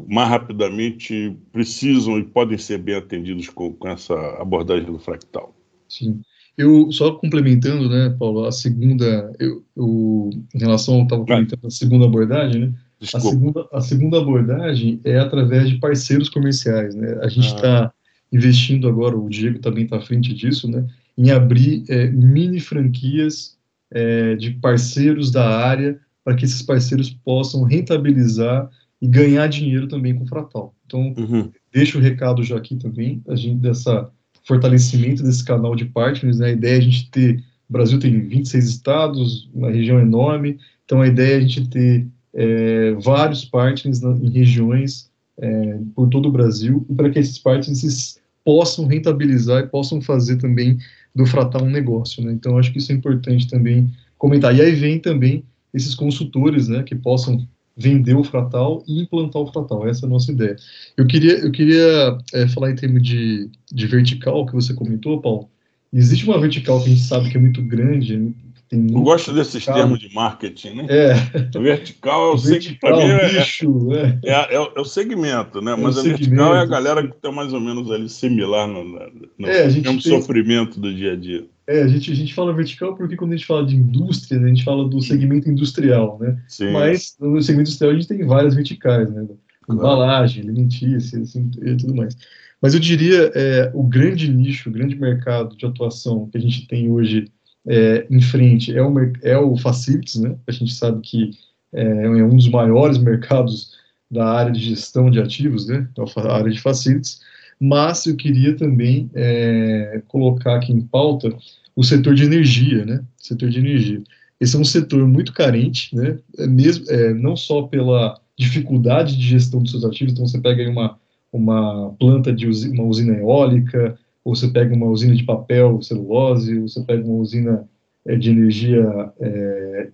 mais 0.07 0.29
rapidamente 0.29 1.35
precisam 1.51 2.19
e 2.19 2.23
podem 2.23 2.57
ser 2.57 2.79
bem 2.79 2.95
atendidos 2.95 3.49
com, 3.49 3.73
com 3.73 3.87
essa 3.87 4.13
abordagem 4.41 4.85
do 4.85 4.99
fractal. 4.99 5.55
Sim. 5.87 6.21
Eu 6.57 6.89
só 6.91 7.11
complementando, 7.11 7.89
né, 7.89 8.15
Paulo, 8.17 8.45
a 8.45 8.51
segunda, 8.51 9.33
eu, 9.39 9.63
eu 9.75 10.29
em 10.53 10.59
relação, 10.59 11.03
estava 11.03 11.25
comentando 11.25 11.65
a 11.65 11.69
segunda 11.69 12.05
abordagem, 12.05 12.61
né? 12.61 12.73
A 13.13 13.19
segunda, 13.19 13.67
a 13.73 13.81
segunda 13.81 14.17
abordagem 14.19 15.01
é 15.03 15.19
através 15.19 15.69
de 15.69 15.77
parceiros 15.79 16.29
comerciais, 16.29 16.95
né? 16.95 17.19
A 17.21 17.27
gente 17.27 17.47
está 17.47 17.85
ah. 17.85 17.93
investindo 18.31 18.87
agora, 18.87 19.17
o 19.17 19.29
Diego 19.29 19.59
também 19.59 19.83
está 19.83 19.97
à 19.97 20.01
frente 20.01 20.33
disso, 20.33 20.69
né? 20.69 20.85
Em 21.17 21.29
abrir 21.29 21.83
é, 21.89 22.09
mini 22.09 22.61
franquias 22.61 23.57
é, 23.91 24.35
de 24.35 24.51
parceiros 24.51 25.31
da 25.31 25.45
área 25.45 25.99
para 26.23 26.35
que 26.35 26.45
esses 26.45 26.61
parceiros 26.61 27.09
possam 27.09 27.63
rentabilizar 27.63 28.69
e 29.01 29.07
ganhar 29.07 29.47
dinheiro 29.47 29.87
também 29.87 30.15
com 30.15 30.23
o 30.23 30.27
Fratal. 30.27 30.73
Então, 30.85 31.13
uhum. 31.17 31.51
deixo 31.73 31.97
o 31.97 32.01
recado 32.01 32.43
já 32.43 32.57
aqui 32.57 32.75
também, 32.75 33.21
a 33.27 33.35
gente 33.35 33.59
dessa 33.59 34.09
fortalecimento 34.45 35.23
desse 35.23 35.43
canal 35.43 35.75
de 35.75 35.85
partners, 35.85 36.37
né? 36.37 36.47
A 36.47 36.51
ideia 36.51 36.75
é 36.75 36.77
a 36.77 36.81
gente 36.81 37.09
ter, 37.09 37.43
o 37.67 37.73
Brasil 37.73 37.99
tem 37.99 38.19
26 38.19 38.67
estados, 38.67 39.49
uma 39.53 39.71
região 39.71 39.99
enorme, 39.99 40.59
então 40.85 41.01
a 41.01 41.07
ideia 41.07 41.35
é 41.35 41.37
a 41.37 41.41
gente 41.41 41.67
ter 41.67 42.07
é, 42.33 42.91
vários 42.93 43.43
partners 43.43 44.01
na, 44.01 44.11
em 44.11 44.29
regiões 44.29 45.09
é, 45.39 45.79
por 45.95 46.07
todo 46.09 46.29
o 46.29 46.31
Brasil, 46.31 46.85
para 46.95 47.09
que 47.09 47.19
esses 47.19 47.39
partners 47.39 48.19
possam 48.43 48.85
rentabilizar 48.85 49.63
e 49.63 49.67
possam 49.67 49.99
fazer 49.99 50.37
também 50.37 50.77
do 51.13 51.25
Fratal 51.25 51.63
um 51.63 51.69
negócio, 51.69 52.23
né? 52.23 52.31
Então, 52.31 52.57
acho 52.57 52.71
que 52.71 52.77
isso 52.77 52.91
é 52.91 52.95
importante 52.95 53.47
também 53.47 53.89
comentar. 54.17 54.55
E 54.55 54.61
aí 54.61 54.75
vem 54.75 54.99
também 54.99 55.43
esses 55.73 55.95
consultores, 55.95 56.67
né, 56.67 56.83
que 56.83 56.95
possam 56.95 57.45
vender 57.77 58.15
o 58.15 58.23
fratal 58.23 58.83
e 58.87 59.01
implantar 59.01 59.41
o 59.41 59.51
fratal. 59.51 59.87
Essa 59.87 60.05
é 60.05 60.07
a 60.07 60.09
nossa 60.09 60.31
ideia. 60.31 60.55
Eu 60.95 61.05
queria, 61.05 61.39
eu 61.39 61.51
queria 61.51 62.17
é, 62.33 62.47
falar 62.47 62.71
em 62.71 62.75
termos 62.75 63.03
de, 63.03 63.49
de 63.71 63.87
vertical 63.87 64.45
que 64.45 64.53
você 64.53 64.73
comentou, 64.73 65.21
Paulo. 65.21 65.49
Existe 65.91 66.25
uma 66.25 66.39
vertical 66.39 66.79
que 66.79 66.87
a 66.87 66.89
gente 66.89 67.01
sabe 67.01 67.29
que 67.29 67.37
é 67.37 67.39
muito 67.39 67.61
grande. 67.61 68.33
Tem 68.67 68.87
eu 68.91 69.01
gosto 69.01 69.31
desses 69.31 69.63
termos 69.63 69.99
de 69.99 70.13
marketing, 70.13 70.69
né? 70.69 70.87
É. 70.89 71.59
Vertical, 71.59 72.31
eu 72.31 72.37
sei 72.37 72.59
que 72.59 72.73
para 72.79 72.97
mim 72.97 73.03
é, 73.03 73.29
bicho, 73.29 73.93
é, 73.93 74.19
é, 74.23 74.31
é, 74.31 74.55
é, 74.55 74.79
o 74.79 74.85
segmento, 74.85 75.61
né? 75.61 75.75
Mas 75.75 75.97
a 75.97 76.01
vertical 76.01 76.55
é 76.55 76.59
a 76.59 76.65
galera 76.65 77.07
que 77.07 77.15
está 77.15 77.31
mais 77.31 77.53
ou 77.53 77.61
menos 77.61 77.91
ali 77.91 78.09
similar 78.09 78.67
no, 78.67 78.83
no, 78.83 78.99
no 79.37 79.47
é, 79.47 79.65
mesmo 79.65 79.83
tem... 79.83 79.99
sofrimento 79.99 80.79
do 80.79 80.93
dia 80.93 81.13
a 81.13 81.15
dia. 81.15 81.45
É, 81.67 81.83
a 81.83 81.87
gente, 81.87 82.11
a 82.11 82.15
gente 82.15 82.33
fala 82.33 82.53
vertical 82.53 82.95
porque 82.95 83.15
quando 83.15 83.33
a 83.33 83.35
gente 83.35 83.47
fala 83.47 83.65
de 83.65 83.75
indústria, 83.75 84.39
né, 84.39 84.47
a 84.47 84.49
gente 84.49 84.63
fala 84.63 84.87
do 84.87 85.01
segmento 85.01 85.49
industrial, 85.49 86.17
né? 86.19 86.41
Sim. 86.47 86.71
Mas 86.71 87.15
no 87.19 87.41
segmento 87.41 87.69
industrial 87.69 87.91
a 87.91 87.95
gente 87.95 88.07
tem 88.07 88.25
várias 88.25 88.55
verticais, 88.55 89.11
né? 89.11 89.27
Claro. 89.61 89.79
Embalagem, 89.79 90.43
alimentícia, 90.43 91.19
assim, 91.19 91.51
e 91.61 91.75
tudo 91.75 91.95
mais. 91.95 92.15
Mas 92.61 92.73
eu 92.73 92.79
diria, 92.79 93.31
é, 93.35 93.71
o 93.73 93.83
grande 93.83 94.31
nicho, 94.31 94.69
o 94.69 94.71
grande 94.71 94.95
mercado 94.95 95.55
de 95.55 95.65
atuação 95.65 96.27
que 96.31 96.37
a 96.37 96.41
gente 96.41 96.67
tem 96.67 96.89
hoje 96.89 97.25
é, 97.67 98.05
em 98.09 98.21
frente 98.21 98.75
é 98.75 98.81
o, 98.81 98.93
é 99.23 99.37
o 99.37 99.57
Facilities, 99.57 100.21
né? 100.21 100.35
A 100.47 100.51
gente 100.51 100.73
sabe 100.73 101.01
que 101.01 101.31
é, 101.73 101.83
é 101.83 102.23
um 102.23 102.35
dos 102.35 102.49
maiores 102.49 102.97
mercados 102.97 103.73
da 104.09 104.25
área 104.25 104.51
de 104.51 104.59
gestão 104.59 105.09
de 105.09 105.19
ativos, 105.19 105.67
né? 105.67 105.87
A 105.97 106.33
área 106.33 106.51
de 106.51 106.61
Facilities 106.61 107.19
mas 107.59 108.05
eu 108.05 108.15
queria 108.15 108.55
também 108.55 109.09
é, 109.13 110.01
colocar 110.07 110.55
aqui 110.55 110.71
em 110.71 110.81
pauta 110.81 111.35
o 111.75 111.83
setor 111.83 112.13
de 112.15 112.23
energia, 112.23 112.85
né? 112.85 113.03
Setor 113.17 113.49
de 113.49 113.59
energia. 113.59 114.03
Esse 114.39 114.55
é 114.55 114.59
um 114.59 114.65
setor 114.65 115.07
muito 115.07 115.33
carente, 115.33 115.95
né? 115.95 116.17
É 116.37 116.47
mesmo, 116.47 116.89
é, 116.89 117.13
não 117.13 117.35
só 117.35 117.63
pela 117.63 118.19
dificuldade 118.37 119.15
de 119.15 119.25
gestão 119.25 119.61
dos 119.61 119.71
seus 119.71 119.85
ativos, 119.85 120.13
então 120.13 120.27
você 120.27 120.39
pega 120.39 120.61
aí 120.61 120.69
uma, 120.69 120.97
uma 121.31 121.93
planta 121.97 122.33
de 122.33 122.47
usina, 122.47 122.73
uma 122.73 122.83
usina 122.83 123.13
eólica, 123.17 123.97
ou 124.25 124.35
você 124.35 124.49
pega 124.49 124.75
uma 124.75 124.87
usina 124.87 125.15
de 125.15 125.23
papel, 125.23 125.81
celulose, 125.81 126.57
ou 126.57 126.67
você 126.67 126.83
pega 126.83 127.05
uma 127.05 127.21
usina 127.21 127.69
é, 128.05 128.17
de 128.17 128.31
energia, 128.31 129.13
é, 129.19 129.89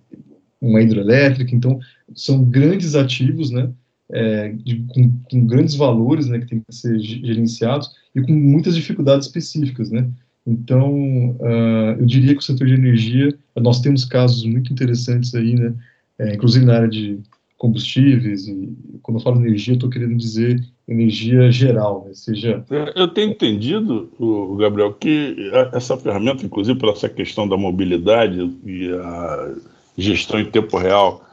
uma 0.60 0.80
hidrelétrica, 0.82 1.54
então 1.54 1.78
são 2.14 2.42
grandes 2.42 2.96
ativos, 2.96 3.50
né? 3.50 3.70
é, 4.12 4.50
de, 4.50 4.84
com, 4.88 5.10
com, 5.30 5.46
grandes 5.46 5.74
valores, 5.74 6.28
né, 6.28 6.38
que 6.38 6.46
tem 6.46 6.60
que 6.60 6.74
ser 6.74 6.98
gerenciados 7.00 7.90
e 8.14 8.20
com 8.20 8.32
muitas 8.32 8.76
dificuldades 8.76 9.26
específicas, 9.26 9.90
né. 9.90 10.08
Então, 10.46 11.36
uh, 11.40 11.96
eu 11.98 12.04
diria 12.04 12.34
que 12.34 12.40
o 12.40 12.42
setor 12.42 12.66
de 12.66 12.74
energia 12.74 13.32
nós 13.56 13.80
temos 13.80 14.04
casos 14.04 14.44
muito 14.44 14.72
interessantes 14.72 15.34
aí, 15.34 15.54
né, 15.54 15.72
é, 16.18 16.34
inclusive 16.34 16.64
na 16.64 16.74
área 16.74 16.88
de 16.88 17.18
combustíveis, 17.62 18.48
e 18.48 18.76
quando 19.02 19.18
eu 19.18 19.22
falo 19.22 19.36
energia, 19.36 19.74
estou 19.74 19.88
querendo 19.88 20.16
dizer 20.16 20.60
energia 20.88 21.48
geral, 21.52 22.04
né? 22.04 22.12
seja... 22.12 22.64
É, 22.68 23.00
eu 23.00 23.06
tenho 23.06 23.30
entendido, 23.30 24.10
Gabriel, 24.58 24.92
que 24.94 25.36
essa 25.72 25.96
ferramenta, 25.96 26.44
inclusive 26.44 26.76
por 26.76 26.88
essa 26.88 27.08
questão 27.08 27.46
da 27.46 27.56
mobilidade 27.56 28.50
e 28.66 28.90
a 28.92 29.54
gestão 29.96 30.40
em 30.40 30.50
tempo 30.50 30.76
real 30.76 31.24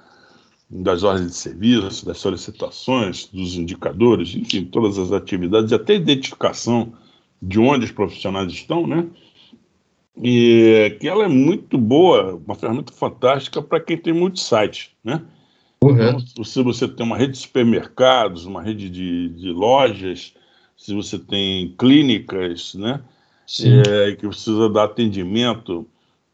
das 0.69 1.01
ordens 1.01 1.31
de 1.31 1.35
serviço, 1.35 2.05
das 2.05 2.19
solicitações, 2.19 3.25
dos 3.33 3.55
indicadores, 3.55 4.35
enfim, 4.35 4.65
todas 4.65 4.99
as 4.99 5.11
atividades, 5.11 5.73
até 5.73 5.95
identificação 5.95 6.93
de 7.41 7.59
onde 7.59 7.85
os 7.85 7.91
profissionais 7.91 8.53
estão, 8.53 8.85
né? 8.85 9.07
E 10.21 10.95
que 10.99 11.07
ela 11.07 11.25
é 11.25 11.27
muito 11.27 11.75
boa, 11.75 12.35
uma 12.35 12.53
ferramenta 12.53 12.93
fantástica 12.93 13.63
para 13.63 13.79
quem 13.79 13.97
tem 13.97 14.13
muitos 14.13 14.47
sites, 14.47 14.91
né? 15.03 15.23
Correto. 15.81 16.25
Então, 16.31 16.43
se 16.43 16.61
você 16.61 16.87
tem 16.87 17.05
uma 17.05 17.17
rede 17.17 17.33
de 17.33 17.39
supermercados, 17.39 18.45
uma 18.45 18.61
rede 18.61 18.89
de, 18.89 19.29
de 19.29 19.49
lojas, 19.51 20.33
se 20.75 20.93
você 20.93 21.17
tem 21.17 21.73
clínicas, 21.77 22.73
né? 22.75 23.01
É, 23.87 24.15
que 24.15 24.27
precisa 24.27 24.69
dar 24.69 24.83
atendimento. 24.85 25.87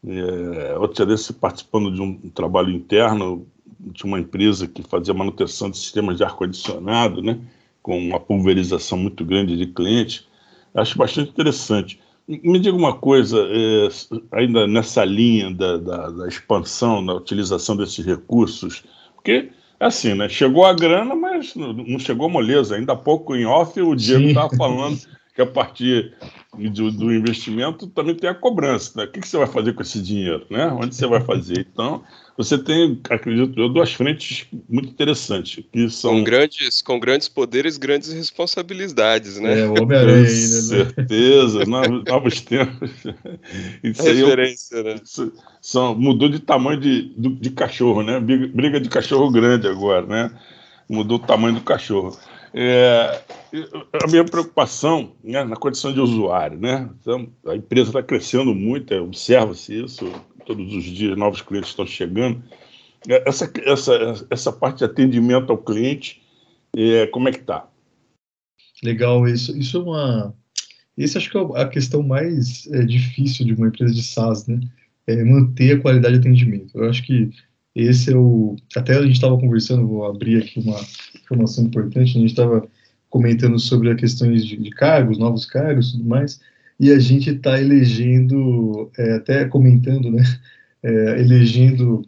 É, 0.06 0.76
outro 0.78 1.06
dia 1.06 1.16
participando 1.40 1.92
de 1.92 2.00
um 2.00 2.16
trabalho 2.30 2.70
interno, 2.70 3.46
de 3.80 4.04
uma 4.04 4.20
empresa 4.20 4.66
que 4.66 4.82
fazia 4.82 5.14
manutenção 5.14 5.70
de 5.70 5.78
sistemas 5.78 6.16
de 6.16 6.24
ar-condicionado, 6.24 7.22
né? 7.22 7.38
Com 7.82 7.98
uma 7.98 8.20
pulverização 8.20 8.98
muito 8.98 9.24
grande 9.24 9.56
de 9.56 9.66
clientes. 9.66 10.26
Acho 10.74 10.98
bastante 10.98 11.30
interessante. 11.30 12.00
Me 12.28 12.58
diga 12.58 12.76
uma 12.76 12.94
coisa, 12.94 13.38
é, 13.48 13.88
ainda 14.32 14.66
nessa 14.66 15.04
linha 15.04 15.54
da, 15.54 15.76
da, 15.76 16.10
da 16.10 16.28
expansão, 16.28 17.04
da 17.06 17.14
utilização 17.14 17.76
desses 17.76 18.04
recursos, 18.04 18.82
porque, 19.26 19.50
assim, 19.80 20.14
né? 20.14 20.28
Chegou 20.28 20.64
a 20.64 20.72
grana, 20.72 21.16
mas 21.16 21.56
não 21.56 21.98
chegou 21.98 22.30
moleza. 22.30 22.76
Ainda 22.76 22.92
há 22.92 22.96
pouco 22.96 23.34
em 23.34 23.44
off 23.44 23.80
o 23.82 23.96
Diego 23.96 24.28
estava 24.28 24.56
falando 24.56 25.00
que 25.36 25.42
a 25.42 25.46
partir 25.46 26.14
do, 26.72 26.90
do, 26.90 27.14
investimento 27.14 27.86
também 27.88 28.14
tem 28.14 28.30
a 28.30 28.34
cobrança. 28.34 28.92
Né? 28.96 29.04
O 29.04 29.12
que, 29.12 29.20
que, 29.20 29.28
você 29.28 29.36
vai 29.36 29.46
fazer 29.46 29.74
com 29.74 29.82
esse 29.82 30.00
dinheiro? 30.00 30.46
Né? 30.48 30.66
Onde 30.68 30.96
você 30.96 31.06
vai 31.06 31.20
fazer? 31.20 31.68
Então, 31.70 32.02
você 32.38 32.56
tem, 32.56 32.98
acredito 33.10 33.60
eu, 33.60 33.68
duas 33.68 33.92
frentes 33.92 34.46
muito 34.66 34.88
interessantes. 34.88 35.62
Que 35.70 35.90
são... 35.90 36.12
com, 36.12 36.24
grandes, 36.24 36.80
com 36.80 36.98
grandes 36.98 37.28
poderes, 37.28 37.76
grandes 37.76 38.10
responsabilidades, 38.14 39.38
né? 39.38 39.60
É, 39.60 39.66
o 39.66 39.82
Homem-Aranha 39.82 40.26
ainda. 40.26 40.30
Né? 40.30 40.36
certeza, 40.62 41.66
novos, 41.66 42.04
novos 42.04 42.40
tempos. 42.40 42.90
Isso 43.84 44.02
Referência, 44.04 44.78
aí, 44.78 44.84
né? 44.84 45.00
São, 45.60 45.94
mudou 45.94 46.30
de 46.30 46.40
tamanho 46.40 46.80
de, 46.80 47.12
de 47.14 47.50
cachorro, 47.50 48.02
né? 48.02 48.18
Briga 48.20 48.80
de 48.80 48.88
cachorro 48.88 49.30
grande 49.30 49.68
agora, 49.68 50.06
né? 50.06 50.30
Mudou 50.88 51.18
o 51.18 51.26
tamanho 51.26 51.56
do 51.56 51.60
cachorro. 51.60 52.16
É, 52.58 53.22
a 54.02 54.06
minha 54.08 54.24
preocupação 54.24 55.12
né, 55.22 55.44
na 55.44 55.56
condição 55.56 55.92
de 55.92 56.00
usuário, 56.00 56.58
né? 56.58 56.88
Então, 56.98 57.28
a 57.46 57.54
empresa 57.54 57.90
está 57.90 58.02
crescendo 58.02 58.54
muito, 58.54 58.94
é, 58.94 58.98
observa-se 58.98 59.84
isso, 59.84 60.10
todos 60.46 60.72
os 60.72 60.84
dias 60.84 61.18
novos 61.18 61.42
clientes 61.42 61.68
estão 61.68 61.86
chegando. 61.86 62.42
É, 63.06 63.28
essa, 63.28 63.52
essa, 63.58 64.26
essa 64.30 64.52
parte 64.52 64.78
de 64.78 64.84
atendimento 64.84 65.50
ao 65.50 65.58
cliente, 65.58 66.22
é, 66.74 67.06
como 67.08 67.28
é 67.28 67.32
que 67.32 67.40
está? 67.40 67.68
Legal, 68.82 69.28
isso, 69.28 69.54
isso 69.58 69.76
é 69.76 69.80
uma. 69.80 70.34
Esse 70.96 71.18
acho 71.18 71.30
que 71.30 71.36
é 71.36 71.60
a 71.60 71.68
questão 71.68 72.02
mais 72.02 72.66
é, 72.72 72.82
difícil 72.84 73.44
de 73.44 73.52
uma 73.52 73.68
empresa 73.68 73.92
de 73.92 74.02
SaaS, 74.02 74.46
né? 74.46 74.60
É 75.06 75.22
manter 75.22 75.76
a 75.76 75.80
qualidade 75.80 76.18
de 76.18 76.20
atendimento. 76.20 76.70
Eu 76.74 76.88
acho 76.88 77.02
que 77.04 77.28
esse 77.74 78.14
é 78.14 78.16
o. 78.16 78.56
Até 78.74 78.96
a 78.96 79.02
gente 79.02 79.12
estava 79.12 79.38
conversando, 79.38 79.86
vou 79.86 80.06
abrir 80.06 80.42
aqui 80.42 80.58
uma 80.58 80.80
informação 81.26 81.64
importante, 81.64 82.16
a 82.16 82.20
gente 82.20 82.30
estava 82.30 82.66
comentando 83.10 83.58
sobre 83.58 83.90
as 83.90 84.00
questões 84.00 84.44
de, 84.44 84.56
de, 84.56 84.70
cargos, 84.70 85.18
novos 85.18 85.44
cargos 85.44 85.88
e 85.88 85.92
tudo 85.92 86.08
mais, 86.08 86.40
e 86.78 86.90
a 86.90 86.98
gente 86.98 87.30
está 87.30 87.60
elegendo, 87.60 88.90
é, 88.96 89.14
até 89.14 89.44
comentando, 89.44 90.10
né, 90.10 90.22
é, 90.82 91.20
elegendo 91.20 92.06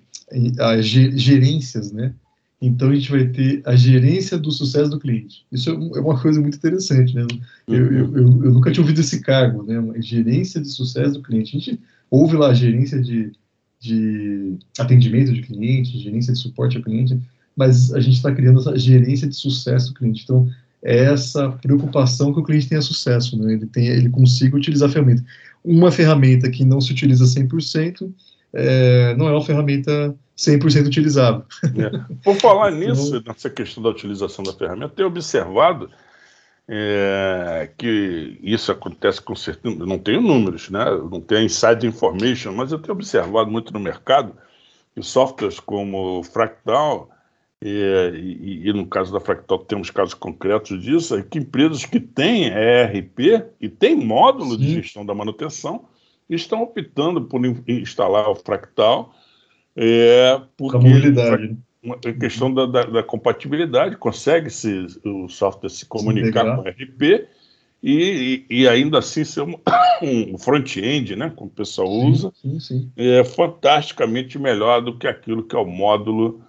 as 0.58 0.86
gerências, 0.86 1.90
né, 1.90 2.12
então 2.60 2.90
a 2.90 2.94
gente 2.94 3.10
vai 3.10 3.26
ter 3.28 3.62
a 3.64 3.76
gerência 3.76 4.36
do 4.36 4.50
sucesso 4.50 4.90
do 4.90 4.98
cliente. 4.98 5.46
Isso 5.50 5.70
é, 5.70 5.72
é 5.72 6.00
uma 6.00 6.20
coisa 6.20 6.40
muito 6.40 6.56
interessante, 6.56 7.14
né? 7.14 7.24
Eu, 7.68 7.76
eu, 7.76 8.16
eu, 8.16 8.44
eu 8.44 8.52
nunca 8.52 8.72
tinha 8.72 8.82
ouvido 8.82 9.00
esse 9.00 9.20
cargo, 9.20 9.62
né? 9.62 9.78
Uma 9.78 10.02
gerência 10.02 10.60
de 10.60 10.68
sucesso 10.68 11.12
do 11.14 11.22
cliente. 11.22 11.56
A 11.56 11.60
gente 11.60 11.80
ouve 12.10 12.36
lá 12.36 12.48
a 12.48 12.54
gerência 12.54 13.00
de, 13.00 13.30
de 13.78 14.58
atendimento 14.76 15.32
de 15.32 15.42
cliente, 15.42 15.98
gerência 15.98 16.32
de 16.32 16.38
suporte 16.40 16.76
ao 16.76 16.82
cliente, 16.82 17.20
mas 17.58 17.92
a 17.92 17.98
gente 17.98 18.14
está 18.14 18.32
criando 18.32 18.60
essa 18.60 18.78
gerência 18.78 19.26
de 19.26 19.34
sucesso 19.34 19.88
do 19.88 19.94
cliente. 19.94 20.22
Então, 20.22 20.48
é 20.80 20.96
essa 21.06 21.50
preocupação 21.50 22.32
que 22.32 22.38
o 22.38 22.44
cliente 22.44 22.68
tenha 22.68 22.80
sucesso, 22.80 23.36
né? 23.36 23.54
ele, 23.54 23.66
tenha, 23.66 23.90
ele 23.90 24.08
consiga 24.08 24.56
utilizar 24.56 24.88
a 24.88 24.92
ferramenta. 24.92 25.24
Uma 25.64 25.90
ferramenta 25.90 26.48
que 26.48 26.64
não 26.64 26.80
se 26.80 26.92
utiliza 26.92 27.24
100% 27.24 28.08
é, 28.52 29.14
não 29.16 29.28
é 29.28 29.32
uma 29.32 29.44
ferramenta 29.44 30.14
100% 30.36 30.86
utilizável. 30.86 31.44
É. 31.64 32.14
Por 32.22 32.36
falar 32.36 32.70
então, 32.80 32.94
nisso, 32.94 33.22
nessa 33.26 33.50
questão 33.50 33.82
da 33.82 33.88
utilização 33.88 34.44
da 34.44 34.52
ferramenta, 34.52 34.94
tenho 34.94 35.08
observado 35.08 35.90
é, 36.68 37.70
que 37.76 38.38
isso 38.40 38.70
acontece 38.70 39.20
com 39.20 39.34
certeza, 39.34 39.84
não 39.84 39.98
tenho 39.98 40.20
números, 40.20 40.70
né? 40.70 40.84
não 41.10 41.20
tenho 41.20 41.42
inside 41.42 41.88
information, 41.88 42.52
mas 42.52 42.70
eu 42.70 42.78
tenho 42.78 42.94
observado 42.94 43.50
muito 43.50 43.72
no 43.72 43.80
mercado 43.80 44.32
que 44.94 45.02
softwares 45.02 45.58
como 45.58 46.22
Fractal 46.22 47.10
e, 47.62 48.12
e, 48.14 48.68
e, 48.68 48.72
no 48.72 48.86
caso 48.86 49.12
da 49.12 49.20
Fractal 49.20 49.58
temos 49.58 49.90
casos 49.90 50.14
concretos 50.14 50.80
disso, 50.80 51.16
é 51.16 51.22
que 51.22 51.38
empresas 51.38 51.84
que 51.84 51.98
têm 51.98 52.46
ERP 52.46 53.44
e 53.60 53.68
têm 53.68 53.96
módulo 53.96 54.52
Sim. 54.52 54.58
de 54.58 54.74
gestão 54.74 55.04
da 55.04 55.14
manutenção 55.14 55.84
estão 56.30 56.62
optando 56.62 57.22
por 57.22 57.40
instalar 57.66 58.28
o 58.28 58.34
Fractal 58.34 59.12
é, 59.76 60.40
porque. 60.56 60.76
Uma 61.80 61.96
questão 61.96 62.52
da, 62.52 62.66
da, 62.66 62.82
da 62.82 63.02
compatibilidade, 63.04 63.96
consegue 63.96 64.50
-se, 64.50 64.86
o 65.04 65.28
software 65.28 65.70
se 65.70 65.86
comunicar 65.86 66.56
com 66.56 66.62
o 66.62 66.68
ERP 66.68 67.28
e, 67.80 68.44
e, 68.50 68.62
e, 68.62 68.68
ainda 68.68 68.98
assim 68.98 69.22
ser 69.22 69.42
um, 69.42 69.54
um 70.02 70.36
front-end, 70.36 71.14
né, 71.14 71.32
como 71.34 71.48
o 71.48 71.54
pessoal 71.54 71.88
usa, 71.88 72.32
sim, 72.34 72.58
sim. 72.58 72.92
é 72.96 73.22
fantasticamente 73.22 74.36
melhor 74.40 74.80
do 74.82 74.98
que 74.98 75.06
aquilo 75.06 75.44
que 75.44 75.54
é 75.54 75.58
o 75.58 75.64
módulo 75.64 76.42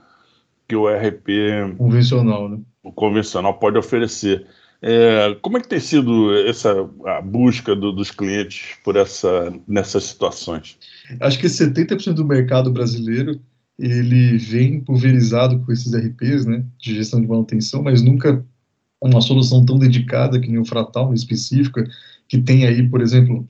que 0.69 0.75
o 0.75 0.87
ERP 0.87 1.75
convencional, 1.77 2.47
né? 2.47 2.59
o 2.83 2.91
convencional 2.91 3.55
pode 3.55 3.77
oferecer. 3.77 4.45
É, 4.81 5.35
como 5.41 5.57
é 5.57 5.61
que 5.61 5.67
tem 5.67 5.79
sido 5.79 6.33
essa 6.47 6.71
a 7.05 7.21
busca 7.21 7.75
do, 7.75 7.91
dos 7.91 8.11
clientes 8.11 8.77
por 8.83 8.95
essa 8.95 9.51
nessas 9.67 10.05
situações? 10.05 10.77
Acho 11.19 11.39
que 11.39 11.47
70% 11.47 12.13
do 12.13 12.23
mercado 12.23 12.71
brasileiro 12.71 13.41
ele 13.77 14.37
vem 14.37 14.79
pulverizado 14.79 15.59
com 15.59 15.71
esses 15.71 15.93
RPs, 15.93 16.45
né, 16.45 16.63
de 16.77 16.95
gestão 16.95 17.19
de 17.19 17.27
manutenção, 17.27 17.81
mas 17.81 18.01
nunca 18.01 18.45
uma 19.01 19.21
solução 19.21 19.65
tão 19.65 19.79
dedicada 19.79 20.39
que 20.39 20.49
nem 20.49 20.59
o 20.59 20.65
Fratal, 20.65 21.13
específica, 21.13 21.89
que 22.27 22.37
tem 22.37 22.67
aí, 22.67 22.87
por 22.87 23.01
exemplo, 23.01 23.47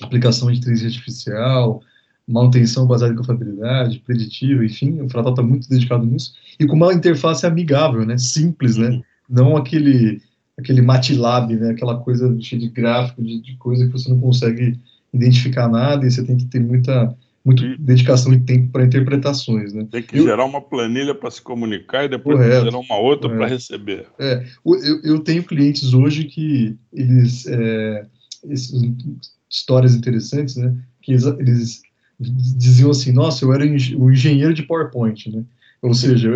aplicação 0.00 0.50
de 0.52 0.58
inteligência 0.58 0.98
artificial, 0.98 1.82
manutenção 2.26 2.86
baseada 2.86 3.12
em 3.12 3.16
confiabilidade, 3.16 4.00
preditiva, 4.00 4.64
enfim, 4.64 5.00
o 5.00 5.08
Fratal 5.08 5.32
está 5.32 5.42
muito 5.42 5.68
dedicado 5.68 6.06
nisso, 6.06 6.34
e 6.58 6.66
com 6.66 6.76
uma 6.76 6.92
interface 6.92 7.46
amigável, 7.46 8.06
né, 8.06 8.16
simples, 8.16 8.76
né, 8.76 8.90
uhum. 8.90 9.02
não 9.28 9.56
aquele 9.56 10.20
aquele 10.58 10.82
MATLAB, 10.82 11.56
né, 11.56 11.70
aquela 11.70 11.98
coisa 11.98 12.34
cheia 12.40 12.60
de 12.60 12.68
gráfico, 12.68 13.22
de, 13.22 13.40
de, 13.40 13.56
coisa 13.56 13.86
que 13.86 13.92
você 13.92 14.08
não 14.08 14.20
consegue 14.20 14.78
identificar 15.12 15.68
nada 15.68 16.06
e 16.06 16.10
você 16.10 16.22
tem 16.24 16.36
que 16.36 16.44
ter 16.44 16.60
muita, 16.60 17.16
muita 17.44 17.64
e, 17.64 17.76
dedicação 17.78 18.32
e 18.32 18.40
tempo 18.40 18.70
para 18.70 18.84
interpretações, 18.84 19.72
né. 19.72 19.86
Tem 19.90 20.02
que 20.02 20.18
eu, 20.18 20.24
gerar 20.24 20.44
uma 20.44 20.60
planilha 20.60 21.14
para 21.14 21.30
se 21.30 21.40
comunicar 21.40 22.04
e 22.04 22.08
depois 22.08 22.36
correto, 22.36 22.66
gerar 22.66 22.78
uma 22.78 22.98
outra 22.98 23.28
para 23.30 23.46
receber. 23.46 24.06
É, 24.18 24.44
eu, 24.64 25.00
eu 25.02 25.20
tenho 25.20 25.42
clientes 25.42 25.94
hoje 25.94 26.24
que 26.24 26.76
eles, 26.92 27.46
é, 27.46 28.06
esses, 28.44 28.72
histórias 29.50 29.94
interessantes, 29.94 30.56
né, 30.56 30.74
que 31.00 31.12
eles, 31.12 31.24
eles 31.24 31.82
diziam 32.22 32.90
assim, 32.90 33.12
nossa, 33.12 33.44
eu 33.44 33.52
era 33.52 33.64
o 33.64 34.10
engenheiro 34.10 34.54
de 34.54 34.62
PowerPoint, 34.62 35.30
né? 35.30 35.44
Ou 35.82 35.94
seja, 35.94 36.28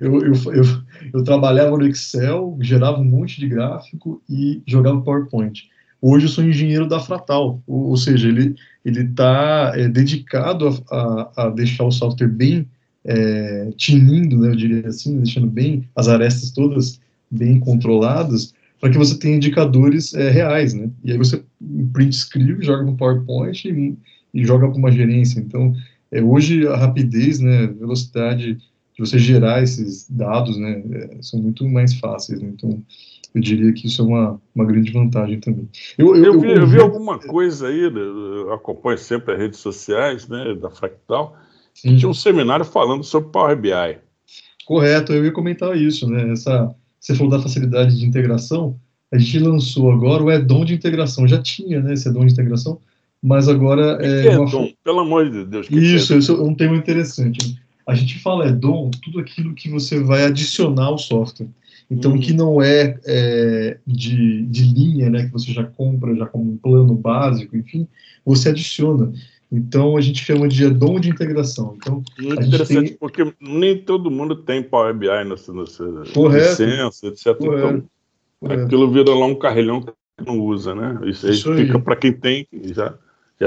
eu, 0.00 0.20
eu, 0.20 0.32
eu, 0.52 0.64
eu, 1.12 1.24
trabalhava 1.24 1.76
no 1.76 1.86
Excel, 1.86 2.56
gerava 2.60 3.00
um 3.00 3.04
monte 3.04 3.40
de 3.40 3.48
gráfico 3.48 4.22
e 4.30 4.62
jogava 4.64 5.00
PowerPoint. 5.00 5.68
Hoje 6.00 6.26
eu 6.26 6.28
sou 6.28 6.44
engenheiro 6.44 6.88
da 6.88 7.00
Fratal, 7.00 7.60
ou, 7.66 7.88
ou 7.88 7.96
seja, 7.96 8.28
ele 8.28 8.54
está 8.84 9.72
é, 9.74 9.88
dedicado 9.88 10.68
a, 10.68 10.96
a, 10.96 11.32
a, 11.36 11.50
deixar 11.50 11.84
o 11.84 11.90
software 11.90 12.28
bem 12.28 12.68
é, 13.04 13.72
tinindo, 13.76 14.38
né, 14.38 14.50
eu 14.50 14.56
diria 14.56 14.86
assim, 14.86 15.16
deixando 15.18 15.48
bem 15.48 15.88
as 15.96 16.06
arestas 16.06 16.52
todas 16.52 17.00
bem 17.28 17.58
controladas, 17.58 18.54
para 18.80 18.90
que 18.90 18.98
você 18.98 19.18
tenha 19.18 19.36
indicadores 19.36 20.14
é, 20.14 20.28
reais, 20.30 20.74
né? 20.74 20.90
E 21.04 21.12
aí 21.12 21.18
você 21.18 21.42
print 21.92 22.14
screen, 22.16 22.60
joga 22.60 22.82
no 22.82 22.96
PowerPoint 22.96 23.68
e 23.68 23.96
e 24.32 24.44
joga 24.44 24.68
para 24.68 24.78
uma 24.78 24.90
gerência. 24.90 25.40
Então, 25.40 25.74
é, 26.10 26.22
hoje 26.22 26.66
a 26.68 26.76
rapidez, 26.76 27.40
né, 27.40 27.66
velocidade 27.66 28.54
de 28.54 28.98
você 28.98 29.18
gerar 29.18 29.62
esses 29.62 30.08
dados, 30.08 30.58
né, 30.58 30.82
é, 30.92 31.22
são 31.22 31.40
muito 31.40 31.66
mais 31.66 31.94
fáceis, 31.94 32.40
né, 32.40 32.50
então 32.52 32.82
eu 33.34 33.40
diria 33.40 33.72
que 33.72 33.86
isso 33.86 34.02
é 34.02 34.04
uma, 34.04 34.40
uma 34.54 34.64
grande 34.66 34.92
vantagem 34.92 35.40
também. 35.40 35.66
Eu, 35.96 36.14
eu, 36.14 36.24
eu, 36.24 36.40
vi, 36.40 36.50
eu 36.50 36.66
vi, 36.66 36.78
alguma 36.78 37.18
coisa 37.18 37.68
aí, 37.68 37.90
né, 37.90 38.00
eu 38.00 38.52
acompanho 38.52 38.98
sempre 38.98 39.32
as 39.32 39.40
redes 39.40 39.58
sociais, 39.58 40.28
né, 40.28 40.54
da 40.54 40.70
Fractal, 40.70 41.34
Sim. 41.72 41.96
tinha 41.96 42.10
um 42.10 42.14
seminário 42.14 42.64
falando 42.64 43.02
sobre 43.02 43.30
Power 43.30 43.56
BI. 43.58 43.98
Correto, 44.66 45.12
eu 45.12 45.24
ia 45.24 45.32
comentar 45.32 45.74
isso, 45.76 46.06
né, 46.08 46.30
essa, 46.30 46.74
você 47.00 47.14
falou 47.14 47.30
da 47.30 47.42
facilidade 47.42 47.98
de 47.98 48.04
integração, 48.04 48.78
a 49.10 49.16
gente 49.16 49.38
lançou 49.38 49.90
agora 49.90 50.22
o 50.22 50.30
Edom 50.30 50.64
de 50.64 50.74
integração, 50.74 51.26
já 51.26 51.40
tinha, 51.40 51.80
né, 51.80 51.94
esse 51.94 52.06
Edom 52.06 52.26
de 52.26 52.34
integração, 52.34 52.78
mas 53.22 53.48
agora 53.48 53.98
é, 54.00 54.26
é 54.26 54.38
uma... 54.38 54.50
Dom? 54.50 54.68
Pelo 54.82 55.00
amor 55.00 55.30
de 55.30 55.44
Deus. 55.44 55.68
Que 55.68 55.78
isso, 55.78 56.08
que 56.08 56.14
é 56.14 56.18
isso 56.18 56.32
é 56.32 56.42
um 56.42 56.54
tema 56.54 56.76
interessante. 56.76 57.60
A 57.86 57.94
gente 57.94 58.18
fala 58.18 58.46
é 58.46 58.52
dom, 58.52 58.90
tudo 58.90 59.20
aquilo 59.20 59.54
que 59.54 59.70
você 59.70 60.00
vai 60.00 60.24
adicionar 60.24 60.86
ao 60.86 60.98
software. 60.98 61.48
Então, 61.90 62.12
hum. 62.12 62.20
que 62.20 62.32
não 62.32 62.62
é, 62.62 62.98
é, 63.04 63.78
de, 63.86 64.42
de 64.46 64.62
linha, 64.64 65.10
né, 65.10 65.26
que 65.26 65.32
você 65.32 65.52
já 65.52 65.62
compra 65.62 66.14
já 66.16 66.26
como 66.26 66.52
um 66.52 66.56
plano 66.56 66.94
básico, 66.94 67.56
enfim, 67.56 67.86
você 68.24 68.48
adiciona. 68.48 69.12
Então, 69.50 69.98
a 69.98 70.00
gente 70.00 70.24
chama 70.24 70.48
de 70.48 70.68
dom 70.70 70.98
de 70.98 71.10
integração. 71.10 71.76
Então, 71.76 72.02
Muito 72.18 72.42
interessante, 72.42 72.88
tem... 72.88 72.96
porque 72.96 73.34
nem 73.38 73.76
todo 73.78 74.10
mundo 74.10 74.34
tem 74.34 74.62
Power 74.62 74.94
BI 74.94 75.08
nessa, 75.28 75.52
nessa 75.52 75.84
licença, 75.84 77.06
etc. 77.08 77.36
Correto. 77.36 77.68
Então, 77.68 77.84
Correto. 78.40 78.64
aquilo 78.64 78.90
vira 78.90 79.14
lá 79.14 79.26
um 79.26 79.34
carrilhão 79.34 79.82
que 79.82 79.92
não 80.26 80.40
usa, 80.40 80.74
né? 80.74 80.98
Isso, 81.04 81.28
Isso 81.28 81.52
aí 81.52 81.66
fica 81.66 81.78
para 81.78 81.96
quem 81.96 82.12
tem 82.12 82.46
já 82.50 82.94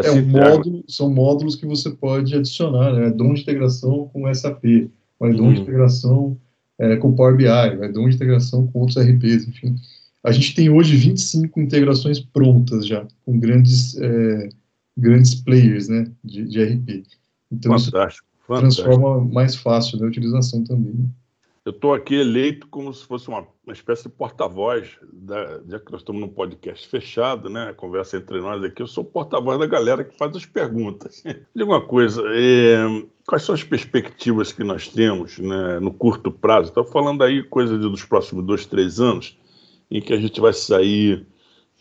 é 0.03 0.11
um 0.11 0.25
módulo, 0.25 0.83
são 0.87 1.09
módulos 1.09 1.55
que 1.55 1.65
você 1.65 1.89
pode 1.89 2.35
adicionar, 2.35 2.93
né? 2.93 3.09
DOM 3.09 3.33
de 3.33 3.41
integração 3.41 4.09
com 4.11 4.33
SAP, 4.33 4.89
vai 5.19 5.31
DOM 5.31 5.51
de 5.53 5.57
uhum. 5.57 5.63
integração 5.63 6.37
é, 6.79 6.95
com 6.97 7.13
Power 7.13 7.35
BI, 7.35 7.45
vai 7.45 7.91
DOM 7.91 8.09
de 8.09 8.15
integração 8.15 8.67
com 8.67 8.79
outros 8.79 8.97
RPs, 8.97 9.47
enfim. 9.47 9.75
A 10.23 10.31
gente 10.31 10.55
tem 10.55 10.69
hoje 10.69 10.95
25 10.95 11.59
integrações 11.59 12.19
prontas 12.19 12.87
já, 12.87 13.05
com 13.25 13.39
grandes, 13.39 13.95
é, 13.97 14.49
grandes 14.97 15.35
players 15.35 15.87
né, 15.87 16.11
de, 16.23 16.45
de 16.45 16.63
RP. 16.63 17.03
Então, 17.51 17.77
fantástico, 17.77 18.27
isso 18.27 18.47
fantástico. 18.47 18.87
transforma 18.87 19.23
mais 19.23 19.55
fácil 19.55 19.99
né, 19.99 20.05
a 20.05 20.09
utilização 20.09 20.63
também. 20.63 20.93
Né? 20.93 21.05
Eu 21.65 21.71
estou 21.71 21.95
aqui 21.95 22.13
eleito 22.13 22.67
como 22.67 22.93
se 22.93 23.03
fosse 23.03 23.27
uma, 23.27 23.45
uma 23.65 23.73
espécie 23.73 24.03
de 24.03 24.09
porta-voz, 24.09 24.99
já 25.67 25.79
que 25.79 25.91
nós 25.91 26.01
estamos 26.01 26.21
num 26.21 26.29
podcast 26.29 26.87
fechado, 26.87 27.49
né? 27.49 27.73
Conversa 27.73 28.17
entre 28.17 28.39
nós 28.39 28.63
aqui, 28.63 28.83
eu 28.83 28.87
sou 28.87 29.03
o 29.03 29.07
porta-voz 29.07 29.57
da 29.57 29.65
galera 29.65 30.03
que 30.03 30.15
faz 30.15 30.35
as 30.35 30.45
perguntas. 30.45 31.23
Diga 31.55 31.65
uma 31.65 31.81
coisa, 31.81 32.21
é, 32.27 32.85
quais 33.25 33.41
são 33.41 33.55
as 33.55 33.63
perspectivas 33.63 34.51
que 34.51 34.63
nós 34.63 34.87
temos 34.87 35.39
né, 35.39 35.79
no 35.79 35.91
curto 35.91 36.31
prazo? 36.31 36.69
Estou 36.69 36.85
falando 36.85 37.23
aí 37.23 37.41
coisa 37.41 37.79
de, 37.79 37.89
dos 37.89 38.05
próximos 38.05 38.45
dois, 38.45 38.67
três 38.67 38.99
anos, 38.99 39.35
em 39.89 39.99
que 39.99 40.13
a 40.13 40.17
gente 40.17 40.39
vai 40.39 40.53
sair 40.53 41.25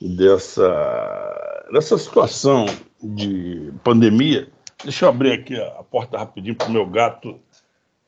dessa, 0.01 1.69
dessa 1.71 1.99
situação 1.99 2.65
de 3.03 3.71
pandemia. 3.85 4.49
Deixa 4.83 5.05
eu 5.05 5.11
abrir 5.11 5.33
aqui 5.33 5.61
a 5.61 5.83
porta 5.83 6.17
rapidinho 6.17 6.57
para 6.57 6.69
o 6.69 6.73
meu 6.73 6.87
gato 6.87 7.39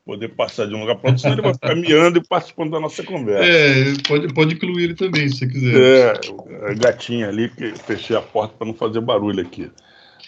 poder 0.07 0.29
passar 0.29 0.69
de 0.69 0.75
um 0.75 0.81
lugar 0.81 0.95
para 0.97 1.11
outro, 1.11 1.21
senão 1.21 1.35
ele 1.35 1.43
vai 1.43 1.53
ficar 1.53 1.75
miando 1.75 2.19
e 2.19 2.23
participando 2.23 2.71
da 2.71 2.79
nossa 2.79 3.03
conversa. 3.03 3.45
É, 3.45 3.93
pode, 4.07 4.33
pode 4.33 4.55
incluir 4.55 4.85
ele 4.85 4.95
também, 4.95 5.29
se 5.29 5.39
você 5.39 5.49
quiser. 5.49 6.21
É, 6.25 6.71
a 6.71 6.75
gatinha 6.75 7.29
ali, 7.29 7.49
que 7.49 7.73
fechei 7.73 8.17
a 8.17 8.23
porta 8.23 8.55
para 8.57 8.69
não 8.69 8.73
fazer 8.73 9.01
barulho 9.01 9.43
aqui. 9.43 9.69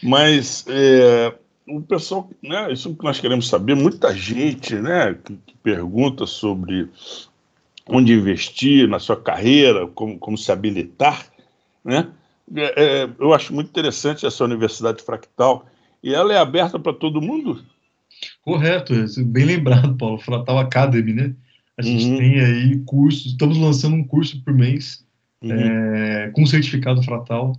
Mas 0.02 0.64
é, 0.68 1.32
o 1.68 1.80
pessoal, 1.80 2.28
né, 2.42 2.72
isso 2.72 2.92
que 2.92 3.04
nós 3.04 3.20
queremos 3.20 3.48
saber, 3.48 3.76
muita 3.76 4.12
gente 4.12 4.74
né, 4.74 5.16
que, 5.24 5.38
que 5.46 5.54
pergunta 5.62 6.26
sobre 6.26 6.88
onde 7.86 8.12
investir 8.12 8.88
na 8.88 8.98
sua 8.98 9.16
carreira, 9.16 9.86
como, 9.86 10.18
como 10.18 10.36
se 10.36 10.50
habilitar, 10.50 11.24
né? 11.84 12.08
É, 12.54 13.04
é 13.04 13.08
eu 13.18 13.32
acho 13.32 13.54
muito 13.54 13.68
interessante 13.68 14.26
essa 14.26 14.42
Universidade 14.42 15.02
Fractal. 15.02 15.66
E 16.02 16.14
ela 16.14 16.32
é 16.32 16.38
aberta 16.38 16.78
para 16.78 16.92
todo 16.92 17.20
mundo? 17.20 17.64
Correto, 18.42 18.94
bem 19.26 19.44
lembrado, 19.44 19.96
Paulo, 19.96 20.18
Fratal 20.18 20.58
Academy, 20.58 21.12
né? 21.12 21.34
A 21.76 21.82
gente 21.82 22.06
uhum. 22.06 22.16
tem 22.16 22.40
aí 22.40 22.78
cursos, 22.84 23.26
estamos 23.26 23.56
lançando 23.56 23.94
um 23.94 24.04
curso 24.04 24.42
por 24.42 24.52
mês 24.52 25.04
uhum. 25.42 25.52
é, 25.52 26.30
com 26.34 26.44
certificado 26.44 27.02
Fratal. 27.02 27.52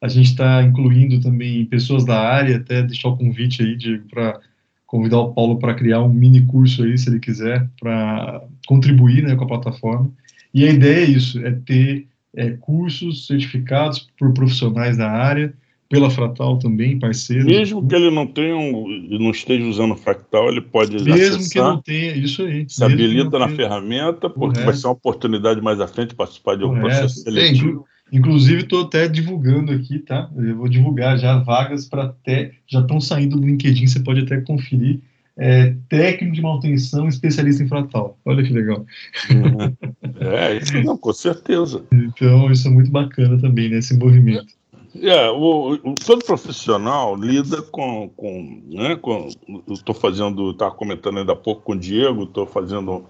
A 0.00 0.08
gente 0.08 0.30
está 0.30 0.62
incluindo 0.62 1.20
também 1.20 1.66
pessoas 1.66 2.04
da 2.04 2.18
área, 2.18 2.56
até 2.56 2.82
deixar 2.82 3.08
o 3.08 3.16
convite 3.16 3.62
aí 3.62 3.98
para 4.10 4.40
convidar 4.86 5.18
o 5.18 5.32
Paulo 5.32 5.58
para 5.58 5.74
criar 5.74 6.02
um 6.02 6.12
mini 6.12 6.44
curso 6.46 6.82
aí, 6.82 6.98
se 6.98 7.08
ele 7.08 7.20
quiser, 7.20 7.68
para 7.78 8.42
contribuir 8.66 9.22
né, 9.22 9.36
com 9.36 9.44
a 9.44 9.48
plataforma. 9.48 10.10
E 10.52 10.66
a 10.66 10.72
ideia 10.72 11.04
é 11.04 11.08
isso, 11.08 11.38
é 11.46 11.52
ter 11.52 12.08
é, 12.34 12.50
cursos 12.52 13.26
certificados 13.26 14.08
por 14.18 14.32
profissionais 14.32 14.96
da 14.96 15.08
área, 15.08 15.52
pela 15.90 16.08
Fractal 16.08 16.56
também, 16.60 17.00
parceiro. 17.00 17.44
Mesmo 17.44 17.86
que 17.86 17.94
ele 17.96 18.12
não 18.12 18.24
tenha 18.24 18.56
um, 18.56 18.86
não 19.10 19.32
esteja 19.32 19.66
usando 19.66 19.96
Fractal, 19.96 20.48
ele 20.48 20.60
pode 20.60 20.92
Mesmo 20.92 21.12
acessar, 21.12 21.48
que 21.50 21.58
não 21.58 21.82
tenha, 21.82 22.14
isso 22.14 22.42
aí. 22.42 22.64
Se 22.68 22.84
habilita 22.84 23.36
na 23.40 23.46
tenha. 23.46 23.56
ferramenta, 23.56 24.30
porque 24.30 24.60
Correto. 24.60 24.64
vai 24.66 24.74
ser 24.74 24.86
uma 24.86 24.92
oportunidade 24.92 25.60
mais 25.60 25.80
à 25.80 25.88
frente 25.88 26.10
de 26.10 26.14
participar 26.14 26.56
de 26.56 26.64
um 26.64 26.68
Correto. 26.68 26.86
processo 26.86 27.20
seletivo. 27.24 27.84
É, 28.12 28.16
inclusive, 28.16 28.62
estou 28.62 28.82
até 28.82 29.08
divulgando 29.08 29.72
aqui, 29.72 29.98
tá? 29.98 30.30
Eu 30.36 30.56
vou 30.56 30.68
divulgar 30.68 31.18
já 31.18 31.38
vagas 31.38 31.88
para 31.88 32.04
até. 32.04 32.52
Já 32.68 32.80
estão 32.82 33.00
saindo 33.00 33.36
do 33.36 33.44
LinkedIn, 33.44 33.88
você 33.88 33.98
pode 33.98 34.20
até 34.20 34.40
conferir. 34.40 35.00
É, 35.36 35.74
técnico 35.88 36.34
de 36.34 36.42
manutenção 36.42 37.08
especialista 37.08 37.62
em 37.64 37.68
fractal. 37.68 38.16
Olha 38.26 38.42
que 38.44 38.52
legal. 38.52 38.84
Uhum. 39.30 39.74
É, 40.20 40.56
isso 40.58 40.80
não, 40.82 40.96
com 40.98 41.12
certeza. 41.12 41.82
Então, 41.92 42.50
isso 42.52 42.68
é 42.68 42.70
muito 42.70 42.90
bacana 42.90 43.38
também, 43.40 43.70
né, 43.70 43.78
esse 43.78 43.96
movimento. 43.96 44.59
É, 44.94 45.30
o, 45.30 45.74
o, 45.74 45.94
todo 45.94 46.24
profissional 46.24 47.14
lida 47.14 47.62
com, 47.62 48.08
com, 48.08 48.62
né, 48.66 48.96
com 48.96 49.28
estou 49.68 49.94
fazendo, 49.94 50.50
estava 50.50 50.74
comentando 50.74 51.18
ainda 51.18 51.32
há 51.32 51.36
pouco 51.36 51.62
com 51.62 51.72
o 51.72 51.78
Diego, 51.78 52.24
estou 52.24 52.44
fazendo, 52.44 53.06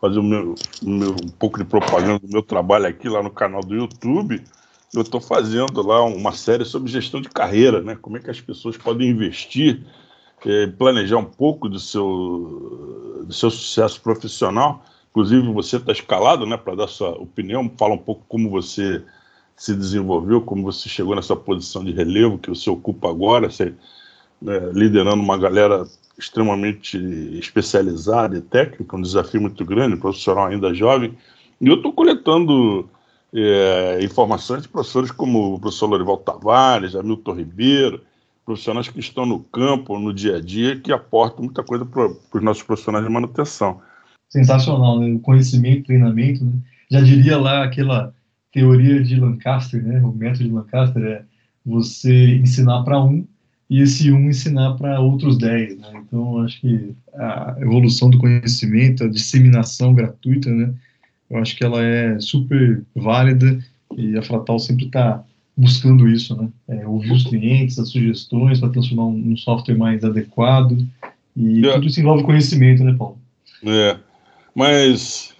fazendo 0.00 0.24
meu, 0.24 0.54
meu, 0.82 1.10
um 1.12 1.30
pouco 1.38 1.58
de 1.58 1.64
propaganda 1.64 2.18
do 2.18 2.28
meu 2.28 2.42
trabalho 2.42 2.86
aqui 2.86 3.08
lá 3.08 3.22
no 3.22 3.30
canal 3.30 3.60
do 3.60 3.76
YouTube. 3.76 4.42
Eu 4.92 5.02
estou 5.02 5.20
fazendo 5.20 5.86
lá 5.86 6.02
uma 6.02 6.32
série 6.32 6.64
sobre 6.64 6.90
gestão 6.90 7.20
de 7.20 7.28
carreira, 7.28 7.80
né? 7.80 7.96
Como 8.00 8.16
é 8.16 8.20
que 8.20 8.30
as 8.30 8.40
pessoas 8.40 8.76
podem 8.76 9.08
investir, 9.08 9.86
é, 10.44 10.66
planejar 10.66 11.18
um 11.18 11.24
pouco 11.24 11.68
do 11.68 11.78
seu, 11.78 13.22
do 13.24 13.32
seu 13.32 13.50
sucesso 13.50 14.00
profissional. 14.00 14.84
Inclusive, 15.10 15.52
você 15.52 15.76
está 15.76 15.92
escalado, 15.92 16.44
né, 16.44 16.56
para 16.56 16.74
dar 16.74 16.88
sua 16.88 17.10
opinião. 17.10 17.70
Fala 17.78 17.94
um 17.94 17.98
pouco 17.98 18.24
como 18.28 18.50
você 18.50 19.00
se 19.60 19.74
desenvolveu, 19.74 20.40
como 20.40 20.62
você 20.62 20.88
chegou 20.88 21.14
nessa 21.14 21.36
posição 21.36 21.84
de 21.84 21.92
relevo 21.92 22.38
que 22.38 22.48
você 22.48 22.70
ocupa 22.70 23.10
agora, 23.10 23.50
você, 23.50 23.74
né, 24.40 24.58
liderando 24.72 25.22
uma 25.22 25.36
galera 25.36 25.86
extremamente 26.18 26.96
especializada 27.38 28.38
e 28.38 28.40
técnica, 28.40 28.96
um 28.96 29.02
desafio 29.02 29.38
muito 29.38 29.62
grande, 29.62 29.98
profissional 29.98 30.46
ainda 30.46 30.72
jovem. 30.72 31.14
E 31.60 31.68
eu 31.68 31.74
estou 31.74 31.92
coletando 31.92 32.88
é, 33.34 33.98
informações 34.02 34.62
de 34.62 34.68
professores 34.68 35.10
como 35.10 35.56
o 35.56 35.60
professor 35.60 35.90
Lorival 35.90 36.16
Tavares, 36.16 36.96
Hamilton 36.96 37.34
Ribeiro, 37.34 38.00
profissionais 38.46 38.88
que 38.88 38.98
estão 38.98 39.26
no 39.26 39.40
campo, 39.40 39.98
no 39.98 40.14
dia 40.14 40.36
a 40.36 40.40
dia, 40.40 40.80
que 40.80 40.90
aportam 40.90 41.44
muita 41.44 41.62
coisa 41.62 41.84
para 41.84 42.06
os 42.06 42.42
nossos 42.42 42.62
profissionais 42.62 43.04
de 43.04 43.12
manutenção. 43.12 43.82
Sensacional, 44.30 44.98
né? 44.98 45.12
O 45.12 45.18
conhecimento, 45.18 45.84
treinamento, 45.84 46.42
né? 46.46 46.52
Já 46.90 47.02
diria 47.02 47.36
lá 47.36 47.62
aquela 47.62 48.14
teoria 48.52 49.02
de 49.02 49.16
Lancaster, 49.16 49.82
né? 49.82 50.00
O 50.00 50.12
método 50.12 50.44
de 50.44 50.50
Lancaster 50.50 51.02
é 51.02 51.22
você 51.64 52.36
ensinar 52.36 52.82
para 52.82 53.02
um 53.02 53.24
e 53.68 53.80
esse 53.80 54.10
um 54.10 54.28
ensinar 54.28 54.74
para 54.74 55.00
outros 55.00 55.38
dez, 55.38 55.78
né? 55.78 55.88
Então, 55.94 56.42
acho 56.42 56.60
que 56.60 56.92
a 57.14 57.56
evolução 57.60 58.10
do 58.10 58.18
conhecimento, 58.18 59.04
a 59.04 59.08
disseminação 59.08 59.94
gratuita, 59.94 60.50
né? 60.50 60.74
Eu 61.30 61.38
acho 61.38 61.56
que 61.56 61.64
ela 61.64 61.80
é 61.80 62.18
super 62.18 62.82
válida 62.94 63.62
e 63.96 64.18
a 64.18 64.22
Fratal 64.22 64.58
sempre 64.58 64.86
está 64.86 65.22
buscando 65.56 66.08
isso, 66.08 66.36
né? 66.36 66.48
É, 66.66 66.86
ouvir 66.86 67.12
os 67.12 67.24
clientes, 67.24 67.78
as 67.78 67.90
sugestões 67.90 68.58
para 68.58 68.70
transformar 68.70 69.06
um, 69.06 69.36
software 69.36 69.76
mais 69.76 70.02
adequado 70.02 70.84
e 71.36 71.64
é. 71.64 71.72
tudo 71.74 71.86
isso 71.86 72.00
envolve 72.00 72.24
conhecimento, 72.24 72.82
né, 72.82 72.92
Paulo? 72.98 73.18
É, 73.64 73.96
mas 74.52 75.32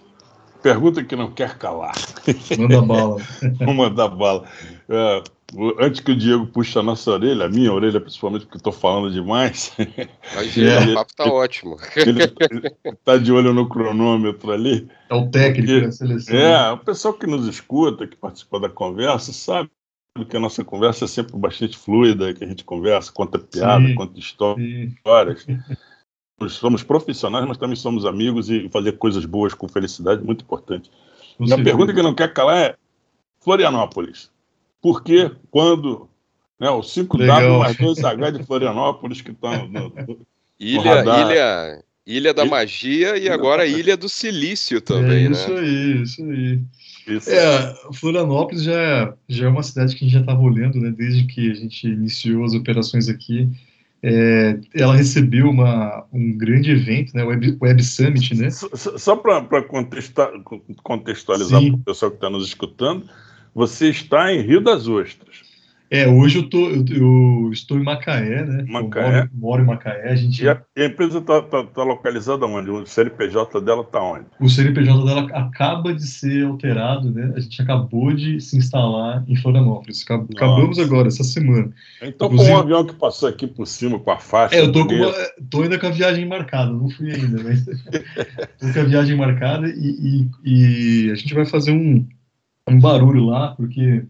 Pergunta 0.61 1.03
que 1.03 1.15
não 1.15 1.31
quer 1.31 1.57
calar. 1.57 1.95
Manda 2.57 2.81
bala. 2.81 3.17
Vou 3.59 3.73
mandar 3.73 4.09
bala. 4.09 4.47
É, 4.87 5.23
antes 5.79 6.01
que 6.01 6.11
o 6.11 6.15
Diego 6.15 6.45
puxe 6.45 6.77
a 6.77 6.83
nossa 6.83 7.11
orelha, 7.11 7.45
a 7.45 7.49
minha 7.49 7.71
orelha, 7.73 7.99
principalmente 7.99 8.45
porque 8.45 8.57
estou 8.57 8.71
falando 8.71 9.11
demais. 9.11 9.75
Imagina, 10.33 10.71
é, 10.71 10.91
o 10.91 10.93
papo 10.93 11.11
está 11.11 11.25
ótimo. 11.25 11.77
Ele 11.95 12.23
está 12.85 13.17
de 13.17 13.31
olho 13.31 13.53
no 13.53 13.67
cronômetro 13.67 14.51
ali. 14.51 14.87
É 15.09 15.15
o 15.15 15.29
técnico 15.29 15.87
da 15.87 15.91
seleção. 15.91 16.35
É, 16.35 16.71
o 16.71 16.77
pessoal 16.77 17.13
que 17.13 17.25
nos 17.25 17.47
escuta, 17.47 18.05
que 18.05 18.15
participa 18.15 18.59
da 18.59 18.69
conversa, 18.69 19.33
sabe 19.33 19.69
que 20.29 20.37
a 20.37 20.39
nossa 20.39 20.63
conversa 20.63 21.05
é 21.05 21.07
sempre 21.07 21.37
bastante 21.37 21.77
fluida, 21.77 22.33
que 22.33 22.43
a 22.43 22.47
gente 22.47 22.63
conversa, 22.63 23.11
conta 23.11 23.39
piada, 23.39 23.85
sim, 23.85 23.95
conta 23.95 24.19
histórias. 24.19 24.59
Nós 25.05 25.37
somos 26.49 26.83
profissionais, 26.83 27.45
mas 27.47 27.57
também 27.57 27.75
somos 27.75 28.05
amigos 28.05 28.49
e 28.49 28.69
fazer 28.69 28.93
coisas 28.93 29.25
boas 29.25 29.53
com 29.53 29.67
felicidade 29.67 30.21
é 30.21 30.25
muito 30.25 30.43
importante. 30.43 30.89
a 31.51 31.63
pergunta 31.63 31.93
que 31.93 32.01
não 32.01 32.13
quer 32.13 32.33
calar 32.33 32.57
é 32.57 32.75
Florianópolis. 33.39 34.31
Por 34.81 35.03
que, 35.03 35.31
quando 35.49 36.09
né, 36.59 36.69
o 36.69 36.81
5W 36.81 37.59
mais 37.59 37.75
2H 37.75 38.37
de 38.37 38.43
Florianópolis 38.43 39.21
que 39.21 39.31
estão 39.31 39.67
no, 39.67 39.89
no, 39.89 40.25
ilha, 40.59 41.03
no 41.03 41.11
ilha, 41.11 41.83
ilha 42.05 42.33
da 42.33 42.45
Magia 42.45 43.17
e 43.17 43.29
agora 43.29 43.65
Ilha 43.65 43.97
do 43.97 44.07
Silício 44.07 44.79
também, 44.79 45.25
é, 45.25 45.31
isso 45.31 45.49
né? 45.49 45.59
aí, 45.59 46.01
isso 46.03 46.23
aí. 46.23 46.59
Isso. 47.07 47.29
É, 47.31 47.75
Florianópolis 47.93 48.63
já, 48.63 49.15
já 49.27 49.47
é 49.47 49.49
uma 49.49 49.63
cidade 49.63 49.95
que 49.95 50.05
a 50.05 50.07
gente 50.07 50.13
já 50.13 50.21
estava 50.21 50.39
olhando, 50.39 50.79
né, 50.79 50.93
desde 50.95 51.23
que 51.25 51.49
a 51.49 51.53
gente 51.55 51.87
iniciou 51.87 52.45
as 52.45 52.53
operações 52.53 53.09
aqui. 53.09 53.49
É, 54.03 54.59
ela 54.73 54.95
recebeu 54.95 55.47
uma, 55.49 56.05
um 56.11 56.35
grande 56.35 56.71
evento, 56.71 57.15
né, 57.15 57.23
o 57.23 57.27
Web, 57.27 57.57
Web 57.61 57.83
Summit, 57.83 58.33
né? 58.35 58.49
Só, 58.49 58.97
só 58.97 59.15
para 59.15 59.63
contextualizar 60.83 61.61
para 61.61 61.75
o 61.75 61.77
pessoal 61.79 62.11
que 62.11 62.17
está 62.17 62.29
nos 62.29 62.47
escutando, 62.47 63.07
você 63.53 63.89
está 63.89 64.33
em 64.33 64.41
Rio 64.41 64.61
das 64.61 64.87
Ostras. 64.87 65.50
É, 65.93 66.07
hoje 66.07 66.37
eu, 66.37 66.49
tô, 66.49 66.69
eu, 66.69 66.85
eu, 66.89 67.49
estou 67.51 67.77
em 67.77 67.83
Macaé, 67.83 68.45
né? 68.45 68.63
Macaé. 68.65 69.11
Moro, 69.11 69.29
moro, 69.33 69.61
em 69.61 69.65
Macaé. 69.65 70.09
A 70.09 70.15
gente... 70.15 70.41
E 70.41 70.47
a, 70.47 70.53
a 70.77 70.85
empresa 70.85 71.17
está 71.17 71.41
tá, 71.41 71.65
tá 71.65 71.83
localizada 71.83 72.45
onde? 72.45 72.71
O 72.71 72.85
CNPJ 72.85 73.59
dela 73.59 73.81
está 73.81 74.01
onde? 74.01 74.25
O 74.39 74.47
CNPJ 74.47 75.03
dela 75.03 75.27
acaba 75.33 75.93
de 75.93 76.07
ser 76.07 76.45
alterado, 76.45 77.11
né? 77.11 77.33
A 77.35 77.41
gente 77.41 77.61
acabou 77.61 78.13
de 78.13 78.39
se 78.39 78.57
instalar 78.57 79.21
em 79.27 79.35
Florianópolis. 79.35 80.05
Acabamos 80.09 80.77
Nossa. 80.77 80.81
agora, 80.81 81.09
essa 81.09 81.25
semana. 81.25 81.73
Então, 82.01 82.27
Inclusive... 82.27 82.51
com 82.51 82.55
um 82.55 82.61
avião 82.61 82.85
que 82.85 82.95
passou 82.95 83.27
aqui 83.27 83.45
por 83.45 83.67
cima, 83.67 83.99
com 83.99 84.11
a 84.11 84.17
faixa. 84.17 84.55
É, 84.55 84.61
eu 84.61 84.71
tô, 84.71 84.83
uma, 84.83 85.13
tô 85.49 85.63
ainda 85.63 85.77
com 85.77 85.87
a 85.87 85.91
viagem 85.91 86.25
marcada, 86.25 86.71
não 86.71 86.89
fui 86.89 87.11
ainda, 87.13 87.43
mas 87.43 87.65
tô 88.57 88.73
com 88.73 88.79
a 88.79 88.83
viagem 88.83 89.17
marcada 89.17 89.67
e, 89.67 90.29
e, 90.45 91.07
e 91.07 91.11
a 91.11 91.15
gente 91.15 91.33
vai 91.33 91.45
fazer 91.45 91.73
um, 91.73 92.07
um 92.65 92.79
barulho 92.79 93.25
lá, 93.25 93.49
porque 93.57 94.05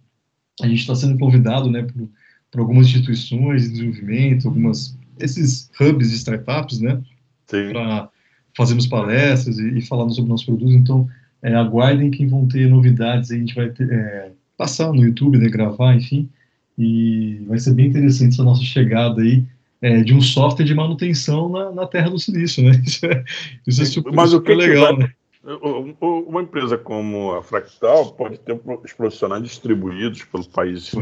a 0.62 0.68
gente 0.68 0.80
está 0.80 0.96
sendo 0.96 1.18
convidado 1.18 1.70
né, 1.70 1.84
por, 1.84 2.10
por, 2.52 2.62
algumas 2.62 2.88
instituições 2.88 3.64
de 3.64 3.70
desenvolvimento, 3.72 4.48
algumas 4.48 4.98
esses 5.20 5.70
hubs 5.80 6.10
de 6.10 6.16
startups, 6.18 6.80
né, 6.80 7.02
para 7.48 8.10
fazermos 8.56 8.88
palestras 8.88 9.60
e, 9.60 9.78
e 9.78 9.82
falando 9.82 10.14
sobre 10.14 10.30
nossos 10.30 10.46
produtos. 10.46 10.74
Então, 10.74 11.08
é, 11.42 11.54
aguardem 11.56 12.12
que 12.12 12.26
vão 12.26 12.48
ter 12.48 12.68
novidades. 12.70 13.32
A 13.32 13.36
gente 13.36 13.56
vai 13.56 13.70
ter, 13.70 13.92
é, 13.92 14.32
passar 14.58 14.92
no 14.92 15.04
YouTube, 15.04 15.38
né, 15.38 15.50
gravar, 15.50 15.96
enfim, 15.96 16.30
e 16.78 17.42
vai 17.48 17.60
ser 17.60 17.74
bem 17.74 17.88
interessante 17.88 18.34
essa 18.34 18.44
nossa 18.44 18.64
chegada 18.64 19.22
aí 19.22 19.46
é, 19.82 20.04
de 20.04 20.14
um 20.14 20.22
software 20.22 20.66
de 20.66 20.76
manutenção 20.76 21.50
na, 21.50 21.72
na 21.72 21.88
Terra 21.88 22.10
do 22.10 22.20
Silício, 22.20 22.64
né? 22.64 22.80
Isso 22.86 23.06
é, 23.06 23.24
isso 23.66 23.82
é 23.82 23.86
super, 23.86 24.14
Mas 24.14 24.30
super 24.30 24.54
o 24.54 24.58
que 24.58 24.68
legal, 24.68 24.96
que 24.96 25.04
né? 25.04 25.12
Uma 25.44 26.44
empresa 26.44 26.78
como 26.78 27.34
a 27.34 27.42
Fractal 27.42 28.12
pode 28.14 28.38
ter 28.40 28.54
os 28.54 28.94
profissionais 28.94 29.42
distribuídos 29.42 30.24
pelo 30.24 30.48
país. 30.48 30.94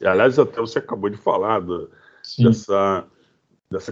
E, 0.00 0.06
aliás, 0.06 0.38
até 0.38 0.60
você 0.60 0.78
acabou 0.78 1.08
de 1.08 1.16
falar 1.16 1.60
do, 1.60 1.90
dessa, 2.38 3.06
dessa 3.70 3.90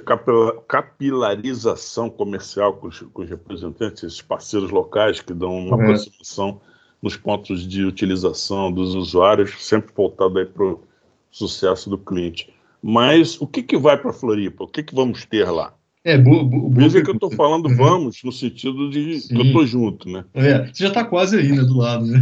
capilarização 0.68 2.10
comercial 2.10 2.74
com 2.74 2.88
os, 2.88 3.00
com 3.00 3.22
os, 3.22 3.30
representantes, 3.30 4.02
esses 4.02 4.20
parceiros 4.20 4.70
locais 4.70 5.20
que 5.20 5.32
dão 5.32 5.56
uma 5.56 5.76
Correto. 5.76 5.92
aproximação 5.92 6.60
nos 7.00 7.16
pontos 7.16 7.66
de 7.66 7.84
utilização 7.84 8.70
dos 8.70 8.94
usuários, 8.94 9.64
sempre 9.64 9.94
voltado 9.94 10.44
para 10.46 10.64
o 10.64 10.82
sucesso 11.30 11.88
do 11.88 11.96
cliente. 11.96 12.52
Mas 12.82 13.40
o 13.40 13.46
que, 13.46 13.62
que 13.62 13.76
vai 13.78 13.96
para 13.96 14.10
a 14.10 14.14
Floripa? 14.14 14.64
O 14.64 14.68
que, 14.68 14.82
que 14.82 14.94
vamos 14.94 15.24
ter 15.24 15.50
lá? 15.50 15.75
É, 16.06 16.16
boa, 16.16 16.44
boa, 16.44 16.70
Veja 16.70 17.02
que 17.02 17.10
eu 17.10 17.14
estou 17.14 17.32
falando 17.32 17.66
uhum. 17.66 17.74
vamos, 17.74 18.22
no 18.22 18.30
sentido 18.30 18.88
de 18.88 19.18
Sim. 19.18 19.34
que 19.34 19.40
eu 19.40 19.46
estou 19.46 19.66
junto, 19.66 20.08
né? 20.08 20.24
É, 20.32 20.64
você 20.66 20.84
já 20.84 20.88
está 20.88 21.04
quase 21.04 21.36
aí, 21.36 21.50
né, 21.50 21.62
do 21.62 21.76
lado, 21.76 22.06
né? 22.06 22.20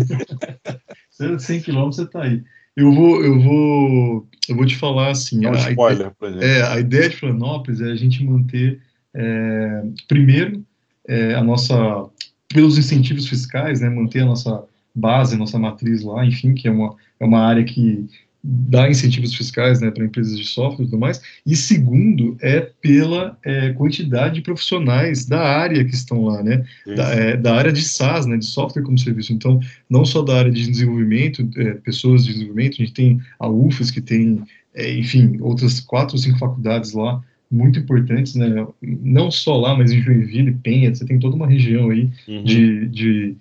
100 1.39 1.61
quilômetros 1.61 1.97
você 1.97 2.03
está 2.05 2.23
aí. 2.23 2.43
Eu 2.75 2.91
vou, 2.91 3.23
eu 3.23 3.39
vou, 3.39 4.27
eu 4.49 4.57
vou 4.57 4.65
te 4.65 4.75
falar 4.75 5.11
assim. 5.11 5.45
É 5.45 5.51
um 5.51 5.53
a, 5.53 5.69
spoiler 5.69 6.11
para 6.19 6.33
gente. 6.33 6.45
É, 6.45 6.63
a 6.63 6.81
ideia 6.81 7.11
de 7.11 7.17
Florianópolis 7.17 7.83
é 7.83 7.93
a 7.93 7.95
gente 7.95 8.25
manter, 8.25 8.81
é, 9.13 9.83
primeiro, 10.09 10.65
é, 11.07 11.35
a 11.35 11.45
nossa, 11.45 12.07
pelos 12.49 12.79
incentivos 12.79 13.29
fiscais, 13.29 13.83
né, 13.83 13.91
manter 13.91 14.21
a 14.21 14.27
nossa 14.27 14.65
base, 14.95 15.35
a 15.35 15.39
nossa 15.39 15.59
matriz 15.59 16.03
lá, 16.03 16.25
enfim, 16.25 16.55
que 16.55 16.69
é 16.69 16.71
uma, 16.71 16.97
é 17.21 17.25
uma 17.27 17.41
área 17.41 17.63
que 17.63 18.07
dar 18.47 18.91
incentivos 18.91 19.35
fiscais 19.35 19.81
né, 19.81 19.91
para 19.91 20.05
empresas 20.05 20.39
de 20.39 20.45
software 20.45 20.85
e 20.85 20.89
tudo 20.89 20.99
mais, 20.99 21.23
e 21.47 21.57
segundo 21.57 22.37
é 22.43 22.61
pela 22.61 23.39
é, 23.43 23.71
quantidade 23.73 24.35
de 24.35 24.43
profissionais 24.43 25.25
da 25.25 25.41
área 25.41 25.83
que 25.83 25.95
estão 25.95 26.25
lá, 26.25 26.43
né, 26.43 26.63
da, 26.95 27.09
é, 27.15 27.37
da, 27.39 27.55
área 27.55 27.73
de 27.73 27.83
SaaS, 27.83 28.27
né, 28.27 28.37
de 28.37 28.45
software 28.45 28.83
como 28.83 28.99
serviço. 28.99 29.33
Então, 29.33 29.59
não 29.89 30.05
só 30.05 30.21
da 30.21 30.39
área 30.39 30.53
de 30.53 30.71
desenvolvimento, 30.71 31.49
é, 31.57 31.73
pessoas 31.75 32.27
de 32.27 32.35
desenvolvimento, 32.35 32.75
a 32.75 32.85
gente 32.85 32.93
tem 32.93 33.21
a 33.39 33.49
UFES 33.49 33.91
que 33.91 34.03
tem, 34.03 34.43
é, 34.75 34.93
enfim, 34.93 35.39
outras 35.41 35.81
quatro 35.81 36.15
ou 36.15 36.23
cinco 36.23 36.39
faculdades 36.39 36.93
lá 36.93 37.23
muito 37.51 37.79
importantes, 37.79 38.35
né, 38.35 38.67
não 38.83 39.31
só 39.31 39.57
lá, 39.57 39.75
mas 39.75 39.91
em 39.91 40.03
Joinville, 40.03 40.53
Penha, 40.63 40.95
você 40.95 41.07
tem 41.07 41.19
toda 41.19 41.37
uma 41.37 41.47
região 41.47 41.89
aí 41.89 42.11
uhum. 42.29 42.45
de, 42.45 42.89
de, 42.89 43.37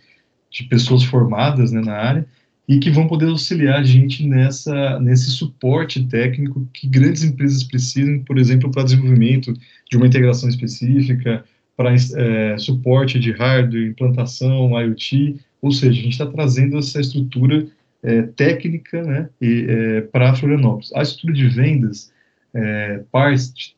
de 0.49 0.63
pessoas 0.65 1.03
formadas 1.03 1.71
né, 1.73 1.81
na 1.81 1.93
área, 1.93 2.25
e 2.67 2.79
que 2.79 2.89
vão 2.89 3.07
poder 3.07 3.27
auxiliar 3.27 3.79
a 3.79 3.83
gente 3.83 4.25
nessa, 4.25 4.99
nesse 4.99 5.31
suporte 5.31 6.05
técnico 6.07 6.67
que 6.73 6.87
grandes 6.87 7.23
empresas 7.23 7.63
precisam, 7.63 8.19
por 8.19 8.37
exemplo, 8.37 8.71
para 8.71 8.83
desenvolvimento 8.83 9.53
de 9.89 9.97
uma 9.97 10.07
integração 10.07 10.47
específica, 10.47 11.43
para 11.75 11.93
é, 11.93 12.57
suporte 12.57 13.19
de 13.19 13.31
hardware, 13.31 13.87
implantação, 13.87 14.79
IoT, 14.79 15.39
ou 15.61 15.71
seja, 15.71 15.99
a 15.99 16.03
gente 16.03 16.11
está 16.11 16.25
trazendo 16.25 16.77
essa 16.77 17.01
estrutura 17.01 17.67
é, 18.01 18.21
técnica 18.21 19.01
né, 19.01 19.29
é, 19.41 20.01
para 20.01 20.35
Florianópolis. 20.35 20.93
A 20.93 21.01
estrutura 21.01 21.33
de 21.33 21.47
vendas, 21.47 22.13
é, 22.53 23.01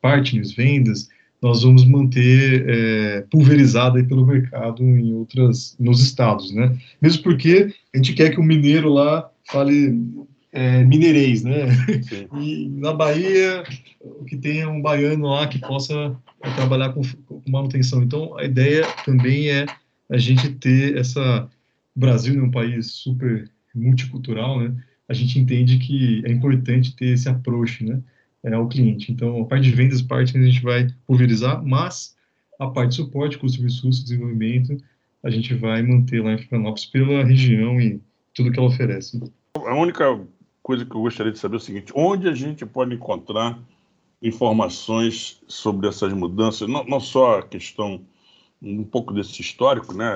partners, 0.02 0.52
vendas, 0.54 1.10
nós 1.46 1.62
vamos 1.62 1.86
manter 1.86 2.66
é, 2.68 3.22
pulverizada 3.30 4.04
pelo 4.04 4.26
mercado 4.26 4.82
em 4.82 5.14
outras, 5.14 5.76
nos 5.80 6.02
estados, 6.02 6.52
né? 6.52 6.76
Mesmo 7.00 7.22
porque 7.22 7.72
a 7.94 7.98
gente 7.98 8.14
quer 8.14 8.32
que 8.32 8.40
o 8.40 8.44
mineiro 8.44 8.92
lá 8.92 9.30
fale 9.52 9.96
é, 10.52 10.84
mineirês, 10.84 11.44
né? 11.44 11.68
Sim. 12.02 12.28
E 12.42 12.68
na 12.70 12.92
Bahia, 12.94 13.64
que 14.28 14.36
tenha 14.36 14.68
um 14.68 14.82
baiano 14.82 15.28
lá 15.28 15.48
que 15.48 15.60
possa 15.60 16.16
trabalhar 16.56 16.94
com, 16.94 17.04
com, 17.28 17.44
manutenção. 17.48 18.02
Então, 18.02 18.36
a 18.40 18.44
ideia 18.44 18.84
também 19.06 19.50
é 19.50 19.68
a 20.10 20.18
gente 20.18 20.50
ter 20.56 20.98
essa... 20.98 21.48
O 21.96 22.00
Brasil 22.00 22.40
é 22.40 22.44
um 22.44 22.50
país 22.50 22.88
super 22.88 23.48
multicultural, 23.76 24.60
né? 24.60 24.76
A 25.08 25.14
gente 25.14 25.38
entende 25.38 25.78
que 25.78 26.24
é 26.26 26.32
importante 26.32 26.96
ter 26.96 27.10
esse 27.14 27.30
approach, 27.30 27.84
né? 27.84 28.02
É, 28.46 28.54
ao 28.54 28.68
cliente. 28.68 29.12
Então, 29.12 29.42
a 29.42 29.46
parte 29.46 29.64
de 29.64 29.76
vendas, 29.76 30.02
parte 30.02 30.38
a 30.38 30.42
gente 30.42 30.62
vai 30.62 30.88
pulverizar, 31.08 31.64
mas 31.66 32.16
a 32.60 32.68
parte 32.68 32.92
de 32.92 32.96
suporte, 32.98 33.38
custo 33.38 33.60
de 33.60 34.04
desenvolvimento, 34.04 34.78
a 35.24 35.30
gente 35.30 35.54
vai 35.56 35.82
manter 35.82 36.24
lá 36.24 36.34
em 36.34 36.38
Florianópolis 36.38 36.86
pela 36.86 37.24
região 37.24 37.82
e 37.82 38.00
tudo 38.34 38.52
que 38.52 38.60
ela 38.60 38.68
oferece. 38.68 39.20
A 39.56 39.76
única 39.76 40.06
coisa 40.62 40.86
que 40.86 40.96
eu 40.96 41.02
gostaria 41.02 41.32
de 41.32 41.40
saber 41.40 41.56
é 41.56 41.58
o 41.58 41.62
seguinte: 41.62 41.92
onde 41.96 42.30
a 42.30 42.36
gente 42.36 42.66
pode 42.66 42.94
encontrar 42.94 43.60
informações 44.22 45.42
sobre 45.48 45.88
essas 45.88 46.14
mudanças, 46.14 46.70
não, 46.70 46.84
não 46.86 47.00
só 47.00 47.40
a 47.40 47.44
questão 47.44 48.02
um 48.62 48.84
pouco 48.84 49.14
desse 49.14 49.42
histórico, 49.42 49.94
né? 49.94 50.12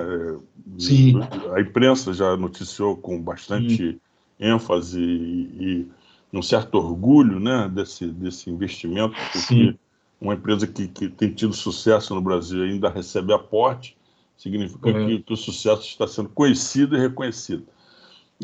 Sim. 0.77 1.19
A 1.55 1.61
imprensa 1.61 2.13
já 2.13 2.37
noticiou 2.37 2.95
com 2.95 3.21
bastante 3.21 3.75
Sim. 3.75 3.99
ênfase 4.39 4.99
e, 4.99 5.49
e 5.59 5.91
um 6.33 6.41
certo 6.41 6.75
orgulho 6.75 7.39
né, 7.39 7.69
desse, 7.73 8.07
desse 8.07 8.49
investimento, 8.49 9.15
porque 9.31 9.71
Sim. 9.71 9.79
uma 10.21 10.33
empresa 10.33 10.67
que, 10.67 10.87
que 10.87 11.09
tem 11.09 11.31
tido 11.31 11.53
sucesso 11.53 12.13
no 12.13 12.21
Brasil 12.21 12.63
ainda 12.63 12.89
recebe 12.89 13.33
aporte, 13.33 13.97
significa 14.37 14.89
uhum. 14.89 15.07
que, 15.07 15.19
que, 15.23 15.33
o 15.33 15.37
sucesso 15.37 15.83
está 15.83 16.07
sendo 16.07 16.29
conhecido 16.29 16.95
e 16.95 16.99
reconhecido. 16.99 17.65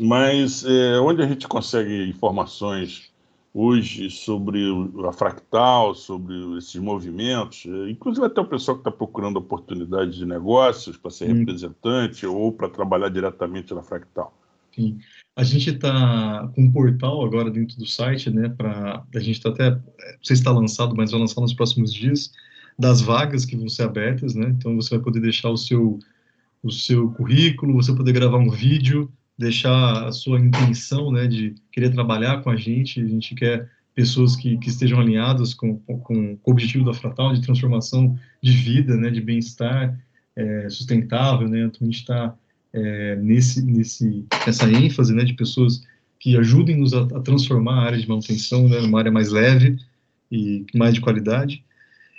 Mas 0.00 0.64
é, 0.64 0.98
onde 0.98 1.22
a 1.22 1.26
gente 1.26 1.48
consegue 1.48 2.08
informações 2.08 3.10
hoje 3.54 4.10
sobre 4.10 4.60
a 5.08 5.12
Fractal, 5.12 5.94
sobre 5.94 6.58
esses 6.58 6.76
movimentos, 6.76 7.64
é, 7.64 7.90
inclusive 7.90 8.26
até 8.26 8.38
o 8.38 8.44
pessoal 8.44 8.76
que 8.76 8.82
está 8.82 8.90
procurando 8.90 9.38
oportunidades 9.38 10.16
de 10.16 10.26
negócios 10.26 10.98
para 10.98 11.10
ser 11.10 11.32
representante 11.32 12.26
ou 12.26 12.52
para 12.52 12.68
trabalhar 12.68 13.08
diretamente 13.08 13.72
na 13.72 13.82
Fractal? 13.82 14.36
Sim. 14.74 14.98
A 15.36 15.44
gente 15.44 15.70
está 15.70 16.50
com 16.54 16.62
um 16.62 16.72
portal 16.72 17.24
agora 17.24 17.50
dentro 17.50 17.76
do 17.76 17.86
site, 17.86 18.30
né? 18.30 18.48
Para 18.48 19.04
a 19.14 19.20
gente 19.20 19.36
está 19.36 19.50
até, 19.50 19.70
não 19.70 19.80
sei 20.22 20.34
se 20.34 20.42
está 20.42 20.50
lançado, 20.50 20.96
mas 20.96 21.10
vai 21.10 21.20
lançar 21.20 21.42
nos 21.42 21.54
próximos 21.54 21.92
dias 21.92 22.32
das 22.78 23.00
vagas 23.00 23.44
que 23.44 23.56
vão 23.56 23.68
ser 23.68 23.82
abertas, 23.82 24.34
né? 24.34 24.48
Então 24.48 24.74
você 24.74 24.96
vai 24.96 25.04
poder 25.04 25.20
deixar 25.20 25.50
o 25.50 25.56
seu 25.56 25.98
o 26.62 26.70
seu 26.72 27.10
currículo, 27.12 27.74
você 27.74 27.94
poder 27.94 28.12
gravar 28.12 28.38
um 28.38 28.50
vídeo 28.50 29.12
deixar 29.38 30.06
a 30.06 30.12
sua 30.12 30.40
intenção, 30.40 31.12
né, 31.12 31.26
de 31.26 31.54
querer 31.70 31.90
trabalhar 31.90 32.42
com 32.42 32.50
a 32.50 32.56
gente. 32.56 33.00
A 33.00 33.06
gente 33.06 33.34
quer 33.34 33.70
pessoas 33.94 34.36
que, 34.36 34.56
que 34.58 34.68
estejam 34.68 35.00
alinhadas 35.00 35.54
com, 35.54 35.78
com, 35.80 35.98
com, 36.00 36.38
o 36.44 36.50
objetivo 36.50 36.84
da 36.84 36.94
Fratal 36.94 37.32
de 37.32 37.42
transformação 37.42 38.18
de 38.42 38.52
vida, 38.52 38.96
né, 38.96 39.10
de 39.10 39.20
bem-estar 39.20 39.98
é, 40.34 40.68
sustentável, 40.68 41.48
né. 41.48 41.60
Então 41.60 41.80
a 41.82 41.84
gente 41.84 42.00
está 42.00 42.34
é, 42.76 43.16
nesse, 43.16 43.64
nesse, 43.64 44.26
nessa 44.46 44.70
ênfase, 44.70 45.14
né, 45.14 45.24
de 45.24 45.32
pessoas 45.32 45.82
que 46.20 46.36
ajudem-nos 46.36 46.92
a, 46.92 47.02
a, 47.02 47.20
transformar 47.20 47.74
a 47.74 47.84
área 47.84 47.98
de 47.98 48.08
manutenção, 48.08 48.68
né, 48.68 48.80
numa 48.80 48.98
área 48.98 49.10
mais 49.10 49.30
leve 49.30 49.78
e 50.30 50.66
mais 50.74 50.92
de 50.92 51.00
qualidade. 51.00 51.64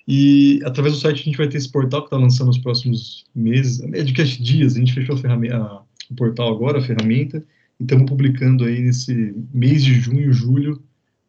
E 0.08 0.60
através 0.66 0.96
do 0.96 1.00
site 1.00 1.22
a 1.22 1.24
gente 1.26 1.38
vai 1.38 1.48
ter 1.48 1.58
esse 1.58 1.72
portal 1.72 2.02
que 2.02 2.08
está 2.08 2.18
lançando 2.18 2.48
nos 2.48 2.58
próximos 2.58 3.26
meses, 3.36 3.82
é 3.94 4.04
de 4.04 4.14
que 4.14 4.24
dias, 4.24 4.76
a 4.76 4.80
gente 4.80 4.94
fechou 4.94 5.16
a 5.16 5.20
ferramenta, 5.20 5.58
a, 5.58 5.82
o 6.10 6.16
portal 6.16 6.54
agora, 6.54 6.80
a 6.80 6.82
ferramenta, 6.82 7.44
e 7.80 7.84
estamos 7.84 8.10
publicando 8.10 8.64
aí 8.64 8.82
nesse 8.82 9.36
mês 9.54 9.84
de 9.84 9.94
junho, 9.94 10.34
julho, 10.34 10.82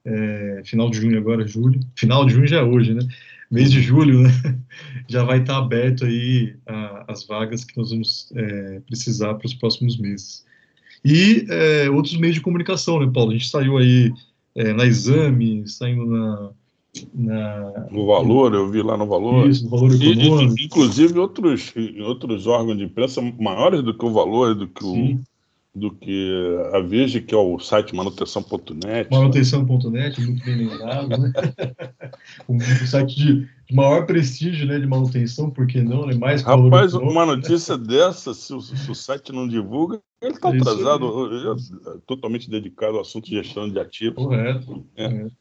é, 0.05 0.63
final 0.65 0.89
de 0.89 0.99
junho 0.99 1.19
agora, 1.19 1.47
julho, 1.47 1.81
final 1.95 2.25
de 2.25 2.33
junho 2.33 2.47
já 2.47 2.61
é 2.61 2.63
hoje, 2.63 2.95
né? 2.95 3.03
Mês 3.51 3.71
de 3.71 3.81
julho, 3.81 4.21
né? 4.21 4.31
Já 5.09 5.25
vai 5.25 5.41
estar 5.41 5.55
tá 5.55 5.59
aberto 5.59 6.05
aí 6.05 6.55
a, 6.67 7.05
as 7.09 7.27
vagas 7.27 7.65
que 7.65 7.77
nós 7.77 7.91
vamos 7.91 8.31
é, 8.35 8.81
precisar 8.81 9.35
para 9.35 9.47
os 9.47 9.55
próximos 9.55 9.99
meses. 9.99 10.45
E 11.05 11.47
é, 11.49 11.91
outros 11.91 12.17
meios 12.17 12.35
de 12.35 12.43
comunicação, 12.43 13.01
né, 13.01 13.11
Paulo? 13.13 13.31
A 13.31 13.35
gente 13.35 13.49
saiu 13.49 13.79
aí 13.79 14.13
é, 14.55 14.73
na 14.73 14.85
Exame, 14.85 15.67
saindo 15.67 16.05
na, 16.05 16.51
na, 17.15 17.87
no 17.91 18.07
valor, 18.07 18.55
eu 18.55 18.71
vi 18.71 18.83
lá 18.83 18.97
no 18.97 19.07
valor. 19.07 19.49
Isso, 19.49 19.65
no 19.65 19.71
valor 19.71 19.95
econômico. 19.95 20.59
E, 20.59 20.65
inclusive 20.65 21.19
outros, 21.19 21.73
outros 22.05 22.47
órgãos 22.47 22.77
de 22.77 22.85
imprensa 22.85 23.23
maiores 23.39 23.83
do 23.83 23.97
que 23.97 24.05
o 24.05 24.13
valor, 24.13 24.55
do 24.55 24.67
que, 24.67 24.85
o, 24.85 25.21
do 25.79 25.91
que 25.91 26.31
a 26.73 26.81
Veja, 26.81 27.21
que 27.21 27.35
é 27.35 27.39
o 27.39 27.59
site 27.59 27.95
manutenção.net. 27.95 29.11
Manutenção.net, 29.11 30.21
muito 30.21 30.45
bem 30.45 30.67
lembrado, 30.67 31.09
né? 31.09 31.33
um 32.49 32.59
site 32.61 33.15
de, 33.17 33.49
maior 33.75 34.07
prestígio 34.07 34.67
né, 34.67 34.79
de 34.79 34.87
manutenção, 34.87 35.51
porque 35.51 35.81
não, 35.81 36.07
né? 36.07 36.15
Mais 36.15 36.43
Rapaz, 36.43 36.95
uma 36.95 37.25
notícia 37.25 37.77
dessa, 37.79 38.35
se 38.35 38.53
o, 38.53 38.61
se 38.61 38.91
o, 38.91 38.95
site 38.95 39.33
não 39.33 39.47
divulga, 39.47 40.01
ele 40.21 40.33
está 40.33 40.49
atrasado, 40.49 41.55
é 41.55 41.99
totalmente 42.07 42.51
dedicado 42.51 42.97
ao 42.97 43.03
assunto 43.03 43.27
de 43.27 43.37
gestão 43.37 43.71
de 43.71 43.79
ativos. 43.79 44.25
Correto. 44.25 44.85
É. 44.97 45.09
correto. 45.09 45.37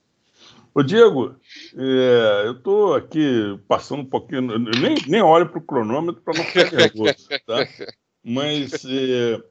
Ô, 0.78 0.84
Diego, 0.84 1.36
é, 1.76 2.44
eu 2.46 2.52
estou 2.52 2.94
aqui 2.94 3.60
passando 3.68 4.02
um 4.02 4.06
pouquinho, 4.06 4.60
nem, 4.60 4.96
nem 5.08 5.22
olho 5.24 5.50
para 5.50 5.58
o 5.58 5.64
cronômetro 5.64 6.22
para 6.22 6.38
não 6.38 6.44
ficar 6.44 6.72
nervoso, 6.72 7.16
tá? 7.48 7.68
Mas 8.24 8.86
é, 8.86 9.42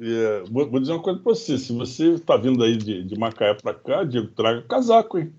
é, 0.00 0.42
vou, 0.50 0.68
vou, 0.70 0.80
dizer 0.80 0.92
uma 0.92 1.02
coisa 1.02 1.20
para 1.20 1.34
você: 1.34 1.58
se 1.58 1.72
você 1.72 2.14
está 2.14 2.36
vindo 2.36 2.62
aí 2.62 2.76
de, 2.76 3.02
de 3.04 3.18
Macaé 3.18 3.54
para 3.54 3.74
cá, 3.74 4.04
Diego, 4.04 4.28
traga 4.28 4.62
casaco, 4.62 5.18
hein? 5.18 5.32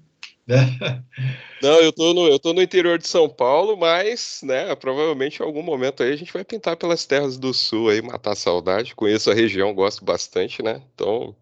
Não, 1.61 1.79
eu 1.81 1.91
tô, 1.91 2.13
no, 2.13 2.27
eu 2.27 2.39
tô 2.39 2.53
no 2.53 2.61
interior 2.61 2.97
de 2.97 3.07
São 3.07 3.27
Paulo, 3.27 3.75
mas, 3.75 4.41
né, 4.43 4.73
provavelmente 4.75 5.41
em 5.41 5.45
algum 5.45 5.61
momento 5.61 6.03
aí 6.03 6.13
a 6.13 6.15
gente 6.15 6.31
vai 6.31 6.45
pintar 6.45 6.77
pelas 6.77 7.05
terras 7.05 7.37
do 7.37 7.53
sul 7.53 7.89
aí, 7.89 8.01
matar 8.01 8.31
a 8.31 8.35
saudade. 8.35 8.95
Conheço 8.95 9.29
a 9.29 9.33
região, 9.33 9.73
gosto 9.73 10.05
bastante, 10.05 10.63
né? 10.63 10.81
Então, 10.93 11.35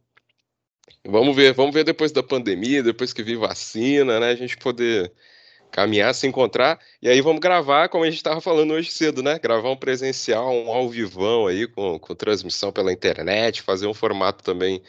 Vamos 1.07 1.35
ver, 1.35 1.53
vamos 1.53 1.73
ver 1.73 1.83
depois 1.83 2.11
da 2.11 2.23
pandemia, 2.23 2.81
depois 2.81 3.13
que 3.13 3.21
vir 3.21 3.37
vacina, 3.37 4.19
né? 4.19 4.29
A 4.29 4.35
gente 4.35 4.57
poder 4.57 5.11
caminhar, 5.75 6.15
se 6.15 6.25
encontrar. 6.25 6.79
E 7.01 7.09
aí 7.09 7.19
vamos 7.19 7.41
gravar, 7.41 7.89
como 7.89 8.05
a 8.05 8.07
gente 8.07 8.15
estava 8.15 8.39
falando 8.39 8.71
hoje 8.71 8.89
cedo, 8.91 9.21
né? 9.21 9.37
Gravar 9.37 9.69
um 9.69 9.75
presencial, 9.75 10.49
um 10.53 10.71
ao 10.71 10.89
vivão 10.89 11.47
aí, 11.47 11.67
com, 11.67 11.99
com 11.99 12.15
transmissão 12.15 12.71
pela 12.71 12.93
internet, 12.93 13.61
fazer 13.61 13.85
um 13.85 13.93
formato 13.93 14.41
também 14.41 14.81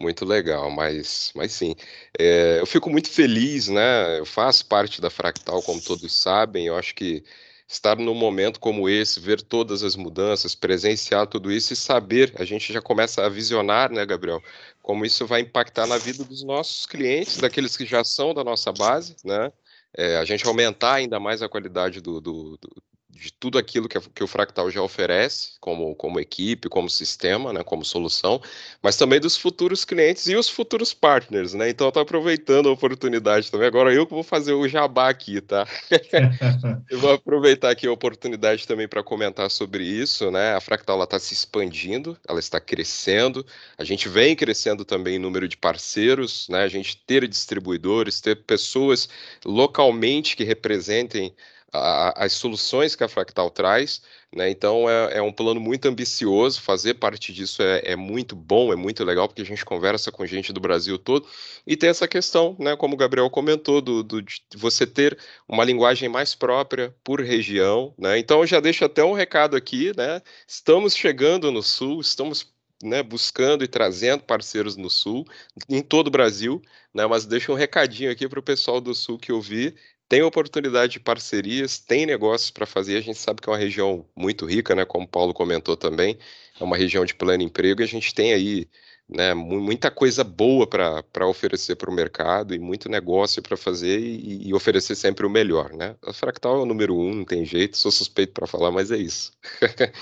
muito 0.00 0.24
legal, 0.24 0.72
mas, 0.72 1.30
mas 1.36 1.52
sim, 1.52 1.76
é, 2.18 2.58
eu 2.60 2.66
fico 2.66 2.90
muito 2.90 3.08
feliz, 3.08 3.68
né? 3.68 4.18
Eu 4.18 4.26
faço 4.26 4.66
parte 4.66 5.00
da 5.00 5.08
Fractal, 5.08 5.62
como 5.62 5.80
todos 5.80 6.12
sabem, 6.12 6.66
eu 6.66 6.76
acho 6.76 6.96
que 6.96 7.22
estar 7.68 7.96
num 7.96 8.14
momento 8.14 8.58
como 8.58 8.88
esse, 8.88 9.20
ver 9.20 9.40
todas 9.40 9.84
as 9.84 9.94
mudanças, 9.94 10.56
presenciar 10.56 11.28
tudo 11.28 11.52
isso 11.52 11.72
e 11.72 11.76
saber, 11.76 12.32
a 12.36 12.44
gente 12.44 12.72
já 12.72 12.82
começa 12.82 13.24
a 13.24 13.28
visionar, 13.28 13.92
né, 13.92 14.04
Gabriel, 14.04 14.42
como 14.82 15.06
isso 15.06 15.26
vai 15.26 15.42
impactar 15.42 15.86
na 15.86 15.96
vida 15.96 16.24
dos 16.24 16.42
nossos 16.42 16.86
clientes, 16.86 17.36
daqueles 17.36 17.76
que 17.76 17.86
já 17.86 18.02
são 18.02 18.34
da 18.34 18.42
nossa 18.42 18.72
base, 18.72 19.14
né? 19.24 19.52
É, 19.96 20.16
a 20.16 20.24
gente 20.24 20.46
aumentar 20.46 20.94
ainda 20.94 21.20
mais 21.20 21.42
a 21.42 21.48
qualidade 21.48 22.00
do, 22.00 22.20
do, 22.20 22.58
do 22.58 22.82
de 23.14 23.32
tudo 23.32 23.58
aquilo 23.58 23.88
que, 23.88 23.98
que, 24.00 24.24
o 24.24 24.26
Fractal 24.26 24.70
já 24.70 24.82
oferece, 24.82 25.52
como, 25.60 25.94
como 25.94 26.18
equipe, 26.18 26.68
como 26.68 26.90
sistema, 26.90 27.52
né, 27.52 27.62
como 27.62 27.84
solução, 27.84 28.40
mas 28.82 28.96
também 28.96 29.20
dos 29.20 29.36
futuros 29.36 29.84
clientes 29.84 30.26
e 30.26 30.34
os 30.34 30.48
futuros 30.48 30.92
partners, 30.92 31.54
né? 31.54 31.68
Então, 31.68 31.86
eu 31.86 31.90
estou 31.90 32.02
aproveitando 32.02 32.68
a 32.68 32.72
oportunidade 32.72 33.50
também. 33.50 33.66
Agora 33.66 33.92
eu 33.92 34.06
que 34.06 34.12
vou 34.12 34.22
fazer 34.22 34.52
o 34.52 34.68
jabá 34.68 35.08
aqui, 35.08 35.40
tá? 35.40 35.66
eu 36.90 36.98
vou 36.98 37.12
aproveitar 37.12 37.70
aqui 37.70 37.86
a 37.86 37.92
oportunidade 37.92 38.66
também 38.66 38.88
para 38.88 39.02
comentar 39.02 39.50
sobre 39.50 39.84
isso, 39.84 40.30
né? 40.30 40.54
A 40.54 40.60
Fractal 40.60 41.02
está 41.02 41.18
se 41.18 41.32
expandindo, 41.32 42.18
ela 42.28 42.40
está 42.40 42.60
crescendo, 42.60 43.46
a 43.78 43.84
gente 43.84 44.08
vem 44.08 44.34
crescendo 44.34 44.84
também 44.84 45.16
em 45.16 45.18
número 45.18 45.46
de 45.46 45.56
parceiros, 45.56 46.48
né? 46.48 46.62
A 46.62 46.68
gente 46.68 46.96
ter 46.96 47.26
distribuidores, 47.28 48.20
ter 48.20 48.42
pessoas 48.44 49.08
localmente 49.44 50.36
que 50.36 50.44
representem 50.44 51.34
as 51.74 52.32
soluções 52.34 52.94
que 52.94 53.02
a 53.02 53.08
Fractal 53.08 53.50
traz, 53.50 54.00
né? 54.34 54.48
Então 54.48 54.88
é, 54.88 55.18
é, 55.18 55.22
um 55.22 55.32
plano 55.32 55.60
muito 55.60 55.86
ambicioso, 55.86 56.60
fazer 56.62 56.94
parte 56.94 57.32
disso 57.32 57.62
é, 57.62 57.82
é, 57.84 57.96
muito 57.96 58.36
bom, 58.36 58.72
é 58.72 58.76
muito 58.76 59.02
legal, 59.04 59.26
porque 59.26 59.42
a 59.42 59.44
gente 59.44 59.64
conversa 59.64 60.12
com 60.12 60.24
gente 60.24 60.52
do 60.52 60.60
Brasil 60.60 60.96
todo, 60.98 61.26
e 61.66 61.76
tem 61.76 61.90
essa 61.90 62.06
questão, 62.06 62.56
né, 62.60 62.76
como 62.76 62.94
o 62.94 62.96
Gabriel 62.96 63.28
comentou, 63.28 63.80
do, 63.80 64.02
do, 64.04 64.22
de 64.22 64.40
você 64.54 64.86
ter 64.86 65.18
uma 65.48 65.64
linguagem 65.64 66.08
mais 66.08 66.34
própria 66.34 66.94
por 67.02 67.20
região, 67.20 67.92
né? 67.98 68.18
Então 68.18 68.40
eu 68.40 68.46
já 68.46 68.60
deixo 68.60 68.84
até 68.84 69.02
um 69.04 69.12
recado 69.12 69.56
aqui, 69.56 69.92
né? 69.96 70.22
Estamos 70.46 70.94
chegando 70.96 71.50
no 71.50 71.62
sul, 71.62 72.00
estamos 72.00 72.54
né, 72.82 73.02
buscando 73.02 73.64
e 73.64 73.68
trazendo 73.68 74.22
parceiros 74.22 74.76
no 74.76 74.90
Sul, 74.90 75.24
em 75.68 75.82
todo 75.82 76.08
o 76.08 76.10
Brasil, 76.10 76.60
né, 76.92 77.06
mas 77.06 77.24
deixa 77.24 77.50
um 77.50 77.54
recadinho 77.54 78.10
aqui 78.10 78.28
para 78.28 78.38
o 78.38 78.42
pessoal 78.42 78.80
do 78.80 78.94
Sul 78.94 79.18
que 79.18 79.32
ouvir 79.32 79.74
tem 80.08 80.22
oportunidade 80.22 80.94
de 80.94 81.00
parcerias, 81.00 81.78
tem 81.78 82.06
negócios 82.06 82.50
para 82.50 82.66
fazer. 82.66 82.96
A 82.96 83.00
gente 83.00 83.18
sabe 83.18 83.40
que 83.40 83.48
é 83.48 83.52
uma 83.52 83.58
região 83.58 84.06
muito 84.16 84.46
rica, 84.46 84.74
né? 84.74 84.84
Como 84.84 85.04
o 85.04 85.08
Paulo 85.08 85.34
comentou 85.34 85.76
também, 85.76 86.18
é 86.60 86.64
uma 86.64 86.76
região 86.76 87.04
de 87.04 87.14
pleno 87.14 87.42
emprego 87.42 87.80
e 87.80 87.84
a 87.84 87.88
gente 87.88 88.14
tem 88.14 88.32
aí 88.32 88.68
né, 89.08 89.34
muita 89.34 89.90
coisa 89.90 90.24
boa 90.24 90.66
para 90.66 91.26
oferecer 91.26 91.76
para 91.76 91.90
o 91.90 91.94
mercado 91.94 92.54
e 92.54 92.58
muito 92.58 92.88
negócio 92.88 93.42
para 93.42 93.56
fazer 93.56 93.98
e, 94.00 94.48
e, 94.48 94.54
oferecer 94.54 94.94
sempre 94.94 95.26
o 95.26 95.30
melhor. 95.30 95.72
Né? 95.72 95.94
A 96.02 96.12
Fractal 96.12 96.60
é 96.60 96.62
o 96.62 96.66
número 96.66 96.96
um, 96.96 97.14
não 97.14 97.24
tem 97.24 97.44
jeito, 97.44 97.76
sou 97.76 97.90
suspeito 97.90 98.32
para 98.32 98.46
falar, 98.46 98.70
mas 98.70 98.90
é 98.90 98.96
isso. 98.96 99.32